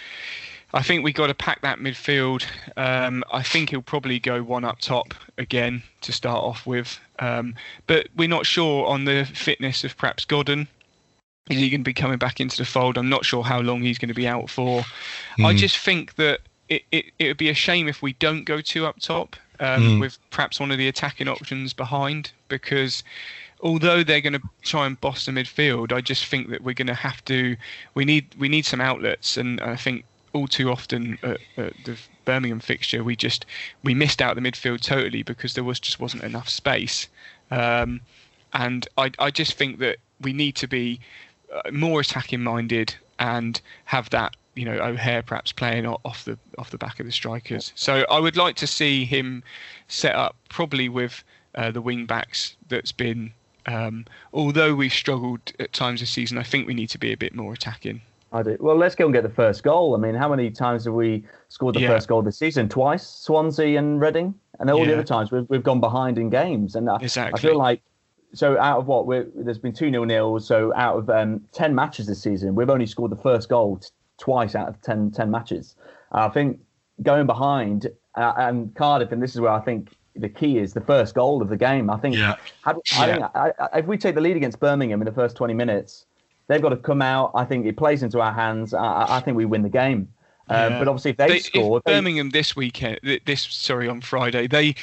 I 0.74 0.82
think 0.82 1.02
we 1.02 1.12
got 1.12 1.28
to 1.28 1.34
pack 1.34 1.62
that 1.62 1.78
midfield. 1.78 2.44
Um, 2.76 3.24
I 3.32 3.42
think 3.42 3.70
he'll 3.70 3.80
probably 3.80 4.18
go 4.18 4.42
one 4.42 4.64
up 4.64 4.80
top 4.80 5.14
again 5.38 5.82
to 6.02 6.12
start 6.12 6.44
off 6.44 6.66
with, 6.66 7.00
um, 7.20 7.54
but 7.86 8.08
we're 8.16 8.28
not 8.28 8.44
sure 8.44 8.86
on 8.86 9.06
the 9.06 9.24
fitness 9.24 9.82
of 9.82 9.96
perhaps 9.96 10.26
Godden. 10.26 10.68
Is 11.48 11.56
he 11.56 11.70
going 11.70 11.80
to 11.80 11.84
be 11.84 11.94
coming 11.94 12.18
back 12.18 12.40
into 12.40 12.58
the 12.58 12.66
fold? 12.66 12.98
I'm 12.98 13.08
not 13.08 13.24
sure 13.24 13.42
how 13.42 13.60
long 13.60 13.80
he's 13.80 13.96
going 13.96 14.08
to 14.08 14.14
be 14.14 14.28
out 14.28 14.50
for. 14.50 14.82
Mm. 15.38 15.46
I 15.46 15.54
just 15.54 15.78
think 15.78 16.16
that 16.16 16.40
it, 16.68 16.82
it, 16.92 17.06
it 17.18 17.28
would 17.28 17.38
be 17.38 17.48
a 17.48 17.54
shame 17.54 17.88
if 17.88 18.02
we 18.02 18.12
don't 18.14 18.44
go 18.44 18.60
two 18.60 18.84
up 18.84 19.00
top 19.00 19.36
um, 19.58 19.82
mm. 19.82 20.00
with 20.00 20.18
perhaps 20.28 20.60
one 20.60 20.70
of 20.70 20.76
the 20.76 20.88
attacking 20.88 21.26
options 21.26 21.72
behind 21.72 22.32
because 22.48 23.02
although 23.60 24.02
they're 24.02 24.20
going 24.20 24.34
to 24.34 24.42
try 24.62 24.86
and 24.86 25.00
boss 25.00 25.26
the 25.26 25.32
midfield, 25.32 25.92
I 25.92 26.00
just 26.00 26.26
think 26.26 26.50
that 26.50 26.62
we're 26.62 26.74
going 26.74 26.86
to 26.88 26.94
have 26.94 27.24
to. 27.26 27.56
We 27.94 28.04
need 28.04 28.34
we 28.38 28.48
need 28.48 28.66
some 28.66 28.80
outlets, 28.80 29.36
and 29.36 29.60
I 29.60 29.76
think 29.76 30.04
all 30.32 30.46
too 30.46 30.70
often 30.70 31.18
at, 31.22 31.38
at, 31.56 31.72
the 31.84 31.96
Birmingham 32.24 32.60
fixture, 32.60 33.02
we 33.02 33.16
just 33.16 33.46
we 33.82 33.94
missed 33.94 34.20
out 34.20 34.34
the 34.34 34.42
midfield 34.42 34.80
totally 34.80 35.22
because 35.22 35.54
there 35.54 35.64
was 35.64 35.80
just 35.80 36.00
wasn't 36.00 36.22
enough 36.22 36.48
space. 36.48 37.08
Um, 37.50 38.00
and 38.52 38.86
I 38.96 39.10
I 39.18 39.30
just 39.30 39.54
think 39.54 39.78
that 39.78 39.98
we 40.20 40.32
need 40.32 40.56
to 40.56 40.66
be 40.66 41.00
uh, 41.52 41.70
more 41.70 42.00
attacking 42.00 42.42
minded 42.42 42.94
and 43.18 43.60
have 43.86 44.10
that 44.10 44.36
you 44.54 44.64
know 44.64 44.78
O'Hare 44.78 45.22
perhaps 45.22 45.52
playing 45.52 45.86
off 45.86 46.24
the 46.24 46.38
off 46.58 46.70
the 46.70 46.78
back 46.78 47.00
of 47.00 47.06
the 47.06 47.12
strikers. 47.12 47.72
So 47.74 48.04
I 48.10 48.18
would 48.18 48.36
like 48.36 48.56
to 48.56 48.66
see 48.66 49.04
him 49.04 49.42
set 49.86 50.14
up 50.14 50.36
probably 50.48 50.88
with 50.88 51.24
uh, 51.54 51.70
the 51.70 51.80
wing 51.80 52.06
backs. 52.06 52.56
That's 52.68 52.92
been 52.92 53.32
um, 53.68 54.06
although 54.32 54.74
we've 54.74 54.92
struggled 54.92 55.52
at 55.60 55.72
times 55.72 56.00
this 56.00 56.10
season, 56.10 56.38
I 56.38 56.42
think 56.42 56.66
we 56.66 56.74
need 56.74 56.88
to 56.90 56.98
be 56.98 57.12
a 57.12 57.16
bit 57.16 57.34
more 57.34 57.52
attacking. 57.52 58.00
I 58.32 58.42
do. 58.42 58.56
Well, 58.60 58.76
let's 58.76 58.94
go 58.94 59.06
and 59.06 59.14
get 59.14 59.22
the 59.22 59.30
first 59.30 59.62
goal. 59.62 59.94
I 59.94 59.98
mean, 59.98 60.14
how 60.14 60.28
many 60.28 60.50
times 60.50 60.84
have 60.84 60.94
we 60.94 61.24
scored 61.48 61.74
the 61.74 61.80
yeah. 61.80 61.88
first 61.88 62.08
goal 62.08 62.22
this 62.22 62.38
season? 62.38 62.68
Twice, 62.68 63.06
Swansea 63.06 63.78
and 63.78 64.00
Reading, 64.00 64.34
and 64.58 64.70
all 64.70 64.80
yeah. 64.80 64.86
the 64.86 64.92
other 64.94 65.04
times 65.04 65.30
we've, 65.30 65.48
we've 65.48 65.62
gone 65.62 65.80
behind 65.80 66.18
in 66.18 66.28
games. 66.28 66.74
And 66.74 66.90
I, 66.90 66.96
exactly. 66.96 67.38
I 67.38 67.42
feel 67.42 67.58
like 67.58 67.80
so 68.34 68.58
out 68.58 68.78
of 68.78 68.86
what 68.86 69.06
we're, 69.06 69.26
there's 69.34 69.58
been 69.58 69.72
two 69.72 69.90
nil 69.90 70.04
nils. 70.04 70.46
So 70.46 70.74
out 70.74 70.96
of 70.96 71.10
um, 71.10 71.42
ten 71.52 71.74
matches 71.74 72.06
this 72.06 72.22
season, 72.22 72.54
we've 72.54 72.70
only 72.70 72.86
scored 72.86 73.10
the 73.10 73.16
first 73.16 73.48
goal 73.48 73.80
twice 74.18 74.54
out 74.54 74.68
of 74.68 74.80
10, 74.82 75.12
10 75.12 75.30
matches. 75.30 75.76
Uh, 76.12 76.26
I 76.26 76.28
think 76.28 76.60
going 77.02 77.26
behind 77.26 77.86
uh, 78.16 78.32
and 78.36 78.74
Cardiff, 78.74 79.12
and 79.12 79.22
this 79.22 79.34
is 79.34 79.40
where 79.40 79.52
I 79.52 79.60
think 79.60 79.92
the 80.20 80.28
key 80.28 80.58
is 80.58 80.72
the 80.72 80.80
first 80.80 81.14
goal 81.14 81.42
of 81.42 81.48
the 81.48 81.56
game. 81.56 81.90
I 81.90 81.96
think, 81.96 82.16
yeah. 82.16 82.36
had, 82.64 82.76
I 82.96 83.06
yeah. 83.06 83.12
think 83.14 83.30
I, 83.34 83.52
I, 83.58 83.78
if 83.78 83.86
we 83.86 83.96
take 83.96 84.14
the 84.14 84.20
lead 84.20 84.36
against 84.36 84.60
Birmingham 84.60 85.00
in 85.00 85.06
the 85.06 85.12
first 85.12 85.36
20 85.36 85.54
minutes, 85.54 86.06
they've 86.46 86.62
got 86.62 86.70
to 86.70 86.76
come 86.76 87.02
out. 87.02 87.32
I 87.34 87.44
think 87.44 87.66
it 87.66 87.76
plays 87.76 88.02
into 88.02 88.20
our 88.20 88.32
hands. 88.32 88.74
I, 88.74 89.16
I 89.16 89.20
think 89.20 89.36
we 89.36 89.44
win 89.44 89.62
the 89.62 89.68
game. 89.68 90.08
Um, 90.50 90.72
yeah. 90.72 90.78
But 90.78 90.88
obviously, 90.88 91.10
if 91.12 91.16
they, 91.18 91.28
they 91.28 91.38
score, 91.40 91.78
if 91.78 91.84
Birmingham 91.84 92.30
this 92.30 92.56
weekend, 92.56 93.00
this 93.26 93.42
sorry 93.42 93.88
on 93.88 94.00
Friday, 94.00 94.46
they 94.46 94.74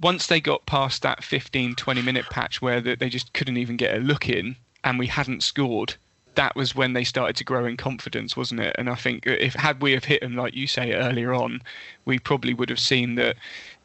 once 0.00 0.28
they 0.28 0.40
got 0.40 0.64
past 0.66 1.02
that 1.02 1.22
15, 1.22 1.74
20 1.74 2.02
minute 2.02 2.24
patch 2.30 2.62
where 2.62 2.80
they 2.80 3.08
just 3.08 3.32
couldn't 3.32 3.56
even 3.56 3.76
get 3.76 3.96
a 3.96 3.98
look 3.98 4.28
in, 4.28 4.56
and 4.84 4.98
we 4.98 5.06
hadn't 5.06 5.42
scored 5.42 5.94
that 6.34 6.56
was 6.56 6.74
when 6.74 6.92
they 6.92 7.04
started 7.04 7.36
to 7.36 7.44
grow 7.44 7.64
in 7.64 7.76
confidence, 7.76 8.36
wasn't 8.36 8.60
it? 8.60 8.74
And 8.78 8.88
I 8.88 8.94
think 8.94 9.26
if 9.26 9.54
had 9.54 9.82
we 9.82 9.92
have 9.92 10.04
hit 10.04 10.20
them 10.20 10.36
like 10.36 10.54
you 10.54 10.66
say 10.66 10.92
earlier 10.92 11.34
on, 11.34 11.62
we 12.04 12.18
probably 12.18 12.54
would 12.54 12.70
have 12.70 12.80
seen 12.80 13.16
that 13.16 13.36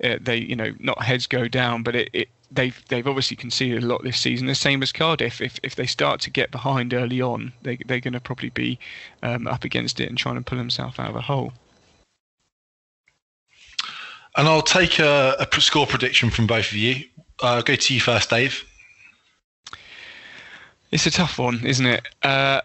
uh, 0.04 0.18
they, 0.22 0.38
you 0.38 0.56
know, 0.56 0.74
not 0.80 1.02
heads 1.04 1.28
go 1.28 1.48
down, 1.48 1.84
but 1.84 1.96
it, 1.96 2.10
it 2.14 2.30
they've 2.52 2.84
they've 2.90 3.08
obviously 3.08 3.38
conceded 3.38 3.84
a 3.84 3.86
lot 3.86 4.04
this 4.04 4.20
season. 4.20 4.48
The 4.48 4.56
same 4.56 4.84
as 4.84 4.92
Cardiff. 4.92 5.42
If 5.42 5.60
if 5.64 5.76
they 5.76 5.86
start 5.86 6.20
to 6.22 6.30
get 6.30 6.52
behind 6.52 6.94
early 6.94 7.22
on, 7.22 7.54
they 7.62 7.78
they're 7.86 8.00
going 8.00 8.14
to 8.14 8.20
probably 8.20 8.50
be 8.50 8.80
um, 9.24 9.48
up 9.48 9.64
against 9.64 10.00
it 10.00 10.10
and 10.10 10.18
trying 10.18 10.36
to 10.36 10.42
pull 10.42 10.58
themselves 10.58 11.00
out 11.00 11.10
of 11.10 11.16
a 11.16 11.22
hole. 11.22 11.54
And 14.38 14.48
I'll 14.50 14.62
take 14.62 15.00
a, 15.00 15.36
a 15.40 15.62
score 15.62 15.88
prediction 15.88 16.30
from 16.30 16.46
both 16.46 16.68
of 16.68 16.74
you. 16.76 17.06
Uh, 17.42 17.56
I'll 17.56 17.62
go 17.62 17.76
to 17.76 17.94
you 17.94 18.02
first, 18.02 18.30
Dave. 18.30 18.66
It's 20.92 21.06
a 21.06 21.12
tough 21.12 21.40
one, 21.40 21.66
isn't 21.66 21.86
it? 21.86 22.06
Uh, 22.22 22.62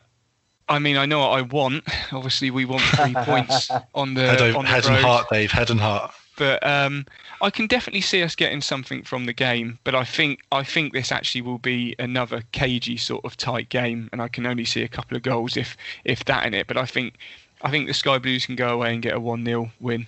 I 0.68 0.78
mean, 0.78 0.96
I 0.96 1.06
know 1.06 1.20
what 1.20 1.38
I 1.38 1.42
want. 1.42 1.84
Obviously, 2.12 2.50
we 2.50 2.64
want 2.64 2.82
three 2.82 3.14
points 3.24 3.70
on 3.94 4.14
the 4.14 4.26
head, 4.26 4.54
on 4.54 4.64
the 4.64 4.70
head 4.70 4.84
road. 4.86 4.96
and 4.96 5.04
heart, 5.04 5.26
Dave. 5.30 5.50
Head 5.50 5.70
and 5.70 5.80
heart. 5.80 6.12
But 6.40 6.66
um, 6.66 7.04
I 7.42 7.50
can 7.50 7.66
definitely 7.66 8.00
see 8.00 8.22
us 8.22 8.34
getting 8.34 8.62
something 8.62 9.02
from 9.02 9.26
the 9.26 9.34
game. 9.34 9.78
But 9.84 9.94
I 9.94 10.04
think 10.04 10.40
I 10.50 10.64
think 10.64 10.94
this 10.94 11.12
actually 11.12 11.42
will 11.42 11.58
be 11.58 11.94
another 11.98 12.42
cagey 12.52 12.96
sort 12.96 13.26
of 13.26 13.36
tight 13.36 13.68
game, 13.68 14.08
and 14.10 14.22
I 14.22 14.28
can 14.28 14.46
only 14.46 14.64
see 14.64 14.82
a 14.82 14.88
couple 14.88 15.18
of 15.18 15.22
goals 15.22 15.58
if 15.58 15.76
if 16.06 16.24
that 16.24 16.46
in 16.46 16.54
it. 16.54 16.66
But 16.66 16.78
I 16.78 16.86
think 16.86 17.18
I 17.60 17.70
think 17.70 17.88
the 17.88 17.92
Sky 17.92 18.16
Blues 18.16 18.46
can 18.46 18.56
go 18.56 18.70
away 18.72 18.94
and 18.94 19.02
get 19.02 19.12
a 19.12 19.20
one 19.20 19.44
0 19.44 19.70
win. 19.80 20.06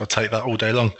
I'll 0.00 0.08
take 0.08 0.32
that 0.32 0.42
all 0.42 0.56
day 0.56 0.72
long. 0.72 0.92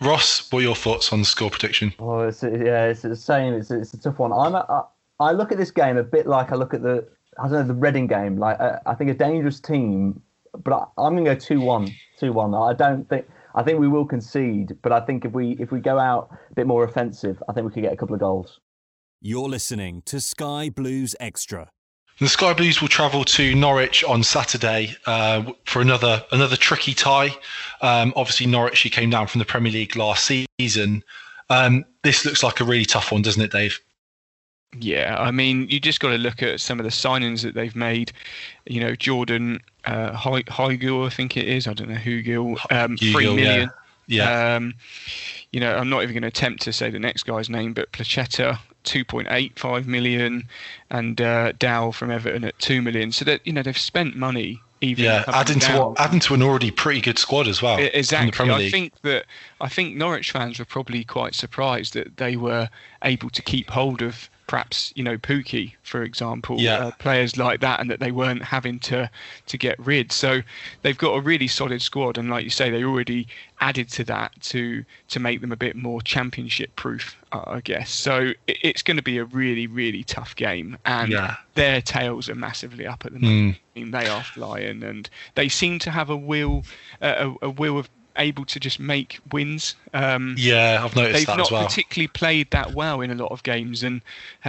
Ross, 0.00 0.50
what 0.50 0.58
are 0.58 0.62
your 0.62 0.74
thoughts 0.74 1.12
on 1.12 1.20
the 1.20 1.24
score 1.24 1.48
prediction? 1.48 1.94
Oh, 2.00 2.22
it's, 2.22 2.42
yeah, 2.42 2.86
it's 2.86 3.02
the 3.02 3.14
same. 3.14 3.54
It's, 3.54 3.70
it's 3.70 3.94
a 3.94 3.98
tough 3.98 4.18
one. 4.18 4.32
I'm 4.32 4.56
a, 4.56 4.88
I 5.20 5.30
look 5.30 5.52
at 5.52 5.58
this 5.58 5.70
game 5.70 5.96
a 5.96 6.02
bit 6.02 6.26
like 6.26 6.50
I 6.50 6.56
look 6.56 6.74
at 6.74 6.82
the 6.82 7.06
I 7.38 7.42
don't 7.44 7.52
know 7.52 7.62
the 7.68 7.74
Reading 7.74 8.08
game. 8.08 8.36
Like 8.36 8.58
uh, 8.58 8.80
I 8.84 8.94
think 8.96 9.10
a 9.10 9.14
dangerous 9.14 9.60
team, 9.60 10.20
but 10.64 10.90
I, 10.98 11.06
am 11.06 11.14
going 11.14 11.24
to 11.24 11.34
go 11.34 11.38
two 11.38 11.60
one, 11.60 11.88
two 12.18 12.32
one. 12.32 12.52
I 12.52 12.72
don't 12.72 13.08
think 13.08 13.26
I 13.54 13.62
think 13.62 13.78
we 13.78 13.88
will 13.88 14.04
concede, 14.04 14.76
but 14.82 14.92
I 14.92 15.00
think 15.00 15.24
if 15.24 15.32
we 15.32 15.52
if 15.60 15.70
we 15.70 15.80
go 15.80 15.98
out 15.98 16.28
a 16.50 16.54
bit 16.54 16.66
more 16.66 16.84
offensive, 16.84 17.42
I 17.48 17.52
think 17.52 17.66
we 17.66 17.72
could 17.72 17.82
get 17.82 17.92
a 17.92 17.96
couple 17.96 18.14
of 18.14 18.20
goals. 18.20 18.60
You're 19.20 19.48
listening 19.48 20.02
to 20.06 20.20
Sky 20.20 20.68
Blues 20.68 21.14
Extra. 21.20 21.70
The 22.20 22.28
Sky 22.28 22.52
Blues 22.52 22.80
will 22.80 22.88
travel 22.88 23.24
to 23.24 23.54
Norwich 23.54 24.04
on 24.04 24.22
Saturday 24.22 24.96
uh, 25.06 25.52
for 25.64 25.82
another 25.82 26.24
another 26.30 26.56
tricky 26.56 26.94
tie. 26.94 27.36
Um, 27.80 28.12
obviously, 28.16 28.46
Norwich 28.46 28.76
she 28.76 28.90
came 28.90 29.10
down 29.10 29.26
from 29.28 29.38
the 29.38 29.44
Premier 29.44 29.72
League 29.72 29.96
last 29.96 30.30
season. 30.58 31.02
Um, 31.48 31.84
this 32.02 32.24
looks 32.24 32.42
like 32.42 32.60
a 32.60 32.64
really 32.64 32.84
tough 32.84 33.12
one, 33.12 33.22
doesn't 33.22 33.42
it, 33.42 33.52
Dave? 33.52 33.80
Yeah, 34.78 35.16
I 35.18 35.30
mean, 35.30 35.68
you 35.68 35.80
just 35.80 36.00
got 36.00 36.10
to 36.10 36.18
look 36.18 36.42
at 36.42 36.60
some 36.60 36.80
of 36.80 36.84
the 36.84 36.90
signings 36.90 37.42
that 37.42 37.54
they've 37.54 37.76
made. 37.76 38.12
You 38.66 38.80
know, 38.80 38.94
Jordan 38.94 39.60
uh, 39.84 40.12
Hugill, 40.12 41.06
I 41.06 41.10
think 41.10 41.36
it 41.36 41.48
is. 41.48 41.66
I 41.66 41.74
don't 41.74 41.88
know 41.88 41.94
who 41.94 42.22
Hugill. 42.22 42.58
Um, 42.70 42.96
three 42.96 43.34
million. 43.34 43.70
Yeah. 44.06 44.24
yeah. 44.24 44.56
Um, 44.56 44.74
you 45.52 45.60
know, 45.60 45.76
I'm 45.76 45.88
not 45.88 46.02
even 46.02 46.14
going 46.14 46.22
to 46.22 46.28
attempt 46.28 46.62
to 46.62 46.72
say 46.72 46.90
the 46.90 46.98
next 46.98 47.24
guy's 47.24 47.48
name, 47.48 47.74
but 47.74 47.92
Placheta, 47.92 48.58
2.85 48.84 49.86
million, 49.86 50.48
and 50.90 51.20
uh, 51.20 51.52
Dow 51.52 51.90
from 51.90 52.10
Everton 52.10 52.44
at 52.44 52.58
2 52.58 52.82
million. 52.82 53.12
So 53.12 53.24
that 53.24 53.46
you 53.46 53.52
know 53.52 53.62
they've 53.62 53.78
spent 53.78 54.16
money. 54.16 54.60
Even 54.80 55.04
yeah, 55.06 55.24
adding 55.28 55.60
to 55.60 55.94
adding 55.96 56.20
to 56.20 56.34
an 56.34 56.42
already 56.42 56.70
pretty 56.70 57.00
good 57.00 57.18
squad 57.18 57.48
as 57.48 57.62
well. 57.62 57.78
Exactly. 57.78 58.50
I 58.50 58.68
think 58.68 59.00
that 59.00 59.24
I 59.62 59.68
think 59.68 59.96
Norwich 59.96 60.30
fans 60.30 60.58
were 60.58 60.66
probably 60.66 61.04
quite 61.04 61.34
surprised 61.34 61.94
that 61.94 62.18
they 62.18 62.36
were 62.36 62.68
able 63.02 63.30
to 63.30 63.40
keep 63.40 63.70
hold 63.70 64.02
of 64.02 64.28
perhaps 64.46 64.92
you 64.94 65.02
know 65.02 65.16
Pukki, 65.16 65.74
for 65.82 66.02
example, 66.02 66.60
yeah. 66.60 66.86
uh, 66.86 66.90
players 66.98 67.36
like 67.36 67.60
that, 67.60 67.80
and 67.80 67.90
that 67.90 68.00
they 68.00 68.12
weren't 68.12 68.42
having 68.42 68.78
to 68.80 69.10
to 69.46 69.58
get 69.58 69.78
rid. 69.78 70.12
So 70.12 70.42
they've 70.82 70.98
got 70.98 71.12
a 71.12 71.20
really 71.20 71.48
solid 71.48 71.82
squad, 71.82 72.18
and 72.18 72.30
like 72.30 72.44
you 72.44 72.50
say, 72.50 72.70
they 72.70 72.84
already 72.84 73.26
added 73.60 73.88
to 73.90 74.04
that 74.04 74.32
to 74.42 74.84
to 75.08 75.20
make 75.20 75.40
them 75.40 75.52
a 75.52 75.56
bit 75.56 75.76
more 75.76 76.02
championship 76.02 76.74
proof, 76.76 77.16
uh, 77.32 77.42
I 77.46 77.60
guess. 77.60 77.90
So 77.90 78.32
it, 78.46 78.58
it's 78.62 78.82
going 78.82 78.96
to 78.96 79.02
be 79.02 79.18
a 79.18 79.24
really 79.24 79.66
really 79.66 80.04
tough 80.04 80.36
game, 80.36 80.76
and 80.84 81.12
yeah. 81.12 81.36
their 81.54 81.80
tails 81.80 82.28
are 82.28 82.34
massively 82.34 82.86
up 82.86 83.04
at 83.06 83.12
the 83.12 83.18
moment. 83.20 83.56
Mm. 83.56 83.58
I 83.76 83.78
mean, 83.78 83.90
they 83.90 84.06
are 84.06 84.22
flying, 84.22 84.82
and 84.82 85.08
they 85.34 85.48
seem 85.48 85.78
to 85.80 85.90
have 85.90 86.10
a 86.10 86.16
will 86.16 86.64
uh, 87.00 87.32
a, 87.42 87.46
a 87.46 87.50
will 87.50 87.78
of 87.78 87.88
able 88.16 88.44
to 88.44 88.60
just 88.60 88.78
make 88.78 89.20
wins. 89.32 89.74
Um, 89.92 90.34
yeah, 90.38 90.82
I've 90.82 90.96
noticed 90.96 91.26
that 91.26 91.40
as 91.40 91.50
well. 91.50 91.60
They've 91.60 91.62
not 91.62 91.68
particularly 91.68 92.08
played 92.08 92.50
that 92.50 92.74
well 92.74 93.00
in 93.00 93.10
a 93.10 93.14
lot 93.14 93.32
of 93.32 93.42
games, 93.42 93.82
and 93.82 94.00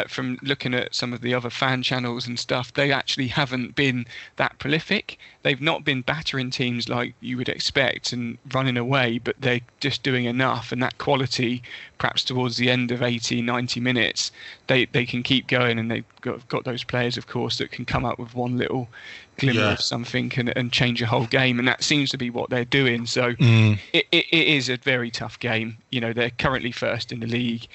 from 0.07 0.38
looking 0.41 0.74
at 0.74 0.93
some 0.93 1.13
of 1.13 1.22
the 1.22 1.34
other 1.34 1.49
fan 1.49 1.84
channels 1.84 2.28
and 2.28 2.39
stuff, 2.39 2.74
they 2.74 2.91
actually 2.91 3.28
haven't 3.28 3.76
been 3.76 4.05
that 4.38 4.57
prolific. 4.59 5.18
they've 5.43 5.61
not 5.61 5.84
been 5.84 6.01
battering 6.01 6.49
teams 6.49 6.89
like 6.89 7.13
you 7.22 7.38
would 7.38 7.49
expect 7.49 8.11
and 8.11 8.38
running 8.51 8.78
away, 8.78 9.20
but 9.20 9.36
they're 9.39 9.61
just 9.80 10.01
doing 10.01 10.26
enough. 10.26 10.72
And 10.72 10.82
that 10.82 10.97
quality, 10.97 11.61
perhaps 11.99 12.24
towards 12.24 12.57
the 12.57 12.70
end 12.70 12.91
of 12.91 13.03
80, 13.03 13.41
90 13.43 13.80
minutes, 13.80 14.32
they, 14.68 14.86
they 14.86 15.05
can 15.05 15.22
keep 15.22 15.47
going. 15.47 15.78
And 15.78 15.91
they've 15.91 16.22
got, 16.22 16.47
got 16.47 16.63
those 16.63 16.84
players, 16.84 17.16
of 17.16 17.28
course, 17.28 17.59
that 17.59 17.72
can 17.72 17.86
come 17.86 18.05
up 18.05 18.18
with 18.18 18.34
one 18.34 18.57
little 18.57 18.89
glimmer 19.38 19.61
Yeah. 19.61 19.71
of 19.73 19.81
something 19.81 20.31
and, 20.38 20.55
and 20.57 20.71
change 20.71 21.01
a 21.01 21.05
whole 21.05 21.25
game. 21.27 21.59
And 21.59 21.67
that 21.67 21.83
seems 21.83 22.09
to 22.11 22.17
be 22.17 22.29
what 22.29 22.49
they're 22.49 22.65
doing. 22.65 23.05
So 23.05 23.33
Mm. 23.33 23.79
it, 23.93 24.05
it, 24.11 24.25
it 24.31 24.47
is 24.47 24.69
a 24.69 24.77
very 24.77 25.11
tough 25.11 25.39
game. 25.39 25.77
You 25.91 26.01
know, 26.01 26.13
they're 26.13 26.29
currently 26.31 26.71
first 26.71 27.11
in 27.11 27.19
the 27.19 27.27
league. 27.27 27.67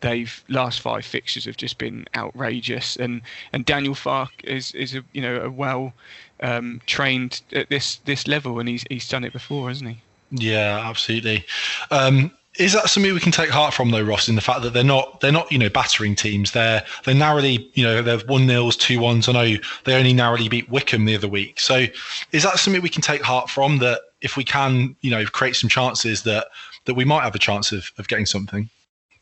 They've 0.00 0.44
last 0.48 0.80
five 0.80 1.04
fixtures 1.04 1.44
have 1.46 1.56
just 1.56 1.76
been 1.78 2.06
outrageous, 2.14 2.94
and 2.96 3.20
and 3.52 3.64
Daniel 3.64 3.94
Farke 3.94 4.44
is 4.44 4.70
is 4.72 4.94
a 4.94 5.02
you 5.12 5.20
know 5.20 5.40
a 5.40 5.50
well 5.50 5.92
um, 6.40 6.80
trained 6.86 7.40
at 7.52 7.68
this 7.68 7.96
this 8.04 8.28
level, 8.28 8.60
and 8.60 8.68
he's 8.68 8.84
he's 8.88 9.08
done 9.08 9.24
it 9.24 9.32
before, 9.32 9.68
hasn't 9.68 9.90
he? 9.90 9.98
Yeah, 10.30 10.78
absolutely. 10.88 11.44
Um, 11.90 12.30
is 12.58 12.72
that 12.72 12.88
something 12.88 13.14
we 13.14 13.20
can 13.20 13.32
take 13.32 13.50
heart 13.50 13.72
from 13.72 13.90
though, 13.90 14.02
Ross? 14.02 14.28
In 14.28 14.34
the 14.34 14.40
fact 14.40 14.62
that 14.62 14.72
they're 14.72 14.84
not 14.84 15.20
they're 15.20 15.32
not 15.32 15.50
you 15.50 15.58
know 15.58 15.68
battering 15.68 16.14
teams. 16.14 16.50
They're 16.52 16.84
they're 17.04 17.14
narrowly 17.14 17.70
you 17.74 17.84
know 17.84 18.02
they've 18.02 18.26
one 18.28 18.46
nils, 18.46 18.76
two 18.76 19.00
ones. 19.00 19.28
I 19.28 19.32
know 19.32 19.56
they 19.84 19.94
only 19.94 20.12
narrowly 20.12 20.48
beat 20.48 20.68
Wycombe 20.68 21.04
the 21.04 21.14
other 21.14 21.28
week. 21.28 21.60
So 21.60 21.86
is 22.32 22.42
that 22.42 22.58
something 22.58 22.82
we 22.82 22.88
can 22.88 23.02
take 23.02 23.22
heart 23.22 23.48
from? 23.48 23.78
That 23.78 24.00
if 24.20 24.36
we 24.36 24.44
can 24.44 24.96
you 25.00 25.10
know 25.10 25.24
create 25.24 25.56
some 25.56 25.70
chances 25.70 26.24
that 26.24 26.48
that 26.84 26.94
we 26.94 27.04
might 27.04 27.22
have 27.22 27.34
a 27.34 27.38
chance 27.38 27.72
of 27.72 27.90
of 27.98 28.08
getting 28.08 28.26
something. 28.26 28.68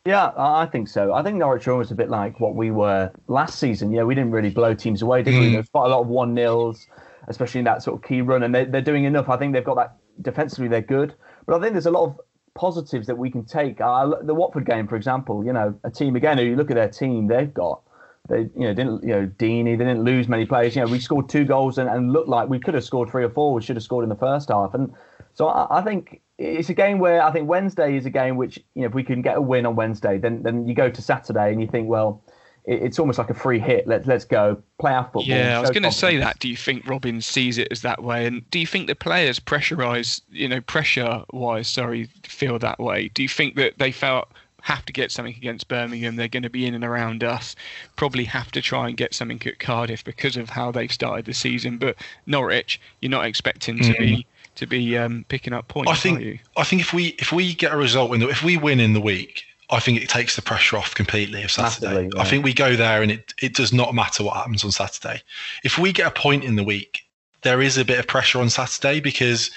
Yeah, 0.05 0.31
I 0.37 0.65
think 0.65 0.87
so. 0.87 1.13
I 1.13 1.21
think 1.21 1.35
Norwich 1.35 1.67
are 1.67 1.73
almost 1.73 1.91
a 1.91 1.95
bit 1.95 2.09
like 2.09 2.39
what 2.39 2.55
we 2.55 2.71
were 2.71 3.11
last 3.27 3.59
season. 3.59 3.91
Yeah, 3.91 4.03
we 4.03 4.15
didn't 4.15 4.31
really 4.31 4.49
blow 4.49 4.73
teams 4.73 5.01
away, 5.01 5.21
did 5.21 5.37
we? 5.37 5.49
Mm. 5.49 5.53
There's 5.53 5.69
quite 5.69 5.87
a 5.87 5.89
lot 5.89 5.99
of 5.99 6.07
one 6.07 6.33
nils, 6.33 6.87
especially 7.27 7.59
in 7.59 7.65
that 7.65 7.83
sort 7.83 7.97
of 7.97 8.07
key 8.07 8.21
run, 8.21 8.43
and 8.43 8.55
they, 8.55 8.63
they're 8.63 8.81
doing 8.81 9.03
enough. 9.03 9.27
I 9.27 9.35
think 9.35 9.51
they've 9.51 9.65
got 9.65 9.75
that 9.75 9.97
defensively, 10.21 10.69
they're 10.69 10.81
good, 10.81 11.13
but 11.45 11.57
I 11.57 11.59
think 11.59 11.73
there's 11.73 11.87
a 11.87 11.91
lot 11.91 12.05
of 12.05 12.19
positives 12.57 13.07
that 13.07 13.17
we 13.17 13.29
can 13.29 13.45
take. 13.45 13.77
The 13.77 14.33
Watford 14.33 14.65
game, 14.65 14.87
for 14.87 14.95
example, 14.95 15.45
you 15.45 15.53
know, 15.53 15.73
a 15.83 15.89
team 15.89 16.15
again. 16.15 16.37
You 16.39 16.55
look 16.55 16.71
at 16.71 16.75
their 16.75 16.89
team; 16.89 17.27
they've 17.27 17.53
got 17.53 17.81
they 18.27 18.39
you 18.39 18.67
know 18.67 18.73
didn't 18.73 19.03
you 19.03 19.09
know 19.09 19.27
Deeney, 19.37 19.77
they 19.77 19.85
didn't 19.85 20.03
lose 20.03 20.27
many 20.27 20.45
players. 20.45 20.75
You 20.75 20.83
know, 20.83 20.91
we 20.91 20.99
scored 20.99 21.29
two 21.29 21.45
goals 21.45 21.77
and, 21.77 21.89
and 21.89 22.11
looked 22.11 22.27
like 22.27 22.49
we 22.49 22.59
could 22.59 22.73
have 22.73 22.83
scored 22.83 23.09
three 23.09 23.23
or 23.23 23.29
four. 23.29 23.53
We 23.53 23.61
should 23.61 23.75
have 23.75 23.83
scored 23.83 24.03
in 24.03 24.09
the 24.09 24.15
first 24.15 24.49
half, 24.49 24.73
and 24.73 24.93
so 25.33 25.47
I, 25.47 25.79
I 25.79 25.81
think 25.81 26.21
it's 26.37 26.69
a 26.69 26.73
game 26.73 26.99
where 26.99 27.21
I 27.23 27.31
think 27.31 27.47
Wednesday 27.47 27.95
is 27.95 28.05
a 28.05 28.09
game 28.09 28.35
which 28.35 28.57
you 28.75 28.81
know 28.81 28.87
if 28.87 28.93
we 28.93 29.03
can 29.03 29.21
get 29.21 29.37
a 29.37 29.41
win 29.41 29.65
on 29.65 29.75
Wednesday, 29.75 30.17
then 30.17 30.43
then 30.43 30.67
you 30.67 30.75
go 30.75 30.89
to 30.89 31.01
Saturday 31.01 31.51
and 31.51 31.61
you 31.61 31.67
think 31.67 31.87
well. 31.87 32.21
It- 32.67 32.83
It's 32.83 32.99
almost 32.99 33.17
like 33.17 33.29
a 33.29 33.33
free 33.33 33.59
hit. 33.59 33.87
Let's 33.87 34.05
let's 34.07 34.25
go 34.25 34.61
play 34.77 34.93
our 34.93 35.05
football. 35.05 35.23
Yeah, 35.23 35.57
I 35.57 35.61
was 35.61 35.71
going 35.71 35.83
to 35.83 35.91
say 35.91 36.17
that. 36.17 36.37
Do 36.39 36.47
you 36.49 36.57
think 36.57 36.85
Robins 36.87 37.25
sees 37.25 37.57
it 37.57 37.69
as 37.71 37.81
that 37.81 38.03
way, 38.03 38.25
and 38.27 38.47
do 38.51 38.59
you 38.59 38.67
think 38.67 38.87
the 38.87 38.95
players 38.95 39.39
pressurise, 39.39 40.21
you 40.31 40.47
know, 40.47 40.61
pressure-wise, 40.61 41.67
sorry, 41.67 42.09
feel 42.23 42.59
that 42.59 42.79
way? 42.79 43.07
Do 43.09 43.23
you 43.23 43.29
think 43.29 43.55
that 43.55 43.77
they 43.77 43.91
felt 43.91 44.27
have 44.61 44.85
to 44.85 44.91
get 44.91 45.11
something 45.11 45.35
against 45.35 45.69
Birmingham? 45.69 46.17
They're 46.17 46.27
going 46.27 46.43
to 46.43 46.49
be 46.49 46.65
in 46.65 46.73
and 46.75 46.83
around 46.83 47.23
us. 47.23 47.55
Probably 47.95 48.25
have 48.25 48.51
to 48.51 48.61
try 48.61 48.89
and 48.89 48.97
get 48.97 49.13
something 49.13 49.41
at 49.45 49.59
Cardiff 49.59 50.03
because 50.03 50.35
of 50.35 50.49
how 50.49 50.71
they've 50.71 50.91
started 50.91 51.25
the 51.25 51.33
season. 51.33 51.77
But 51.77 51.95
Norwich, 52.25 52.81
you're 53.01 53.09
not 53.11 53.25
expecting 53.25 53.79
to 53.79 53.93
be 53.93 54.25
to 54.55 54.65
be 54.65 54.97
um, 54.97 55.23
picking 55.29 55.53
up 55.53 55.67
points, 55.69 55.89
I 55.89 55.93
are 56.09 56.19
you? 56.19 56.31
think 56.31 56.41
I 56.57 56.63
think 56.63 56.81
if 56.81 56.91
we 56.93 57.15
if 57.19 57.31
we 57.31 57.53
get 57.53 57.71
a 57.73 57.77
result 57.77 58.13
in 58.13 58.19
the 58.19 58.27
if 58.27 58.43
we 58.43 58.57
win 58.57 58.79
in 58.81 58.91
the 58.93 58.99
week, 59.01 59.43
I 59.69 59.79
think 59.79 60.01
it 60.01 60.09
takes 60.09 60.35
the 60.35 60.41
pressure 60.41 60.77
off 60.77 60.95
completely 60.95 61.43
of 61.43 61.51
Saturday. 61.51 61.87
Massively, 61.87 62.09
yeah. 62.15 62.21
I 62.21 62.25
think 62.25 62.43
we 62.43 62.53
go 62.53 62.75
there 62.75 63.01
and 63.01 63.11
it 63.11 63.33
it 63.41 63.53
does 63.53 63.73
not 63.73 63.93
matter 63.93 64.23
what 64.23 64.37
happens 64.37 64.63
on 64.63 64.71
Saturday. 64.71 65.21
If 65.63 65.77
we 65.77 65.91
get 65.91 66.07
a 66.07 66.11
point 66.11 66.43
in 66.43 66.55
the 66.55 66.63
week, 66.63 67.01
there 67.41 67.61
is 67.61 67.77
a 67.77 67.85
bit 67.85 67.99
of 67.99 68.07
pressure 68.07 68.39
on 68.39 68.49
Saturday 68.49 68.99
because 68.99 69.51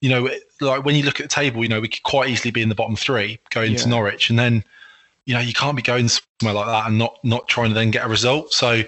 you 0.00 0.08
know 0.08 0.30
like 0.60 0.84
when 0.84 0.94
you 0.94 1.02
look 1.02 1.20
at 1.20 1.24
the 1.24 1.34
table, 1.34 1.62
you 1.62 1.68
know 1.68 1.80
we 1.80 1.88
could 1.88 2.02
quite 2.04 2.28
easily 2.28 2.50
be 2.50 2.62
in 2.62 2.68
the 2.68 2.74
bottom 2.74 2.96
three 2.96 3.38
going 3.50 3.74
to 3.74 3.88
Norwich, 3.88 4.30
and 4.30 4.38
then 4.38 4.64
you 5.26 5.34
know 5.34 5.40
you 5.40 5.52
can't 5.52 5.76
be 5.76 5.82
going 5.82 6.08
somewhere 6.08 6.54
like 6.54 6.66
that 6.66 6.86
and 6.86 6.98
not 6.98 7.18
not 7.24 7.48
trying 7.48 7.68
to 7.68 7.74
then 7.74 7.90
get 7.90 8.06
a 8.06 8.08
result. 8.08 8.52
So 8.52 8.82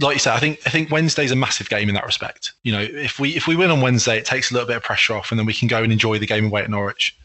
like 0.00 0.14
you 0.14 0.20
said, 0.20 0.34
I 0.34 0.38
think 0.38 0.60
I 0.66 0.70
think 0.70 0.90
Wednesday's 0.90 1.30
a 1.30 1.36
massive 1.36 1.68
game 1.68 1.88
in 1.88 1.94
that 1.94 2.06
respect. 2.06 2.52
You 2.64 2.72
know, 2.72 2.80
if 2.80 3.18
we 3.18 3.36
if 3.36 3.46
we 3.46 3.54
win 3.54 3.70
on 3.70 3.80
Wednesday, 3.80 4.18
it 4.18 4.24
takes 4.24 4.50
a 4.50 4.54
little 4.54 4.66
bit 4.66 4.76
of 4.76 4.82
pressure 4.82 5.14
off, 5.14 5.30
and 5.30 5.38
then 5.38 5.46
we 5.46 5.54
can 5.54 5.68
go 5.68 5.82
and 5.82 5.92
enjoy 5.92 6.18
the 6.18 6.26
game 6.26 6.46
away 6.46 6.62
at 6.62 6.70
Norwich. 6.70 7.16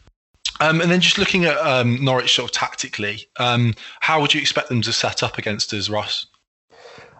Um, 0.60 0.80
and 0.80 0.90
then 0.90 1.00
just 1.00 1.18
looking 1.18 1.44
at 1.44 1.56
um, 1.58 2.04
Norwich 2.04 2.34
sort 2.34 2.50
of 2.50 2.54
tactically, 2.56 3.28
um, 3.38 3.74
how 4.00 4.20
would 4.20 4.32
you 4.34 4.40
expect 4.40 4.68
them 4.68 4.82
to 4.82 4.92
set 4.92 5.22
up 5.22 5.38
against 5.38 5.72
us, 5.72 5.88
Ross? 5.88 6.26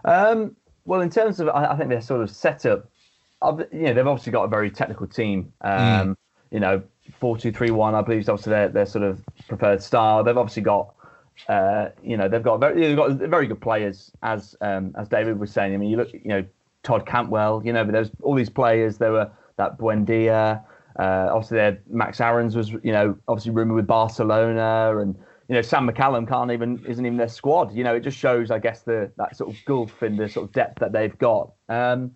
Um, 0.05 0.55
well, 0.85 1.01
in 1.01 1.09
terms 1.09 1.39
of, 1.39 1.49
I, 1.49 1.73
I 1.73 1.77
think 1.77 1.89
their 1.89 2.01
sort 2.01 2.21
of 2.21 2.29
setup, 2.29 2.89
ob- 3.41 3.67
you 3.71 3.83
know, 3.83 3.93
they've 3.93 4.07
obviously 4.07 4.31
got 4.31 4.43
a 4.43 4.47
very 4.47 4.71
technical 4.71 5.07
team. 5.07 5.53
Um, 5.61 6.17
You 6.49 6.61
know, 6.61 6.81
four 7.19 7.37
two 7.37 7.51
three 7.51 7.71
one, 7.71 7.93
I 7.93 8.01
believe, 8.01 8.21
is 8.21 8.29
obviously 8.29 8.51
their, 8.51 8.69
their 8.69 8.85
sort 8.85 9.03
of 9.03 9.21
preferred 9.49 9.83
style. 9.83 10.23
They've 10.23 10.37
obviously 10.37 10.61
got, 10.61 10.93
uh, 11.49 11.89
you 12.01 12.15
know, 12.15 12.29
they've 12.29 12.41
got 12.41 12.61
very, 12.61 12.79
they've 12.79 12.95
got 12.95 13.11
very 13.11 13.47
good 13.47 13.59
players, 13.59 14.13
as 14.23 14.55
um, 14.61 14.95
as 14.97 15.09
David 15.09 15.39
was 15.39 15.51
saying. 15.51 15.73
I 15.73 15.77
mean, 15.77 15.89
you 15.89 15.97
look, 15.97 16.13
you 16.13 16.29
know, 16.29 16.45
Todd 16.83 17.05
Cantwell, 17.05 17.61
you 17.65 17.73
know, 17.73 17.83
but 17.83 17.91
there's 17.91 18.11
all 18.21 18.33
these 18.33 18.49
players. 18.49 18.97
There 18.97 19.11
were 19.11 19.29
that 19.57 19.77
Buendia. 19.77 20.63
Uh, 20.99 21.29
obviously, 21.31 21.57
there 21.57 21.81
Max 21.89 22.19
Aarons 22.19 22.55
was, 22.55 22.71
you 22.71 22.91
know, 22.91 23.17
obviously 23.27 23.51
rumored 23.51 23.75
with 23.75 23.87
Barcelona, 23.87 24.97
and 24.97 25.15
you 25.47 25.55
know 25.55 25.61
Sam 25.61 25.87
McCallum 25.87 26.27
can't 26.27 26.51
even 26.51 26.83
isn't 26.87 27.05
even 27.05 27.17
their 27.17 27.27
squad. 27.27 27.73
You 27.73 27.83
know, 27.83 27.95
it 27.95 28.01
just 28.01 28.17
shows, 28.17 28.51
I 28.51 28.59
guess, 28.59 28.81
the 28.81 29.11
that 29.17 29.35
sort 29.35 29.53
of 29.53 29.57
gulf 29.65 30.01
in 30.03 30.17
the 30.17 30.27
sort 30.27 30.47
of 30.47 30.53
depth 30.53 30.79
that 30.79 30.91
they've 30.91 31.17
got. 31.17 31.51
Um, 31.69 32.11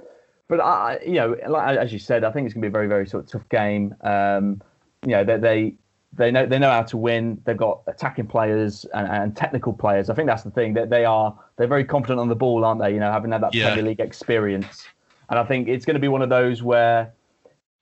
but 0.48 0.60
I, 0.60 1.00
you 1.06 1.14
know, 1.14 1.38
like, 1.48 1.78
as 1.78 1.94
you 1.94 2.00
said, 2.00 2.24
I 2.24 2.32
think 2.32 2.46
it's 2.46 2.54
going 2.54 2.62
to 2.64 2.66
be 2.66 2.72
a 2.72 2.72
very, 2.72 2.88
very 2.88 3.08
sort 3.08 3.24
of 3.24 3.32
tough 3.32 3.48
game. 3.50 3.96
Um, 4.02 4.62
you 5.06 5.12
know, 5.12 5.24
they, 5.24 5.38
they 5.38 5.76
they 6.14 6.30
know 6.32 6.46
they 6.46 6.60
know 6.60 6.70
how 6.72 6.84
to 6.84 6.98
win. 6.98 7.42
They've 7.46 7.56
got 7.56 7.84
attacking 7.88 8.28
players 8.28 8.86
and, 8.94 9.08
and 9.08 9.36
technical 9.36 9.72
players. 9.72 10.10
I 10.10 10.14
think 10.14 10.28
that's 10.28 10.44
the 10.44 10.52
thing 10.52 10.74
that 10.74 10.90
they 10.90 11.06
are. 11.06 11.38
They're 11.58 11.68
very 11.68 11.86
confident 11.86 12.20
on 12.20 12.28
the 12.28 12.36
ball, 12.36 12.66
aren't 12.66 12.82
they? 12.82 12.92
You 12.94 13.00
know, 13.00 13.12
having 13.12 13.32
had 13.32 13.42
that 13.44 13.54
Yeah. 13.54 13.68
Premier 13.68 13.84
League 13.84 14.00
experience. 14.00 14.88
And 15.30 15.40
I 15.40 15.44
think 15.46 15.70
it's 15.70 15.86
going 15.86 15.94
to 15.94 16.02
be 16.02 16.10
one 16.10 16.22
of 16.22 16.28
those 16.30 16.62
where 16.62 17.14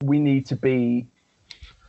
we 0.03 0.19
need 0.19 0.45
to 0.47 0.55
be. 0.55 1.07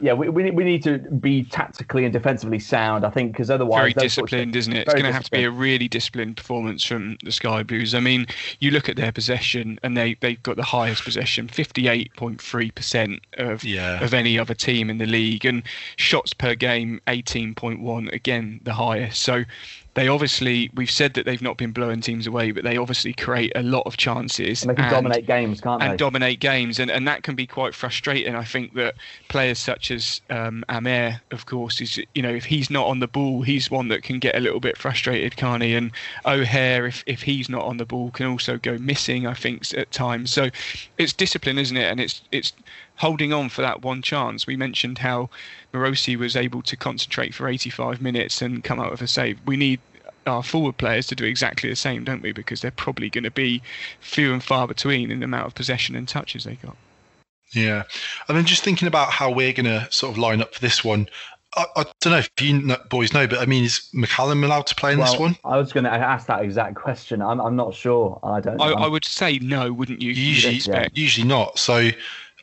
Yeah, 0.03 0.15
we, 0.15 0.31
we, 0.31 0.43
need- 0.45 0.57
we 0.57 0.65
need 0.65 0.83
to 0.85 0.97
be 0.99 1.45
tactically 1.45 2.05
and 2.07 2.13
defensively 2.13 2.59
sound. 2.59 3.05
I 3.05 3.11
think 3.11 3.33
because 3.33 3.51
otherwise, 3.51 3.81
very 3.81 3.93
those 3.93 4.15
sorts 4.15 4.33
of- 4.33 4.39
disciplined, 4.39 4.57
isn't 4.57 4.73
it? 4.73 4.87
It's 4.87 4.95
going 4.95 5.05
to 5.05 5.13
have 5.13 5.25
to 5.25 5.31
be 5.31 5.45
a 5.45 5.51
really 5.51 5.89
disciplined 5.89 6.39
performance 6.39 6.83
from 6.83 7.19
the 7.23 7.31
Sky 7.31 7.63
Blues. 7.63 7.95
I 7.95 8.01
mean, 8.01 8.27
you 8.61 8.71
look 8.71 8.89
at 8.89 8.97
their 8.97 9.13
possession, 9.13 9.79
and 9.83 9.99
they 9.99 10.15
they've 10.21 10.43
got 10.43 10.57
the 10.57 10.63
highest 10.65 11.05
possession, 11.05 11.49
fifty-eight 11.49 12.17
point 12.17 12.41
three 12.41 12.71
percent 12.71 13.21
of 13.35 13.63
Yeah. 13.63 14.03
of 14.03 14.15
any 14.15 14.39
other 14.39 14.55
team 14.55 14.89
in 14.89 14.97
the 14.97 15.07
league, 15.07 15.45
and 15.45 15.63
shots 15.97 16.33
per 16.33 16.55
game, 16.55 17.01
eighteen 17.07 17.55
point 17.55 17.81
one, 17.81 18.09
again 18.09 18.61
the 18.65 18.73
highest. 18.73 19.21
So. 19.23 19.45
They 19.95 20.07
obviously, 20.07 20.71
we've 20.75 20.91
said 20.91 21.15
that 21.15 21.27
they've 21.27 21.43
not 21.43 21.57
been 21.57 21.73
blowing 21.73 22.01
teams 22.01 22.27
away, 22.27 22.53
but 22.53 22.63
they 22.63 22.77
obviously 22.77 23.13
create 23.13 23.53
a 23.57 23.63
lot 23.63 23.83
of 23.87 23.97
chances. 23.97 24.63
And 24.63 24.71
they 24.71 24.75
can 24.75 24.85
and- 24.85 24.93
dominate 24.93 25.27
games, 25.27 25.61
can't 25.61 25.83
and 25.83 25.89
they? 25.89 25.91
And 25.93 25.99
dominate 25.99 26.41
games, 26.41 26.79
and, 26.79 26.91
and 26.91 27.09
that 27.09 27.23
can 27.23 27.35
be 27.35 27.47
quite 27.47 27.75
frustrating. 27.75 28.35
I 28.37 28.45
think 28.45 28.75
that 28.75 28.95
players 29.29 29.59
such 29.59 29.91
as 29.91 30.21
um, 30.31 30.65
Hamer, 30.69 31.21
of 31.33 31.47
course, 31.47 31.81
is 31.81 31.99
you 32.15 32.23
know 32.23 32.31
if 32.31 32.45
he's 32.45 32.71
not 32.71 32.87
on 32.87 33.01
the 33.01 33.09
ball, 33.09 33.43
he's 33.43 33.71
one 33.71 33.89
that 33.89 34.03
can 34.03 34.19
get 34.19 34.37
a 34.37 34.41
little 34.41 34.61
bit 34.61 34.77
frustrated, 34.77 35.37
can't 35.37 35.63
he? 35.63 35.75
And 35.75 35.91
O'Hare, 36.25 36.87
if 36.87 37.03
if 37.07 37.23
he's 37.23 37.49
not 37.49 37.65
on 37.65 37.79
the 37.79 37.85
ball, 37.85 38.11
can 38.11 38.27
also 38.27 38.59
go 38.59 38.79
missing. 38.79 39.27
I 39.27 39.35
think 39.35 39.75
at 39.75 39.91
times. 39.91 40.31
So 40.33 40.51
it's 40.99 41.13
discipline, 41.13 41.59
isn't 41.59 41.77
it? 41.77 41.91
And 41.91 42.01
it's 42.01 42.23
it's 42.31 42.53
holding 43.01 43.33
on 43.33 43.49
for 43.49 43.63
that 43.63 43.81
one 43.81 44.03
chance. 44.03 44.47
We 44.47 44.57
mentioned 44.57 44.99
how 44.99 45.31
Marosi 45.73 46.17
was 46.17 46.37
able 46.37 46.61
to 46.63 46.77
concentrate 46.77 47.35
for 47.35 47.49
85 47.49 48.03
minutes 48.03 48.43
and 48.43 48.63
come 48.63 48.79
out 48.79 48.91
with 48.91 49.01
a 49.01 49.07
save. 49.07 49.39
We 49.47 49.57
need 49.57 49.81
our 50.27 50.43
forward 50.43 50.77
players 50.77 51.07
to 51.07 51.15
do 51.15 51.25
exactly 51.25 51.71
the 51.71 51.77
same, 51.77 52.05
don't 52.05 52.21
we? 52.21 52.33
Because 52.33 52.61
they're 52.61 52.71
probably 52.71 53.09
going 53.09 53.25
to 53.25 53.31
be 53.31 53.63
few 54.01 54.35
and 54.35 54.45
far 54.45 54.69
between 54.69 55.11
in 55.11 55.21
the 55.21 55.25
amount 55.25 55.47
of 55.47 55.55
possession 55.55 55.97
and 55.97 56.07
touches 56.07 56.45
they 56.45 56.57
got. 56.57 56.77
Yeah, 57.53 57.85
and 58.29 58.37
then 58.37 58.45
just 58.45 58.63
thinking 58.63 58.87
about 58.87 59.11
how 59.11 59.31
we're 59.31 59.55
going 59.55 59.65
to 59.65 59.89
sort 59.91 60.13
of 60.13 60.19
line 60.19 60.43
up 60.43 60.55
for 60.55 60.61
this 60.61 60.85
one. 60.85 61.09
I, 61.57 61.65
I 61.77 61.85
don't 62.01 62.13
know 62.13 62.19
if 62.19 62.31
you 62.39 62.61
kn- 62.67 62.79
boys 62.91 63.15
know, 63.15 63.27
but 63.27 63.39
I 63.39 63.47
mean, 63.47 63.65
is 63.65 63.89
McCallum 63.95 64.45
allowed 64.45 64.67
to 64.67 64.75
play 64.75 64.93
in 64.93 65.01
this 65.01 65.17
one? 65.19 65.37
I 65.43 65.57
was 65.57 65.73
going 65.73 65.85
to 65.85 65.91
ask 65.91 66.27
that 66.27 66.43
exact 66.43 66.77
question. 66.77 67.23
I'm, 67.23 67.41
I'm 67.41 67.57
not 67.57 67.75
sure. 67.75 68.21
I 68.23 68.41
don't. 68.41 68.61
I, 68.61 68.69
know. 68.69 68.75
I 68.75 68.87
would 68.87 69.05
say 69.05 69.39
no, 69.39 69.73
wouldn't 69.73 70.01
you? 70.01 70.11
You'd 70.11 70.19
Usually, 70.19 70.57
expect. 70.57 70.97
usually 70.97 71.27
not. 71.27 71.59
So, 71.59 71.91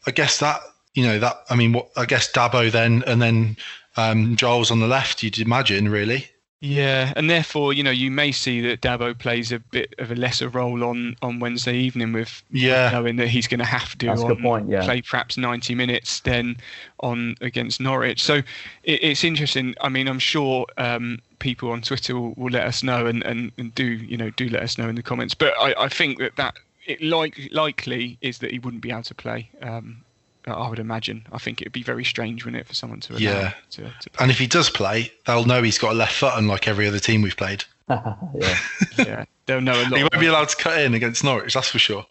I 0.08 0.12
guess 0.12 0.40
that 0.40 0.62
you 0.94 1.04
know 1.04 1.20
that 1.20 1.44
I 1.50 1.56
mean, 1.56 1.74
what 1.74 1.90
I 1.96 2.06
guess 2.06 2.32
Dabo 2.32 2.72
then, 2.72 3.04
and 3.06 3.22
then 3.22 3.58
um, 3.98 4.36
Giles 4.36 4.72
on 4.72 4.80
the 4.80 4.88
left. 4.88 5.22
You'd 5.22 5.38
imagine, 5.40 5.90
really. 5.90 6.30
Yeah, 6.60 7.14
and 7.16 7.30
therefore, 7.30 7.74
you 7.74 7.84
know, 7.84 7.92
you 7.92 8.10
may 8.10 8.32
see 8.32 8.62
that 8.62 8.82
Dabo 8.82 9.16
plays 9.16 9.52
a 9.52 9.60
bit 9.60 9.94
of 10.00 10.10
a 10.10 10.16
lesser 10.16 10.50
role 10.50 10.84
on, 10.84 11.16
on 11.22 11.40
Wednesday 11.40 11.78
evening 11.78 12.14
with 12.14 12.42
Yeah. 12.50 12.90
knowing 12.92 13.18
that 13.18 13.28
he's 13.28 13.46
going 13.46 13.60
to 13.60 13.66
have 13.66 13.96
to 14.00 14.08
on, 14.08 14.42
point, 14.42 14.68
yeah. 14.68 14.84
play 14.84 15.04
perhaps 15.04 15.38
90 15.38 15.76
minutes 15.76 16.20
then 16.22 16.58
on 17.02 17.36
against 17.42 17.80
Norwich. 17.80 18.24
So 18.24 18.38
it, 18.38 19.04
it's 19.04 19.24
interesting. 19.24 19.76
I 19.82 19.90
mean, 19.90 20.08
I'm 20.08 20.18
sure 20.18 20.66
um, 20.80 21.20
people 21.38 21.70
on 21.70 21.84
Twitter 21.84 22.16
will, 22.16 22.34
will 22.38 22.52
let 22.52 22.66
us 22.66 22.82
know 22.82 23.06
and, 23.06 23.24
and, 23.24 23.52
and 23.60 23.76
do 23.76 23.86
you 23.86 24.18
know 24.18 24.32
do 24.32 24.50
let 24.50 24.64
us 24.64 24.80
know 24.80 24.90
in 24.90 24.96
the 24.96 25.04
comments. 25.04 25.36
But 25.36 25.54
I, 25.60 25.76
I 25.78 25.90
think 25.90 26.18
that 26.18 26.38
that 26.38 26.56
it 26.88 27.02
like 27.02 27.38
likely 27.52 28.18
is 28.22 28.40
that 28.40 28.52
he 28.52 28.60
wouldn't 28.60 28.82
be 28.82 28.92
able 28.92 29.04
to 29.04 29.16
play. 29.16 29.50
Um, 29.62 30.04
I 30.46 30.70
would 30.70 30.80
imagine. 30.80 31.28
I 31.34 31.40
think 31.40 31.62
it 31.62 31.66
would 31.66 31.74
be 31.74 31.84
very 31.84 32.06
strange, 32.06 32.46
wouldn't 32.46 32.62
it, 32.62 32.68
for 32.68 32.74
someone 32.74 33.02
to 33.02 33.16
Yeah. 33.16 33.54
to, 33.72 33.82
to 33.84 34.10
And 34.20 34.32
if 34.32 34.40
he 34.40 34.48
does 34.48 34.70
play, 34.70 35.12
they'll 35.26 35.44
know 35.46 35.62
he's 35.62 35.78
got 35.78 35.92
a 35.92 35.96
left 35.96 36.14
foot, 36.16 36.32
unlike 36.36 36.68
every 36.70 36.88
other 36.88 37.00
team 37.00 37.22
we've 37.22 37.36
played. 37.36 37.66
yeah. 37.90 38.58
yeah, 38.98 39.26
they'll 39.46 39.60
know 39.62 39.74
a 39.74 39.84
lot. 39.84 39.98
He 39.98 40.04
won't 40.04 40.20
be 40.20 40.28
allowed 40.28 40.50
to 40.50 40.56
cut 40.56 40.82
in 40.82 40.94
against 40.94 41.24
Norwich, 41.24 41.54
that's 41.54 41.68
for 41.70 41.80
sure. 41.80 42.06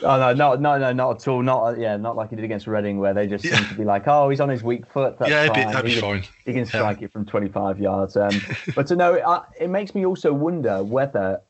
Oh 0.00 0.16
no, 0.18 0.32
no, 0.32 0.54
no, 0.54 0.78
no, 0.78 0.92
not 0.92 1.20
at 1.20 1.26
all. 1.28 1.42
Not 1.42 1.76
yeah, 1.78 1.96
not 1.96 2.14
like 2.14 2.30
he 2.30 2.36
did 2.36 2.44
against 2.44 2.68
Reading, 2.68 2.98
where 3.00 3.12
they 3.14 3.26
just 3.26 3.44
seem 3.44 3.64
to 3.64 3.74
be 3.74 3.82
like, 3.84 4.06
oh, 4.06 4.28
he's 4.28 4.40
on 4.40 4.48
his 4.48 4.62
weak 4.62 4.86
foot. 4.86 5.18
That's 5.18 5.28
Yeah, 5.30 5.42
it'd 5.42 5.54
be- 5.54 5.62
fine. 5.62 5.72
that'd 5.72 5.84
be 5.84 5.90
he 5.94 6.00
can, 6.00 6.08
fine. 6.22 6.22
He 6.44 6.52
can 6.52 6.60
Yeah. 6.62 6.64
strike 6.66 7.02
it 7.02 7.12
from 7.12 7.26
25 7.26 7.80
yards. 7.80 8.16
Um, 8.16 8.40
but 8.76 8.86
to 8.88 8.96
know, 8.96 9.14
uh, 9.16 9.42
it 9.60 9.68
makes 9.68 9.96
me 9.96 10.06
also 10.06 10.32
wonder 10.32 10.84
whether, 10.84 11.40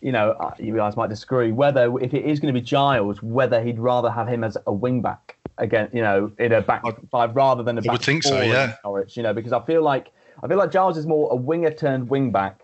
you 0.00 0.12
know, 0.12 0.32
uh, 0.32 0.52
you 0.58 0.74
guys 0.76 0.96
might 0.96 1.08
disagree, 1.08 1.52
whether 1.52 1.96
if 2.00 2.12
it 2.14 2.24
is 2.24 2.40
going 2.40 2.52
to 2.52 2.58
be 2.60 2.64
Giles, 2.64 3.22
whether 3.22 3.62
he'd 3.62 3.78
rather 3.78 4.10
have 4.10 4.28
him 4.28 4.44
as 4.44 4.56
a 4.66 4.72
wing 4.72 5.02
back 5.02 5.36
again, 5.58 5.88
you 5.92 6.02
know, 6.02 6.30
in 6.38 6.52
a 6.52 6.60
back 6.60 6.82
five 7.10 7.34
rather 7.34 7.62
than 7.62 7.78
a 7.78 7.82
back 7.82 7.92
would 7.92 8.02
think 8.02 8.22
so, 8.22 8.30
four 8.30 8.42
in 8.42 8.50
yeah. 8.50 8.76
Norwich, 8.84 9.16
you 9.16 9.22
know, 9.22 9.32
because 9.32 9.52
I 9.52 9.60
feel 9.64 9.82
like 9.82 10.12
I 10.42 10.48
feel 10.48 10.58
like 10.58 10.70
Giles 10.70 10.98
is 10.98 11.06
more 11.06 11.32
a 11.32 11.36
winger 11.36 11.70
turned 11.70 12.08
wing 12.10 12.30
back 12.30 12.60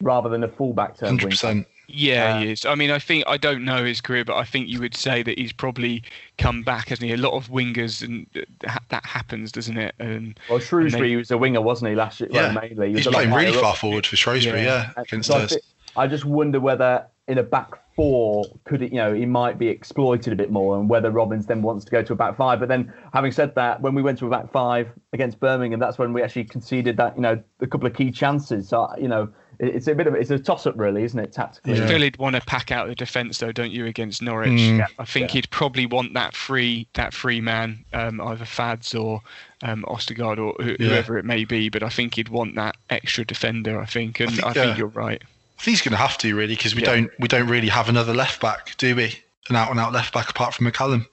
rather 0.00 0.28
than 0.28 0.42
a 0.42 0.48
full 0.48 0.72
back 0.72 0.96
turned 0.96 1.20
wing 1.20 1.30
back. 1.30 1.38
100%. 1.38 1.66
Yeah, 1.88 2.36
Uh, 2.36 2.40
he 2.40 2.52
is. 2.52 2.64
I 2.64 2.74
mean, 2.74 2.90
I 2.90 2.98
think 2.98 3.24
I 3.26 3.36
don't 3.36 3.64
know 3.66 3.84
his 3.84 4.00
career, 4.00 4.24
but 4.24 4.36
I 4.36 4.44
think 4.44 4.68
you 4.68 4.80
would 4.80 4.94
say 4.94 5.22
that 5.24 5.38
he's 5.38 5.52
probably 5.52 6.02
come 6.38 6.62
back, 6.62 6.88
hasn't 6.88 7.06
he? 7.06 7.12
A 7.12 7.18
lot 7.18 7.34
of 7.34 7.48
wingers, 7.50 8.02
and 8.02 8.26
that, 8.60 8.82
that 8.88 9.04
happens, 9.04 9.52
doesn't 9.52 9.76
it? 9.76 9.94
And 9.98 10.38
Well, 10.48 10.58
Shrewsbury 10.58 11.10
they- 11.10 11.16
was 11.16 11.30
a 11.30 11.36
winger, 11.36 11.60
wasn't 11.60 11.90
he, 11.90 11.94
last 11.96 12.18
year? 12.20 12.30
Yeah. 12.32 12.54
Well, 12.54 12.62
mainly. 12.62 12.86
He 12.88 12.92
was 12.94 13.00
He's 13.00 13.06
a 13.08 13.10
playing 13.10 13.32
really 13.34 13.52
far 13.52 13.76
forward 13.76 14.06
for 14.06 14.16
Shrewsbury, 14.16 14.62
yeah, 14.62 14.92
Uh, 14.96 15.02
against 15.02 15.28
so 15.28 15.34
I, 15.34 15.42
us. 15.42 15.56
Thi- 15.94 16.00
I 16.00 16.06
just 16.06 16.24
wonder 16.24 16.60
whether 16.60 17.06
in 17.28 17.38
a 17.38 17.42
back 17.42 17.70
four 17.94 18.44
could 18.64 18.82
it, 18.82 18.90
you 18.90 18.96
know, 18.98 19.12
he 19.12 19.26
might 19.26 19.58
be 19.58 19.68
exploited 19.68 20.32
a 20.32 20.36
bit 20.36 20.50
more, 20.50 20.78
and 20.78 20.88
whether 20.88 21.10
Robins 21.10 21.46
then 21.46 21.62
wants 21.62 21.84
to 21.84 21.90
go 21.90 22.02
to 22.02 22.14
a 22.14 22.16
back 22.16 22.36
five. 22.36 22.58
But 22.58 22.68
then, 22.68 22.92
having 23.12 23.32
said 23.32 23.54
that, 23.54 23.80
when 23.82 23.94
we 23.94 24.02
went 24.02 24.18
to 24.20 24.26
a 24.26 24.30
back 24.30 24.50
five 24.50 24.88
against 25.12 25.38
Birmingham, 25.40 25.78
that's 25.78 25.98
when 25.98 26.12
we 26.12 26.22
actually 26.22 26.44
conceded 26.44 26.96
that, 26.96 27.14
you 27.16 27.22
know, 27.22 27.42
a 27.60 27.66
couple 27.66 27.86
of 27.86 27.94
key 27.94 28.10
chances. 28.10 28.68
So 28.68 28.88
you 28.98 29.08
know, 29.08 29.28
it's 29.58 29.86
a 29.86 29.94
bit 29.94 30.06
of 30.06 30.14
it's 30.14 30.30
a 30.30 30.38
toss 30.38 30.66
up, 30.66 30.76
really, 30.78 31.04
isn't 31.04 31.18
it, 31.18 31.32
tactically? 31.32 31.80
I 31.80 31.86
feel 31.86 32.00
he'd 32.00 32.16
want 32.16 32.34
to 32.34 32.42
pack 32.42 32.72
out 32.72 32.88
the 32.88 32.94
defence, 32.94 33.38
though, 33.38 33.52
don't 33.52 33.70
you, 33.72 33.84
against 33.86 34.22
Norwich? 34.22 34.48
Mm. 34.58 34.78
Yeah. 34.78 34.86
I 34.98 35.04
think 35.04 35.28
Yeah. 35.28 35.32
he'd 35.34 35.50
probably 35.50 35.84
want 35.86 36.14
that 36.14 36.34
free 36.34 36.88
that 36.94 37.12
free 37.12 37.40
man, 37.42 37.84
um, 37.92 38.20
either 38.22 38.46
Fads 38.46 38.94
or 38.94 39.20
um, 39.62 39.84
Østigård 39.86 40.38
or 40.38 40.54
who, 40.64 40.76
Yeah. 40.80 40.88
whoever 40.88 41.18
it 41.18 41.24
may 41.26 41.44
be. 41.44 41.68
But 41.68 41.82
I 41.82 41.88
think 41.90 42.14
he'd 42.14 42.30
want 42.30 42.54
that 42.56 42.76
extra 42.90 43.24
defender. 43.24 43.78
I 43.78 43.84
think, 43.84 44.18
and 44.18 44.30
I 44.30 44.34
think, 44.34 44.54
think, 44.54 44.74
uh, 44.74 44.78
you're 44.78 44.86
right. 44.88 45.22
I 45.62 45.64
think 45.64 45.76
he's 45.78 45.82
going 45.82 45.92
to 45.92 45.96
have 45.98 46.18
to 46.18 46.34
really 46.34 46.56
because 46.56 46.74
we 46.74 46.82
Yeah. 46.82 46.90
don't 46.96 47.10
we 47.20 47.28
don't 47.28 47.48
really 47.48 47.68
have 47.68 47.88
another 47.88 48.12
left 48.12 48.40
back, 48.40 48.76
do 48.78 48.96
we? 48.96 49.14
An 49.48 49.54
out 49.54 49.70
and 49.70 49.78
out 49.78 49.92
left 49.92 50.12
back 50.12 50.28
apart 50.28 50.54
from 50.54 50.66
McCallum. 50.66 51.06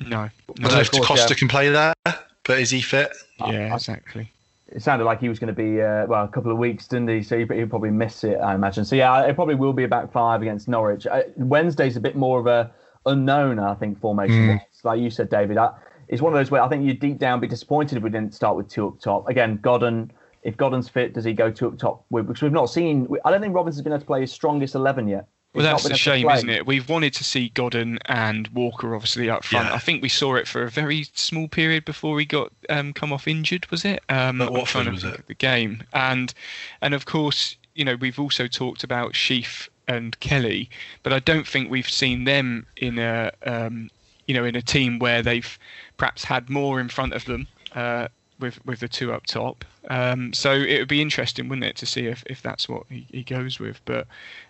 No, 0.00 0.22
I 0.22 0.30
don't 0.56 0.60
know 0.72 0.80
if 0.80 0.88
of 0.88 0.90
course, 0.92 1.06
Costa 1.06 1.34
yeah. 1.34 1.38
can 1.38 1.46
play 1.46 1.68
there, 1.68 1.94
but 2.04 2.58
is 2.58 2.70
he 2.70 2.80
fit? 2.80 3.12
yeah, 3.38 3.72
exactly. 3.72 4.32
It 4.72 4.82
sounded 4.82 5.04
like 5.04 5.20
he 5.20 5.28
was 5.28 5.38
going 5.38 5.54
to 5.54 5.62
be 5.62 5.80
uh, 5.80 6.06
well 6.06 6.24
a 6.24 6.28
couple 6.28 6.50
of 6.50 6.58
weeks, 6.58 6.88
didn't 6.88 7.06
he? 7.08 7.22
So 7.22 7.38
he- 7.38 7.54
he'll 7.54 7.68
probably 7.68 7.92
miss 7.92 8.24
it, 8.24 8.38
I 8.38 8.56
imagine. 8.56 8.84
So 8.84 8.96
yeah, 8.96 9.20
it 9.22 9.36
probably 9.36 9.54
will 9.54 9.72
be 9.72 9.84
a 9.84 9.88
back 9.88 10.10
five 10.10 10.42
against 10.42 10.66
Norwich. 10.66 11.06
Uh, 11.06 11.22
Wednesday's 11.36 11.96
a 11.96 12.00
bit 12.00 12.16
more 12.16 12.40
of 12.40 12.48
a 12.48 12.72
unknown, 13.06 13.60
I 13.60 13.74
think, 13.74 14.00
formation. 14.00 14.48
wise. 14.48 14.60
Like 14.82 14.98
you 15.00 15.10
said, 15.10 15.30
David, 15.30 15.58
I, 15.58 15.70
it's 16.08 16.20
one 16.20 16.32
of 16.32 16.36
those 16.40 16.50
where 16.50 16.60
I 16.60 16.68
think 16.68 16.84
you 16.84 16.92
deep 16.94 17.18
down 17.20 17.38
be 17.38 17.46
disappointed 17.46 17.98
if 17.98 18.02
we 18.02 18.10
didn't 18.10 18.34
start 18.34 18.56
with 18.56 18.68
two 18.68 18.88
up 18.88 18.98
top. 18.98 19.28
Again, 19.28 19.60
Godden. 19.62 20.10
If 20.44 20.56
Godden's 20.56 20.88
fit, 20.88 21.14
does 21.14 21.24
he 21.24 21.32
go 21.32 21.50
two 21.50 21.66
up 21.68 21.78
top? 21.78 22.04
We- 22.10 22.22
Because 22.22 22.42
we've 22.42 22.52
not 22.52 22.66
seen. 22.66 23.08
I 23.24 23.30
don't 23.30 23.40
think 23.40 23.54
Robinson's 23.54 23.82
been 23.82 23.92
able 23.92 24.00
to 24.00 24.06
play 24.06 24.20
his 24.20 24.30
strongest 24.32 24.74
eleven 24.74 25.08
yet. 25.08 25.26
Well, 25.54 25.62
He's 25.64 25.70
not 25.70 25.82
that's 25.88 25.94
a 25.94 25.98
shame, 25.98 26.28
isn't 26.28 26.48
it? 26.50 26.66
We've 26.66 26.88
wanted 26.88 27.14
to 27.14 27.22
see 27.24 27.48
Godden 27.50 27.98
and 28.06 28.48
Walker 28.48 28.92
obviously 28.94 29.30
up 29.30 29.44
front. 29.44 29.68
Yeah. 29.68 29.74
I 29.74 29.78
think 29.78 30.02
we 30.02 30.08
saw 30.08 30.34
it 30.34 30.48
for 30.48 30.64
a 30.64 30.68
very 30.70 31.06
small 31.14 31.46
period 31.46 31.84
before 31.84 32.18
he 32.18 32.26
got 32.26 32.50
um, 32.68 32.92
come 32.92 33.12
off 33.12 33.28
injured. 33.28 33.70
Was 33.70 33.84
it? 33.84 34.02
Um, 34.08 34.40
At 34.40 34.48
I'm 34.48 34.52
Watford, 34.54 34.66
trying 34.68 34.84
to 34.86 34.90
was 34.90 35.04
it? 35.04 35.26
the 35.28 35.34
game, 35.34 35.84
and 35.92 36.34
and 36.82 36.92
of 36.92 37.06
course, 37.06 37.56
you 37.74 37.84
know, 37.84 37.94
we've 37.96 38.18
also 38.18 38.46
talked 38.48 38.82
about 38.84 39.14
Sheaf 39.14 39.70
and 39.86 40.18
Kelly, 40.20 40.68
but 41.04 41.12
I 41.12 41.20
don't 41.20 41.46
think 41.46 41.70
we've 41.70 41.88
seen 41.88 42.24
them 42.24 42.66
in 42.76 42.98
a 42.98 43.30
um, 43.46 43.90
you 44.26 44.34
know 44.34 44.44
in 44.44 44.56
a 44.56 44.62
team 44.62 44.98
where 44.98 45.22
they've 45.22 45.56
perhaps 45.96 46.24
had 46.24 46.50
more 46.50 46.80
in 46.80 46.88
front 46.88 47.12
of 47.14 47.24
them. 47.26 47.46
Uh, 47.74 48.08
with, 48.40 48.64
with 48.66 48.80
the 48.80 48.88
two 48.88 49.12
up 49.12 49.24
top, 49.26 49.64
um, 49.90 50.32
so 50.32 50.52
it 50.52 50.78
would 50.78 50.88
be 50.88 51.02
interesting, 51.02 51.48
wouldn't 51.48 51.66
it, 51.66 51.76
to 51.76 51.86
see 51.86 52.06
if, 52.06 52.22
if 52.26 52.42
that's 52.42 52.68
what 52.68 52.84
he, 52.88 53.06
he 53.10 53.22
goes 53.22 53.58
with. 53.58 53.80
But 53.84 54.06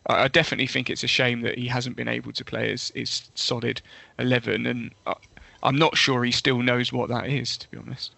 I, 0.07 0.25
I 0.25 0.29
definitely 0.29 0.67
think 0.67 0.91
it's 0.91 1.05
a 1.05 1.09
shame 1.09 1.41
that 1.43 1.59
he 1.59 1.67
hasn't 1.67 1.97
been 1.97 2.09
able 2.09 2.33
to 2.33 2.45
play 2.45 2.71
his, 2.71 2.93
his 2.95 3.31
solid 3.35 3.83
eleven, 4.19 4.67
and 4.67 4.91
I, 5.07 5.15
I'm 5.63 5.77
not 5.77 5.97
sure 5.97 6.25
he 6.25 6.33
still 6.33 6.63
knows 6.63 6.93
what 6.93 7.09
that 7.09 7.29
is, 7.29 7.57
to 7.59 7.71
be 7.71 7.79
honest. 7.79 8.13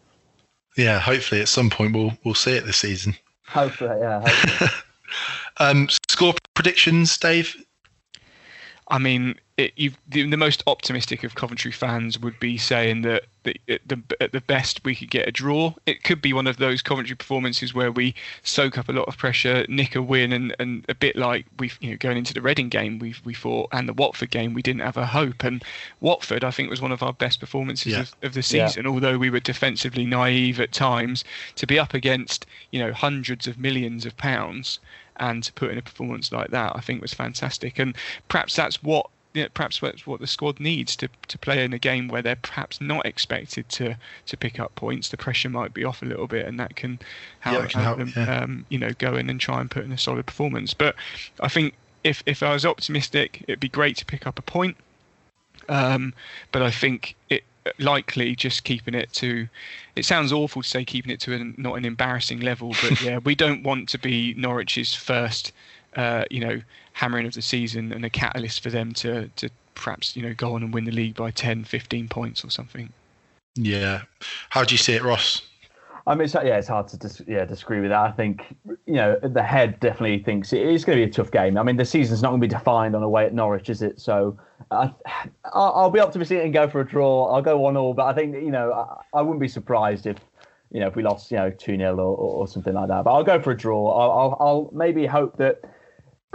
Yeah, 0.77 0.99
hopefully 0.99 1.41
at 1.41 1.49
some 1.49 1.71
point 1.71 1.95
we'll 1.95 2.17
we'll 2.25 2.35
see 2.35 2.53
it 2.53 2.67
this 2.67 2.79
season. 2.79 3.17
Hopefully, 3.47 3.99
yeah. 4.01 4.21
Hopefully. 4.21 4.71
Um, 5.59 5.89
score 6.11 6.35
predictions, 6.55 7.17
Dave. 7.17 7.57
I 8.89 8.99
mean, 8.99 9.37
it, 9.59 9.95
the, 10.07 10.29
the 10.29 10.37
most 10.37 10.63
optimistic 10.67 11.25
of 11.25 11.35
Coventry 11.35 11.73
fans 11.73 12.19
would 12.19 12.39
be 12.39 12.59
saying 12.59 13.01
that, 13.03 13.25
at, 13.47 13.81
the, 13.87 14.03
at 14.21 14.33
the 14.33 14.43
best 14.43 14.85
we 14.85 14.95
could 14.95 15.09
get 15.09 15.27
a 15.27 15.33
draw. 15.33 15.73
It 15.87 16.03
could 16.03 16.21
be 16.21 16.35
one 16.35 16.47
of 16.47 16.59
those 16.59 16.83
Coventry 16.83 17.17
performances 17.17 17.73
where 17.73 17.91
we 17.91 18.15
soak 18.43 18.77
up 18.77 18.91
a 18.91 18.93
lot 18.93 19.09
of 19.09 19.17
pressure, 19.17 19.65
nick 19.69 19.95
a 19.97 20.03
win, 20.03 20.33
and, 20.33 20.55
and 20.59 20.85
a 20.91 20.95
bit 20.95 21.17
like 21.17 21.47
we, 21.59 21.73
you 21.81 21.91
know, 21.93 21.97
going 21.97 22.19
into 22.19 22.35
the 22.35 22.43
Reading 22.43 22.69
game, 22.69 22.99
we 22.99 23.15
we 23.25 23.33
thought, 23.33 23.71
and 23.73 23.89
the 23.89 23.95
Watford 23.95 24.31
game, 24.31 24.53
we 24.53 24.61
didn't 24.61 24.83
have 24.83 24.99
a 24.99 25.07
hope. 25.07 25.43
And 25.43 25.65
Watford, 26.01 26.45
I 26.45 26.51
think, 26.51 26.69
was 26.69 26.83
one 26.83 26.93
of 26.93 27.03
our 27.03 27.15
best 27.15 27.41
performances 27.41 27.93
Yeah. 27.93 28.01
of, 28.01 28.15
of 28.23 28.33
the 28.35 28.41
Yeah. 28.41 28.67
season. 28.69 28.87
Although 28.87 29.17
we 29.17 29.31
were 29.31 29.41
defensively 29.41 30.05
naive 30.05 30.61
at 30.61 30.73
times, 30.73 31.25
to 31.55 31.67
be 31.67 31.79
up 31.79 31.95
against 31.95 32.45
you 32.73 32.79
know 32.79 32.93
hundreds 32.93 33.47
of 33.47 33.59
millions 33.59 34.05
of 34.05 34.17
pounds 34.19 34.81
and 35.19 35.43
to 35.45 35.53
put 35.55 35.71
in 35.71 35.79
a 35.79 35.83
performance 35.83 36.31
like 36.31 36.51
that, 36.51 36.73
I 36.77 36.81
think 36.81 37.01
was 37.01 37.15
fantastic. 37.15 37.79
And 37.79 37.97
perhaps 38.29 38.55
that's 38.55 38.83
what 38.83 39.07
yeah, 39.37 39.49
perhaps 39.53 39.81
that's 39.81 40.07
what 40.07 40.21
the 40.21 40.27
squad 40.27 40.59
needs 40.59 40.97
to, 40.97 41.09
to 41.29 41.39
play 41.39 41.65
in 41.65 41.73
a 41.73 41.79
game 41.79 42.09
where 42.09 42.23
they're 42.23 42.37
perhaps 42.37 42.81
not 42.81 43.05
expected 43.05 43.69
to, 43.71 43.97
to 44.27 44.37
pick 44.37 44.59
up 44.59 44.75
points. 44.75 45.11
The 45.11 45.17
pressure 45.17 45.51
might 45.51 45.75
be 45.75 45.85
off 45.85 46.03
a 46.03 46.07
little 46.07 46.27
bit, 46.27 46.47
and 46.47 46.59
that 46.59 46.77
can 46.77 46.99
help, 47.41 47.63
Yeah, 47.63 47.67
can 47.69 47.83
help, 47.83 47.99
them, 47.99 48.13
yeah. 48.17 48.41
um, 48.41 48.67
you 48.69 48.79
know, 48.79 48.91
go 48.99 49.17
in 49.17 49.29
and 49.29 49.41
try 49.41 49.61
and 49.61 49.71
put 49.71 49.85
in 49.85 49.93
a 49.93 49.99
solid 49.99 50.27
performance. 50.27 50.75
But 50.75 50.97
I 51.41 51.49
think 51.49 51.75
if 52.05 52.23
if 52.27 52.43
I 52.43 52.53
was 52.53 52.65
optimistic, 52.65 53.45
it'd 53.49 53.61
be 53.61 53.69
great 53.69 53.97
to 53.99 54.07
pick 54.07 54.27
up 54.27 54.39
a 54.39 54.43
point. 54.43 54.77
Um, 55.69 56.15
but 56.53 56.63
I 56.63 56.71
think 56.71 57.17
it 57.29 57.43
likely 57.79 58.37
just 58.37 58.65
keeping 58.65 58.95
it 58.95 59.13
to. 59.15 59.49
It 59.97 60.05
sounds 60.05 60.33
awful 60.33 60.63
to 60.63 60.69
say 60.69 60.85
keeping 60.85 61.11
it 61.11 61.21
to 61.21 61.35
a, 61.35 61.61
not 61.61 61.75
an 61.75 61.85
embarrassing 61.85 62.41
level, 62.41 62.75
but 62.83 63.01
yeah, 63.03 63.19
we 63.19 63.35
don't 63.35 63.63
want 63.63 63.89
to 63.91 63.99
be 63.99 64.35
Norwich's 64.35 64.95
first, 64.95 65.53
uh, 65.97 66.25
you 66.31 66.41
know, 66.41 66.61
hammering 66.93 67.27
of 67.27 67.35
the 67.35 67.43
season 67.43 67.93
and 67.93 68.05
a 68.05 68.11
catalyst 68.11 68.63
for 68.63 68.71
them 68.71 68.93
to 68.95 69.29
to 69.37 69.51
perhaps 69.75 70.17
you 70.17 70.23
know 70.23 70.35
go 70.35 70.55
on 70.55 70.63
and 70.63 70.73
win 70.73 70.85
the 70.85 70.93
league 70.93 71.15
by 71.15 71.31
10, 71.31 71.65
15 71.65 72.09
points 72.09 72.45
or 72.45 72.51
something. 72.51 72.93
Yeah. 73.55 74.03
How 74.51 74.65
do 74.65 74.75
you 74.75 74.79
see 74.79 74.95
it, 74.95 75.03
Ross? 75.03 75.43
I 76.09 76.15
mean, 76.15 76.27
it's, 76.27 76.35
yeah, 76.35 76.57
it's 76.57 76.69
hard 76.69 76.87
to 76.89 76.97
dis- 76.97 77.23
yeah 77.27 77.45
disagree 77.45 77.81
with 77.81 77.91
that. 77.91 78.01
I 78.01 78.13
think 78.13 78.55
you 78.87 78.95
know 78.95 79.19
the 79.21 79.43
head 79.43 79.81
definitely 79.81 80.23
thinks 80.23 80.53
it 80.53 80.63
is 80.63 80.85
going 80.85 80.99
to 80.99 81.05
be 81.05 81.11
a 81.11 81.13
tough 81.13 81.33
game. 81.33 81.59
I 81.59 81.65
mean, 81.65 81.77
the 81.77 81.85
season's 81.85 82.23
not 82.23 82.29
going 82.29 82.41
to 82.41 82.47
be 82.47 82.51
defined 82.51 82.95
on 82.95 83.03
away 83.03 83.27
at 83.27 83.35
Norwich, 83.35 83.69
is 83.69 83.83
it? 83.83 84.01
So 84.01 84.39
I, 84.71 84.93
I'll, 85.53 85.73
I'll 85.75 85.91
be 85.91 85.99
optimistic 85.99 86.45
and 86.45 86.53
go 86.53 86.69
for 86.69 86.81
a 86.81 86.87
draw. 86.87 87.35
I'll 87.35 87.43
go 87.43 87.59
one 87.59 87.77
all, 87.77 87.93
but 87.93 88.07
I 88.07 88.13
think 88.13 88.37
you 88.37 88.53
know 88.53 88.73
I, 88.73 89.19
I 89.19 89.23
wouldn't 89.23 89.41
be 89.41 89.49
surprised 89.49 90.07
if 90.07 90.19
you 90.71 90.79
know 90.79 90.87
if 90.87 90.95
we 90.95 91.03
lost 91.03 91.33
you 91.33 91.39
know 91.39 91.51
two 91.51 91.77
0 91.77 91.97
or, 91.97 92.01
or, 92.01 92.15
or 92.15 92.49
something 92.49 92.75
like 92.75 92.87
that. 92.87 93.03
But 93.03 93.13
I'll 93.13 93.25
go 93.25 93.43
for 93.43 93.51
a 93.51 93.57
draw. 93.57 93.91
I'll, 93.91 94.11
I'll, 94.13 94.37
I'll 94.41 94.71
maybe 94.73 95.07
hope 95.07 95.37
that. 95.39 95.61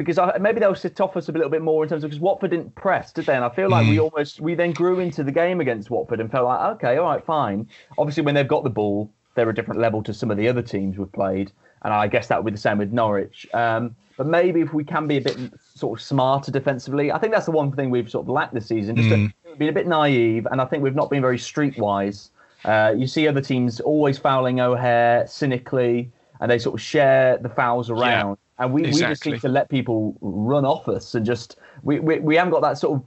Because 0.02 0.18
I, 0.18 0.38
maybe 0.38 0.60
they'll 0.60 0.76
sit 0.76 1.00
off 1.00 1.16
us 1.16 1.30
a 1.30 1.32
little 1.32 1.50
bit 1.50 1.62
more 1.62 1.84
in 1.84 1.90
terms 1.90 2.04
of 2.04 2.10
because 2.10 2.20
Watford 2.20 2.52
didn't 2.52 2.74
press, 2.76 3.12
did 3.12 3.26
they? 3.26 3.36
And 3.36 3.46
I 3.46 3.50
feel 3.50 3.70
like 3.70 3.88
we 3.88 4.00
almost 4.00 4.40
we 4.40 4.56
then 4.56 4.72
grew 4.72 5.00
into 5.00 5.24
the 5.24 5.32
game 5.32 5.62
against 5.62 5.90
Watford 5.90 6.20
and 6.20 6.32
felt 6.32 6.46
like 6.46 6.76
okay, 6.76 6.98
all 6.98 7.06
right, 7.06 7.24
fine. 7.24 7.68
Obviously, 7.98 8.24
when 8.24 8.36
they've 8.36 8.48
got 8.48 8.64
the 8.64 8.70
ball, 8.70 9.10
they're 9.36 9.50
a 9.50 9.56
different 9.56 9.80
level 9.80 10.04
to 10.04 10.14
some 10.14 10.32
of 10.32 10.38
the 10.38 10.48
other 10.48 10.62
teams 10.62 10.98
we've 10.98 11.12
played, 11.12 11.52
and 11.84 11.94
I 11.94 12.08
guess 12.08 12.28
that 12.28 12.44
would 12.44 12.52
be 12.52 12.56
the 12.56 12.62
same 12.62 12.78
with 12.78 12.92
Norwich. 12.92 13.48
Um, 13.54 13.96
but 14.18 14.28
maybe 14.28 14.62
if 14.62 14.74
we 14.74 14.84
can 14.84 15.08
be 15.08 15.18
a 15.18 15.22
bit 15.22 15.38
sort 15.76 16.00
of 16.00 16.06
smarter 16.06 16.52
defensively, 16.52 17.12
I 17.12 17.18
think 17.18 17.34
that's 17.34 17.46
the 17.46 17.52
one 17.52 17.72
thing 17.72 17.90
we've 17.90 18.10
sort 18.10 18.26
of 18.26 18.30
lacked 18.30 18.54
this 18.54 18.68
season. 18.68 18.96
Just 18.96 19.10
to 19.10 19.56
be 19.58 19.68
a 19.68 19.72
bit 19.72 19.88
naive, 19.88 20.48
and 20.52 20.62
I 20.62 20.66
think 20.66 20.84
we've 20.84 20.96
not 20.96 21.10
been 21.10 21.22
very 21.22 21.38
streetwise. 21.38 22.30
Uh, 22.64 22.94
you 22.96 23.08
see 23.08 23.28
other 23.28 23.42
teams 23.42 23.80
always 23.80 24.18
fouling 24.20 24.60
O'Hare 24.60 25.26
cynically, 25.28 26.12
and 26.40 26.52
they 26.52 26.60
sort 26.60 26.76
of 26.76 26.82
share 26.82 27.38
the 27.38 27.50
fouls 27.50 27.90
around. 27.90 28.38
And 28.62 28.72
we, 28.72 28.84
we 28.84 28.88
just 28.90 29.02
exactly. 29.02 29.32
seem 29.34 29.40
to 29.42 29.50
let 29.50 29.70
people 29.70 30.16
run 30.22 30.66
off 30.66 30.88
us 30.88 31.16
and 31.16 31.26
just 31.26 31.58
we, 31.84 32.00
we, 32.00 32.20
we 32.20 32.36
haven't 32.36 32.52
got 32.52 32.62
that 32.62 32.78
sort 32.78 32.98
of 33.00 33.04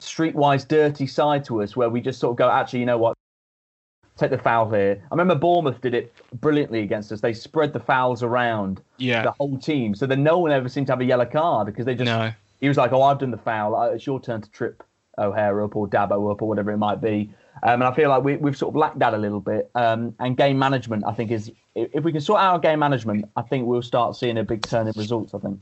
streetwise 0.00 0.66
dirty 0.66 1.06
side 1.06 1.44
to 1.44 1.62
us 1.62 1.76
where 1.76 1.90
we 1.90 2.00
just 2.00 2.18
sort 2.18 2.32
of 2.32 2.36
go, 2.38 2.50
actually, 2.50 2.80
you 2.80 2.86
know 2.86 2.98
what? 2.98 3.16
Take 4.16 4.30
the 4.30 4.38
foul 4.38 4.70
here. 4.70 5.02
I 5.10 5.14
remember 5.14 5.34
Bournemouth 5.34 5.80
did 5.80 5.92
it 5.92 6.14
brilliantly 6.40 6.80
against 6.80 7.10
us. 7.12 7.20
They 7.20 7.32
spread 7.32 7.72
the 7.72 7.80
fouls 7.80 8.22
around 8.22 8.80
Yeah. 8.98 9.22
the 9.22 9.32
whole 9.32 9.58
team, 9.58 9.94
so 9.94 10.06
then 10.06 10.22
no 10.22 10.38
one 10.38 10.52
ever 10.52 10.68
seemed 10.68 10.86
to 10.86 10.92
have 10.92 11.00
a 11.00 11.04
yellow 11.04 11.26
card 11.26 11.66
because 11.66 11.84
they 11.84 11.94
just 11.94 12.06
No. 12.06 12.30
he 12.60 12.68
was 12.68 12.76
like, 12.76 12.92
"Oh, 12.92 13.02
I've 13.02 13.18
done 13.18 13.32
the 13.32 13.38
foul. 13.38 13.74
Uh, 13.74 13.88
It's 13.88 14.06
your 14.06 14.20
turn 14.20 14.40
to 14.40 14.50
trip 14.50 14.84
O'Hare 15.18 15.62
up 15.62 15.74
or 15.74 15.88
Dabo 15.88 16.30
up 16.30 16.42
or 16.42 16.48
whatever 16.48 16.70
it 16.70 16.78
might 16.78 17.00
be." 17.00 17.30
Um, 17.62 17.74
and 17.74 17.84
I 17.84 17.94
feel 17.94 18.08
like 18.08 18.24
we, 18.24 18.36
we've 18.36 18.56
sort 18.56 18.72
of 18.72 18.76
lacked 18.76 18.98
that 18.98 19.14
a 19.14 19.16
little 19.16 19.40
bit. 19.40 19.70
Um, 19.74 20.14
and 20.18 20.36
game 20.36 20.58
management, 20.58 21.04
I 21.06 21.12
think, 21.12 21.30
is 21.30 21.52
if 21.74 22.02
we 22.04 22.12
can 22.12 22.20
sort 22.20 22.40
out 22.40 22.52
our 22.52 22.58
game 22.58 22.78
management, 22.78 23.26
I 23.36 23.42
think 23.42 23.66
we'll 23.66 23.82
start 23.82 24.16
seeing 24.16 24.38
a 24.38 24.44
big 24.44 24.62
turn 24.62 24.86
in 24.86 24.92
results. 24.96 25.34
I 25.34 25.38
think. 25.38 25.60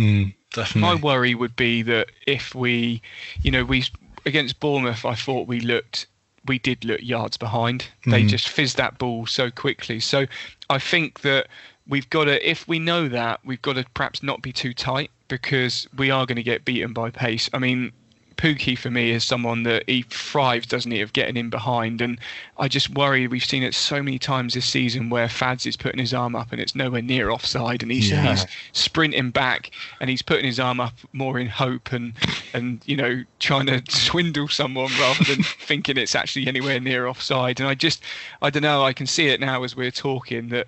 Mm, 0.00 0.34
definitely. 0.52 0.80
My 0.80 0.94
worry 0.96 1.34
would 1.34 1.54
be 1.56 1.82
that 1.82 2.10
if 2.26 2.54
we, 2.54 3.00
you 3.42 3.50
know, 3.50 3.64
we 3.64 3.84
against 4.26 4.58
Bournemouth, 4.58 5.04
I 5.04 5.14
thought 5.14 5.46
we 5.46 5.60
looked, 5.60 6.06
we 6.46 6.58
did 6.58 6.84
look 6.84 7.00
yards 7.02 7.36
behind. 7.36 7.86
They 8.06 8.24
Mhm. 8.24 8.28
just 8.28 8.48
fizzed 8.48 8.76
that 8.78 8.98
ball 8.98 9.26
so 9.26 9.50
quickly. 9.50 10.00
So 10.00 10.26
I 10.68 10.78
think 10.78 11.20
that 11.20 11.46
we've 11.86 12.08
got 12.10 12.24
to, 12.24 12.50
if 12.50 12.66
we 12.66 12.78
know 12.78 13.08
that, 13.08 13.40
we've 13.44 13.62
got 13.62 13.74
to 13.74 13.84
perhaps 13.94 14.22
not 14.22 14.42
be 14.42 14.52
too 14.52 14.74
tight 14.74 15.10
because 15.28 15.86
we 15.96 16.10
are 16.10 16.26
going 16.26 16.36
to 16.36 16.42
get 16.42 16.64
beaten 16.64 16.92
by 16.92 17.10
pace. 17.10 17.48
I 17.52 17.58
mean. 17.58 17.92
Pukki 18.36 18.76
for 18.78 18.90
me 18.90 19.10
is 19.10 19.24
someone 19.24 19.62
that 19.64 19.84
he 19.88 20.02
thrives, 20.02 20.66
doesn't 20.66 20.90
he, 20.90 21.00
of 21.00 21.12
getting 21.12 21.36
in 21.36 21.50
behind. 21.50 22.00
And 22.00 22.18
I 22.58 22.68
just 22.68 22.90
worry 22.90 23.26
we've 23.26 23.44
seen 23.44 23.62
it 23.62 23.74
so 23.74 24.02
many 24.02 24.18
times 24.18 24.54
this 24.54 24.66
season 24.66 25.10
where 25.10 25.28
Fads 25.28 25.66
is 25.66 25.76
putting 25.76 25.98
his 26.00 26.14
arm 26.14 26.34
up 26.36 26.52
and 26.52 26.60
it's 26.60 26.74
nowhere 26.74 27.02
near 27.02 27.30
offside, 27.30 27.82
and 27.82 27.90
he's, 27.92 28.10
Yeah. 28.10 28.30
he's 28.30 28.46
sprinting 28.72 29.30
back 29.30 29.70
and 30.00 30.10
he's 30.10 30.22
putting 30.22 30.44
his 30.46 30.60
arm 30.60 30.80
up 30.80 30.94
more 31.12 31.38
in 31.38 31.48
hope 31.48 31.92
and 31.92 32.12
and 32.52 32.80
you 32.84 32.96
know 32.96 33.24
trying 33.40 33.66
to 33.66 33.82
swindle 33.88 34.48
someone 34.48 34.90
rather 35.00 35.24
than 35.24 35.42
thinking 35.60 35.96
it's 35.96 36.14
actually 36.14 36.46
anywhere 36.46 36.78
near 36.80 37.06
offside. 37.06 37.60
And 37.60 37.68
I 37.68 37.74
just 37.74 38.02
I 38.42 38.50
don't 38.50 38.62
know. 38.62 38.84
I 38.84 38.92
can 38.92 39.06
see 39.06 39.28
it 39.28 39.40
now 39.40 39.62
as 39.64 39.74
we're 39.76 39.90
talking 39.90 40.48
that 40.50 40.66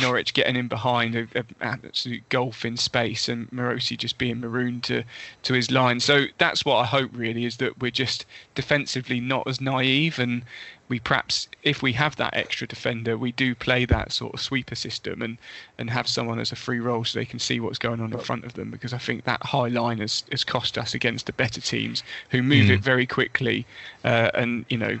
Norwich 0.00 0.34
getting 0.34 0.56
in 0.56 0.68
behind 0.68 1.14
a, 1.14 1.26
a 1.34 1.44
absolute 1.60 2.28
gulf 2.28 2.64
in 2.64 2.76
space 2.76 3.28
and 3.28 3.48
Marosi 3.50 3.96
just 3.96 4.18
being 4.18 4.40
marooned 4.40 4.82
to 4.84 5.02
to 5.44 5.54
his 5.54 5.70
line. 5.70 6.00
So 6.00 6.26
that's 6.38 6.64
what 6.64 6.76
I 6.76 6.84
hope 6.86 7.07
really 7.12 7.44
is 7.44 7.56
that 7.58 7.80
we're 7.80 7.90
just 7.90 8.24
defensively 8.54 9.20
not 9.20 9.46
as 9.46 9.60
naive 9.60 10.18
and 10.18 10.42
we 10.88 10.98
perhaps 10.98 11.48
if 11.62 11.82
we 11.82 11.92
have 11.92 12.16
that 12.16 12.34
extra 12.34 12.66
defender 12.66 13.16
we 13.16 13.32
do 13.32 13.54
play 13.54 13.84
that 13.84 14.12
sort 14.12 14.32
of 14.34 14.40
sweeper 14.40 14.74
system 14.74 15.22
and 15.22 15.38
and 15.78 15.90
have 15.90 16.08
someone 16.08 16.38
as 16.38 16.52
a 16.52 16.56
free 16.56 16.80
role 16.80 17.04
so 17.04 17.18
they 17.18 17.24
can 17.24 17.38
see 17.38 17.60
what's 17.60 17.78
going 17.78 18.00
on 18.00 18.12
in 18.12 18.18
front 18.18 18.44
of 18.44 18.54
them 18.54 18.70
because 18.70 18.92
I 18.92 18.98
think 18.98 19.24
that 19.24 19.42
high 19.42 19.68
line 19.68 19.98
has, 19.98 20.24
has 20.30 20.44
cost 20.44 20.78
us 20.78 20.94
against 20.94 21.26
the 21.26 21.32
better 21.32 21.60
teams 21.60 22.02
who 22.30 22.42
move 22.42 22.66
Mm. 22.66 22.70
it 22.70 22.80
very 22.80 23.06
quickly 23.06 23.66
uh, 24.04 24.30
and 24.34 24.64
you 24.68 24.78
know 24.78 25.00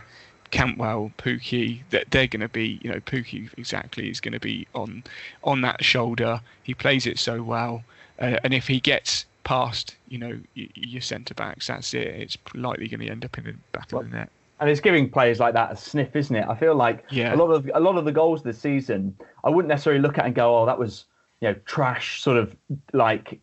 Cantwell, 0.50 1.12
Pukki, 1.18 1.82
that 1.90 2.10
they're 2.10 2.26
going 2.26 2.40
to 2.40 2.48
be, 2.48 2.80
you 2.82 2.90
know, 2.90 3.00
Pukki 3.00 3.50
exactly 3.58 4.08
is 4.08 4.20
going 4.20 4.32
to 4.32 4.40
be 4.40 4.66
on 4.74 5.04
on 5.44 5.60
that 5.60 5.84
shoulder. 5.84 6.40
He 6.62 6.72
plays 6.74 7.06
it 7.06 7.18
so 7.18 7.42
well, 7.42 7.84
uh, 8.18 8.38
and 8.42 8.54
if 8.54 8.66
he 8.66 8.80
gets 8.80 9.26
past, 9.48 9.96
you 10.08 10.18
know, 10.18 10.38
your 10.54 11.00
centre 11.00 11.32
backs, 11.34 11.68
that's 11.68 11.94
it. 11.94 12.06
It's 12.06 12.36
likely 12.54 12.86
going 12.86 13.00
to 13.00 13.08
end 13.08 13.24
up 13.24 13.38
in 13.38 13.44
the 13.44 13.54
back 13.72 13.90
of 13.94 14.04
the 14.04 14.16
net. 14.16 14.28
and 14.60 14.68
it's 14.68 14.80
giving 14.80 15.08
players 15.08 15.40
like 15.40 15.54
that 15.54 15.72
a 15.72 15.76
sniff, 15.76 16.14
isn't 16.14 16.36
it? 16.36 16.44
I 16.48 16.54
feel 16.54 16.74
like 16.74 17.04
Yeah. 17.10 17.34
a 17.34 17.36
lot 17.36 17.50
of 17.50 17.70
a 17.72 17.80
lot 17.80 17.96
of 17.96 18.04
the 18.04 18.12
goals 18.12 18.42
this 18.42 18.58
season, 18.60 19.16
I 19.44 19.48
wouldn't 19.48 19.68
necessarily 19.68 20.02
look 20.02 20.18
at 20.18 20.26
and 20.26 20.34
go, 20.34 20.46
"Oh, 20.58 20.66
that 20.66 20.78
was 20.78 21.06
you 21.40 21.48
know 21.48 21.54
trash," 21.64 22.20
sort 22.20 22.36
of 22.36 22.54
like 22.92 23.40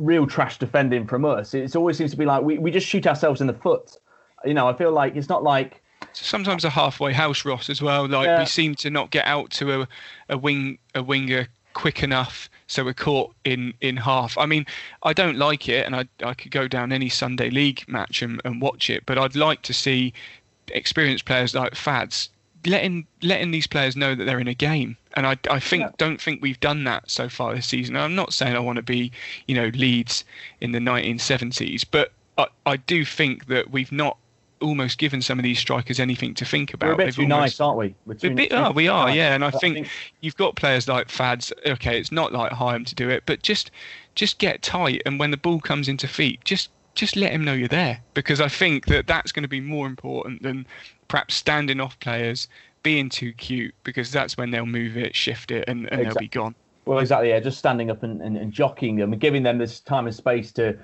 real 0.00 0.26
trash 0.26 0.58
defending 0.58 1.06
from 1.06 1.24
us. 1.24 1.54
It 1.54 1.74
always 1.74 1.96
seems 1.98 2.10
to 2.12 2.16
be 2.16 2.24
like 2.24 2.42
we, 2.42 2.58
we 2.58 2.70
just 2.70 2.86
shoot 2.86 3.06
ourselves 3.06 3.40
in 3.40 3.46
the 3.48 3.54
foot. 3.66 3.96
You 4.44 4.54
know, 4.54 4.68
I 4.68 4.74
feel 4.74 4.92
like 4.92 5.16
it's 5.16 5.28
not 5.28 5.42
like 5.42 5.82
Sometimes 6.12 6.64
a 6.64 6.70
halfway 6.70 7.12
house, 7.12 7.44
Ross, 7.44 7.70
as 7.70 7.80
well. 7.80 8.06
Like 8.06 8.26
Yeah. 8.26 8.38
we 8.40 8.46
seem 8.46 8.74
to 8.76 8.90
not 8.90 9.10
get 9.10 9.24
out 9.26 9.50
to 9.58 9.64
a, 9.82 9.88
a 10.28 10.36
wing 10.38 10.78
a 10.94 11.02
winger 11.02 11.48
quick 11.72 12.02
enough, 12.02 12.48
so 12.66 12.84
we're 12.84 12.94
caught 12.94 13.34
in 13.44 13.74
in 13.80 13.96
half. 13.96 14.36
I 14.38 14.46
mean, 14.46 14.66
I 15.02 15.12
don't 15.12 15.36
like 15.36 15.68
it, 15.68 15.86
and 15.86 15.94
I 15.96 16.04
I 16.22 16.34
could 16.34 16.50
go 16.50 16.68
down 16.68 16.92
any 16.92 17.08
Sunday 17.08 17.50
league 17.50 17.84
match 17.88 18.22
and, 18.22 18.40
and 18.44 18.60
watch 18.60 18.90
it, 18.90 19.04
but 19.06 19.18
I'd 19.18 19.36
like 19.36 19.62
to 19.62 19.72
see 19.72 20.12
experienced 20.68 21.24
players 21.24 21.54
like 21.54 21.74
Fads 21.74 22.28
letting 22.66 23.06
letting 23.22 23.50
these 23.50 23.66
players 23.66 23.96
know 23.96 24.14
that 24.14 24.24
they're 24.24 24.38
in 24.38 24.48
a 24.48 24.54
game. 24.54 24.96
And 25.14 25.26
I, 25.26 25.36
I 25.50 25.60
think 25.60 25.96
don't 25.98 26.20
think 26.20 26.40
we've 26.40 26.60
done 26.60 26.84
that 26.84 27.10
so 27.10 27.28
far 27.28 27.54
this 27.54 27.66
season. 27.66 27.96
I'm 27.96 28.14
not 28.14 28.32
saying 28.32 28.56
I 28.56 28.60
want 28.60 28.76
to 28.76 28.82
be, 28.82 29.12
you 29.46 29.54
know, 29.54 29.70
Leeds 29.74 30.24
in 30.60 30.72
the 30.72 30.78
1970s, 30.78 31.84
but 31.90 32.12
I, 32.38 32.46
I 32.64 32.76
do 32.76 33.04
think 33.04 33.46
that 33.46 33.70
we've 33.70 33.92
not 33.92 34.16
almost 34.62 34.96
given 34.98 35.20
some 35.20 35.38
of 35.38 35.42
these 35.42 35.58
strikers 35.58 36.00
anything 36.00 36.32
to 36.34 36.44
think 36.44 36.72
about. 36.72 36.86
we're 36.86 36.92
a 36.94 36.96
bit 36.96 37.04
They've 37.06 37.14
too 37.16 37.22
almost- 37.22 37.40
nice, 37.40 37.60
aren't 37.60 37.78
we? 37.78 37.94
We're 38.06 38.14
a 38.14 38.16
too- 38.16 38.34
bit, 38.34 38.52
oh, 38.52 38.70
we 38.70 38.88
are, 38.88 39.08
nice. 39.08 39.16
yeah. 39.16 39.34
And 39.34 39.44
I 39.44 39.48
I 39.48 39.50
think, 39.50 39.74
think- 39.74 39.88
you've 40.20 40.36
got 40.36 40.56
players 40.56 40.88
like 40.88 41.08
Fads. 41.10 41.52
Okay, 41.66 41.98
it's 42.00 42.12
not 42.12 42.32
like 42.32 42.52
Hyam 42.52 42.86
to 42.86 42.94
do 42.94 43.10
it, 43.10 43.24
but 43.26 43.42
just 43.42 43.70
just 44.14 44.38
get 44.38 44.62
tight. 44.62 45.02
And 45.04 45.18
when 45.18 45.30
the 45.30 45.36
ball 45.36 45.60
comes 45.60 45.88
into 45.88 46.08
feet, 46.08 46.40
just 46.44 46.70
just 46.94 47.16
let 47.16 47.32
him 47.32 47.44
know 47.44 47.52
you're 47.54 47.68
there. 47.68 48.00
Because 48.14 48.40
I 48.40 48.48
think 48.48 48.86
that 48.86 49.06
that's 49.06 49.32
going 49.32 49.42
to 49.42 49.48
be 49.48 49.60
more 49.60 49.86
important 49.86 50.42
than 50.42 50.66
perhaps 51.08 51.34
standing 51.34 51.80
off 51.80 51.98
players, 52.00 52.48
being 52.82 53.08
too 53.08 53.32
cute, 53.32 53.74
because 53.84 54.10
that's 54.10 54.36
when 54.36 54.50
they'll 54.50 54.66
move 54.66 54.96
it, 54.96 55.14
shift 55.16 55.50
it, 55.50 55.64
and, 55.68 55.90
and 55.92 56.04
they'll 56.06 56.14
be 56.14 56.28
gone. 56.28 56.54
Well, 56.84 56.98
exactly. 56.98 57.28
Yeah, 57.30 57.38
just 57.40 57.58
standing 57.58 57.90
up 57.90 58.02
and, 58.02 58.20
and, 58.20 58.36
and 58.36 58.52
jockeying 58.52 58.96
them 58.96 59.12
and 59.12 59.20
giving 59.20 59.42
them 59.44 59.56
this 59.58 59.78
time 59.80 60.06
and 60.06 60.14
space 60.14 60.50
to 60.52 60.76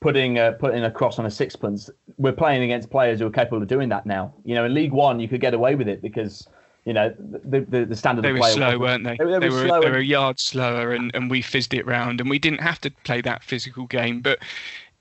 putting 0.00 0.38
uh, 0.38 0.52
putting 0.52 0.84
a 0.84 0.90
cross 0.90 1.18
on 1.18 1.26
a 1.26 1.30
sixpence. 1.30 1.90
We're 2.18 2.32
playing 2.32 2.62
against 2.62 2.90
players 2.90 3.20
who 3.20 3.26
are 3.26 3.30
capable 3.30 3.62
of 3.62 3.68
doing 3.68 3.88
that 3.90 4.06
now. 4.06 4.34
You 4.44 4.54
know, 4.54 4.64
in 4.64 4.74
League 4.74 4.92
One, 4.92 5.20
you 5.20 5.28
could 5.28 5.40
get 5.40 5.54
away 5.54 5.74
with 5.74 5.88
it 5.88 6.02
because 6.02 6.48
you 6.84 6.92
know 6.92 7.14
the 7.18 7.60
the, 7.60 7.84
the 7.86 7.96
standard 7.96 8.24
They 8.24 8.30
of 8.30 8.38
were 8.38 8.48
slow, 8.48 8.78
weren't 8.78 9.04
they? 9.04 9.16
They, 9.18 9.38
they 9.38 9.48
were, 9.48 9.62
were, 9.62 9.80
they 9.80 9.90
were 9.90 9.98
a 9.98 10.04
yard 10.04 10.38
slower, 10.38 10.92
and, 10.92 11.10
and 11.14 11.30
we 11.30 11.42
fizzed 11.42 11.74
it 11.74 11.86
round, 11.86 12.20
and 12.20 12.30
we 12.30 12.38
didn't 12.38 12.60
have 12.60 12.80
to 12.82 12.90
play 13.04 13.20
that 13.22 13.42
physical 13.42 13.86
game. 13.86 14.20
But 14.20 14.38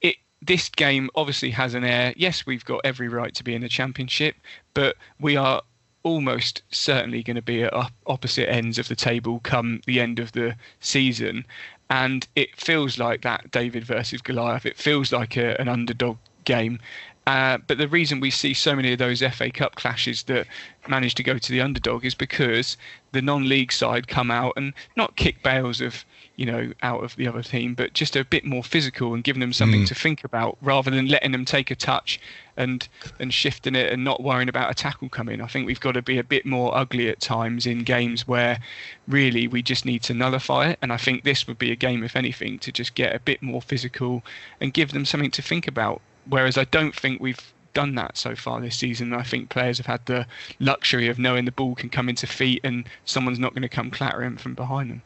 it 0.01 0.15
this 0.41 0.69
game 0.69 1.09
obviously 1.15 1.51
has 1.51 1.73
an 1.73 1.83
air. 1.83 2.13
Yes, 2.17 2.45
we've 2.45 2.65
got 2.65 2.81
every 2.83 3.07
right 3.07 3.33
to 3.35 3.43
be 3.43 3.53
in 3.53 3.61
the 3.61 3.69
championship, 3.69 4.35
but 4.73 4.95
we 5.19 5.35
are 5.35 5.61
almost 6.05 6.61
certainly 6.69 7.23
going 7.23 7.35
to 7.35 7.41
be 7.41 7.63
at 7.63 7.73
opposite 8.05 8.47
ends 8.47 8.77
of 8.77 8.87
the 8.87 8.95
table 8.95 9.39
come 9.39 9.81
the 9.87 9.99
end 9.99 10.19
of 10.19 10.31
the 10.33 10.55
season. 10.79 11.43
And 11.89 12.27
it 12.35 12.55
feels 12.59 12.97
like 12.97 13.21
that 13.21 13.51
David 13.51 13.83
versus 13.83 14.21
Goliath. 14.21 14.65
It 14.65 14.77
feels 14.77 15.11
like 15.11 15.37
a, 15.37 15.59
an 15.61 15.67
underdog 15.67 16.17
game. 16.43 16.79
Uh, 17.27 17.57
but 17.65 17.79
the 17.79 17.87
reason 17.87 18.19
we 18.19 18.29
see 18.29 18.53
so 18.53 18.75
many 18.75 18.93
of 18.93 18.99
those 18.99 19.21
FA 19.21 19.49
Cup 19.49 19.75
clashes 19.75 20.23
that 20.23 20.45
manage 20.87 21.15
to 21.15 21.23
go 21.23 21.39
to 21.39 21.51
the 21.51 21.59
underdog 21.59 22.05
is 22.05 22.13
because 22.13 22.77
the 23.13 23.21
non-league 23.21 23.71
side 23.71 24.07
come 24.07 24.29
out 24.29 24.53
and 24.57 24.73
not 24.95 25.15
kick 25.15 25.41
bales 25.41 25.81
of, 25.81 26.05
you 26.35 26.45
know, 26.45 26.71
out 26.83 27.03
of 27.03 27.15
the 27.15 27.27
other 27.27 27.41
team, 27.41 27.73
but 27.73 27.93
just 27.93 28.15
a 28.15 28.23
bit 28.23 28.45
more 28.45 28.63
physical 28.63 29.15
and 29.15 29.23
giving 29.23 29.39
them 29.39 29.53
something 29.53 29.81
Mm. 29.81 29.87
to 29.87 29.95
think 29.95 30.23
about 30.23 30.55
rather 30.61 30.91
than 30.91 31.07
letting 31.07 31.31
them 31.31 31.45
take 31.45 31.71
a 31.71 31.75
touch 31.75 32.19
and 32.57 32.87
and 33.19 33.33
shifting 33.33 33.73
it 33.73 33.91
and 33.91 34.03
not 34.03 34.21
worrying 34.21 34.47
about 34.47 34.69
a 34.69 34.75
tackle 34.75 35.09
coming. 35.09 35.41
I 35.41 35.47
think 35.47 35.65
we've 35.65 35.79
got 35.79 35.93
to 35.93 36.03
be 36.03 36.19
a 36.19 36.23
bit 36.23 36.45
more 36.45 36.77
ugly 36.77 37.09
at 37.09 37.19
times 37.21 37.65
in 37.65 37.79
games 37.83 38.27
where 38.27 38.59
really 39.07 39.47
we 39.47 39.63
just 39.63 39.83
need 39.83 40.03
to 40.03 40.13
nullify 40.13 40.69
it. 40.69 40.77
And 40.83 40.93
I 40.93 40.97
think 40.97 41.23
this 41.23 41.47
would 41.47 41.57
be 41.57 41.71
a 41.71 41.75
game, 41.75 42.03
if 42.03 42.15
anything, 42.15 42.59
to 42.59 42.71
just 42.71 42.93
get 42.93 43.15
a 43.15 43.19
bit 43.19 43.41
more 43.41 43.63
physical 43.63 44.23
and 44.61 44.71
give 44.73 44.91
them 44.91 45.05
something 45.05 45.31
to 45.31 45.41
think 45.41 45.67
about. 45.67 46.01
Whereas 46.27 46.57
I 46.57 46.63
don't 46.65 46.95
think 46.95 47.21
we've 47.21 47.53
done 47.73 47.95
that 47.95 48.17
so 48.17 48.35
far 48.35 48.59
this 48.59 48.77
season. 48.77 49.13
I 49.13 49.21
think 49.21 49.49
players 49.49 49.77
have 49.77 49.85
had 49.85 50.03
the 50.05 50.25
luxury 50.59 51.07
of 51.07 51.19
knowing 51.19 51.45
the 51.45 51.51
ball 51.51 51.75
can 51.75 51.89
come 51.89 52.09
into 52.09 52.25
feet 52.25 52.61
and 52.63 52.89
someone's 53.05 53.37
not 53.37 53.53
going 53.53 53.61
to 53.61 53.69
come 53.69 53.91
clattering 53.91 54.37
from 54.37 54.55
behind 54.55 54.89
them. 54.89 55.01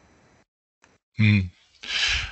Hmm. 1.18 1.40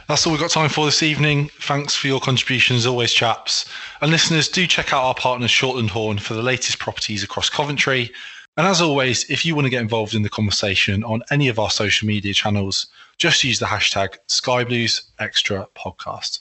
That's 0.09 0.26
all 0.26 0.32
we've 0.32 0.41
got 0.41 0.51
time 0.51 0.70
for 0.70 0.86
this 0.86 1.03
evening. 1.03 1.51
Thanks 1.61 1.95
for 1.95 2.07
your 2.07 2.20
contributions, 2.20 2.86
always, 2.86 3.12
chaps. 3.12 3.66
And 4.01 4.11
listeners, 4.11 4.49
do 4.49 4.66
check 4.66 4.95
out 4.95 5.03
our 5.03 5.14
partners, 5.14 5.51
Shortland 5.51 5.91
Horn, 5.91 6.18
for 6.18 6.32
the 6.34 6.43
latest 6.43 6.78
properties 6.78 7.22
across 7.22 7.51
Coventry. 7.51 8.11
And 8.57 8.66
as 8.66 8.80
always, 8.80 9.28
if 9.30 9.45
you 9.47 9.55
want 9.55 9.66
to 9.66 9.70
get 9.70 9.82
involved 9.82 10.14
in 10.14 10.22
the 10.22 10.28
conversation 10.28 11.05
on 11.05 11.22
any 11.30 11.49
of 11.49 11.59
our 11.59 11.70
social 11.70 12.07
media 12.09 12.34
channels, 12.34 12.86
just 13.16 13.43
use 13.45 13.59
the 13.59 13.66
hashtag 13.66 14.16
SkyBluesExtraPodcast. 14.28 16.41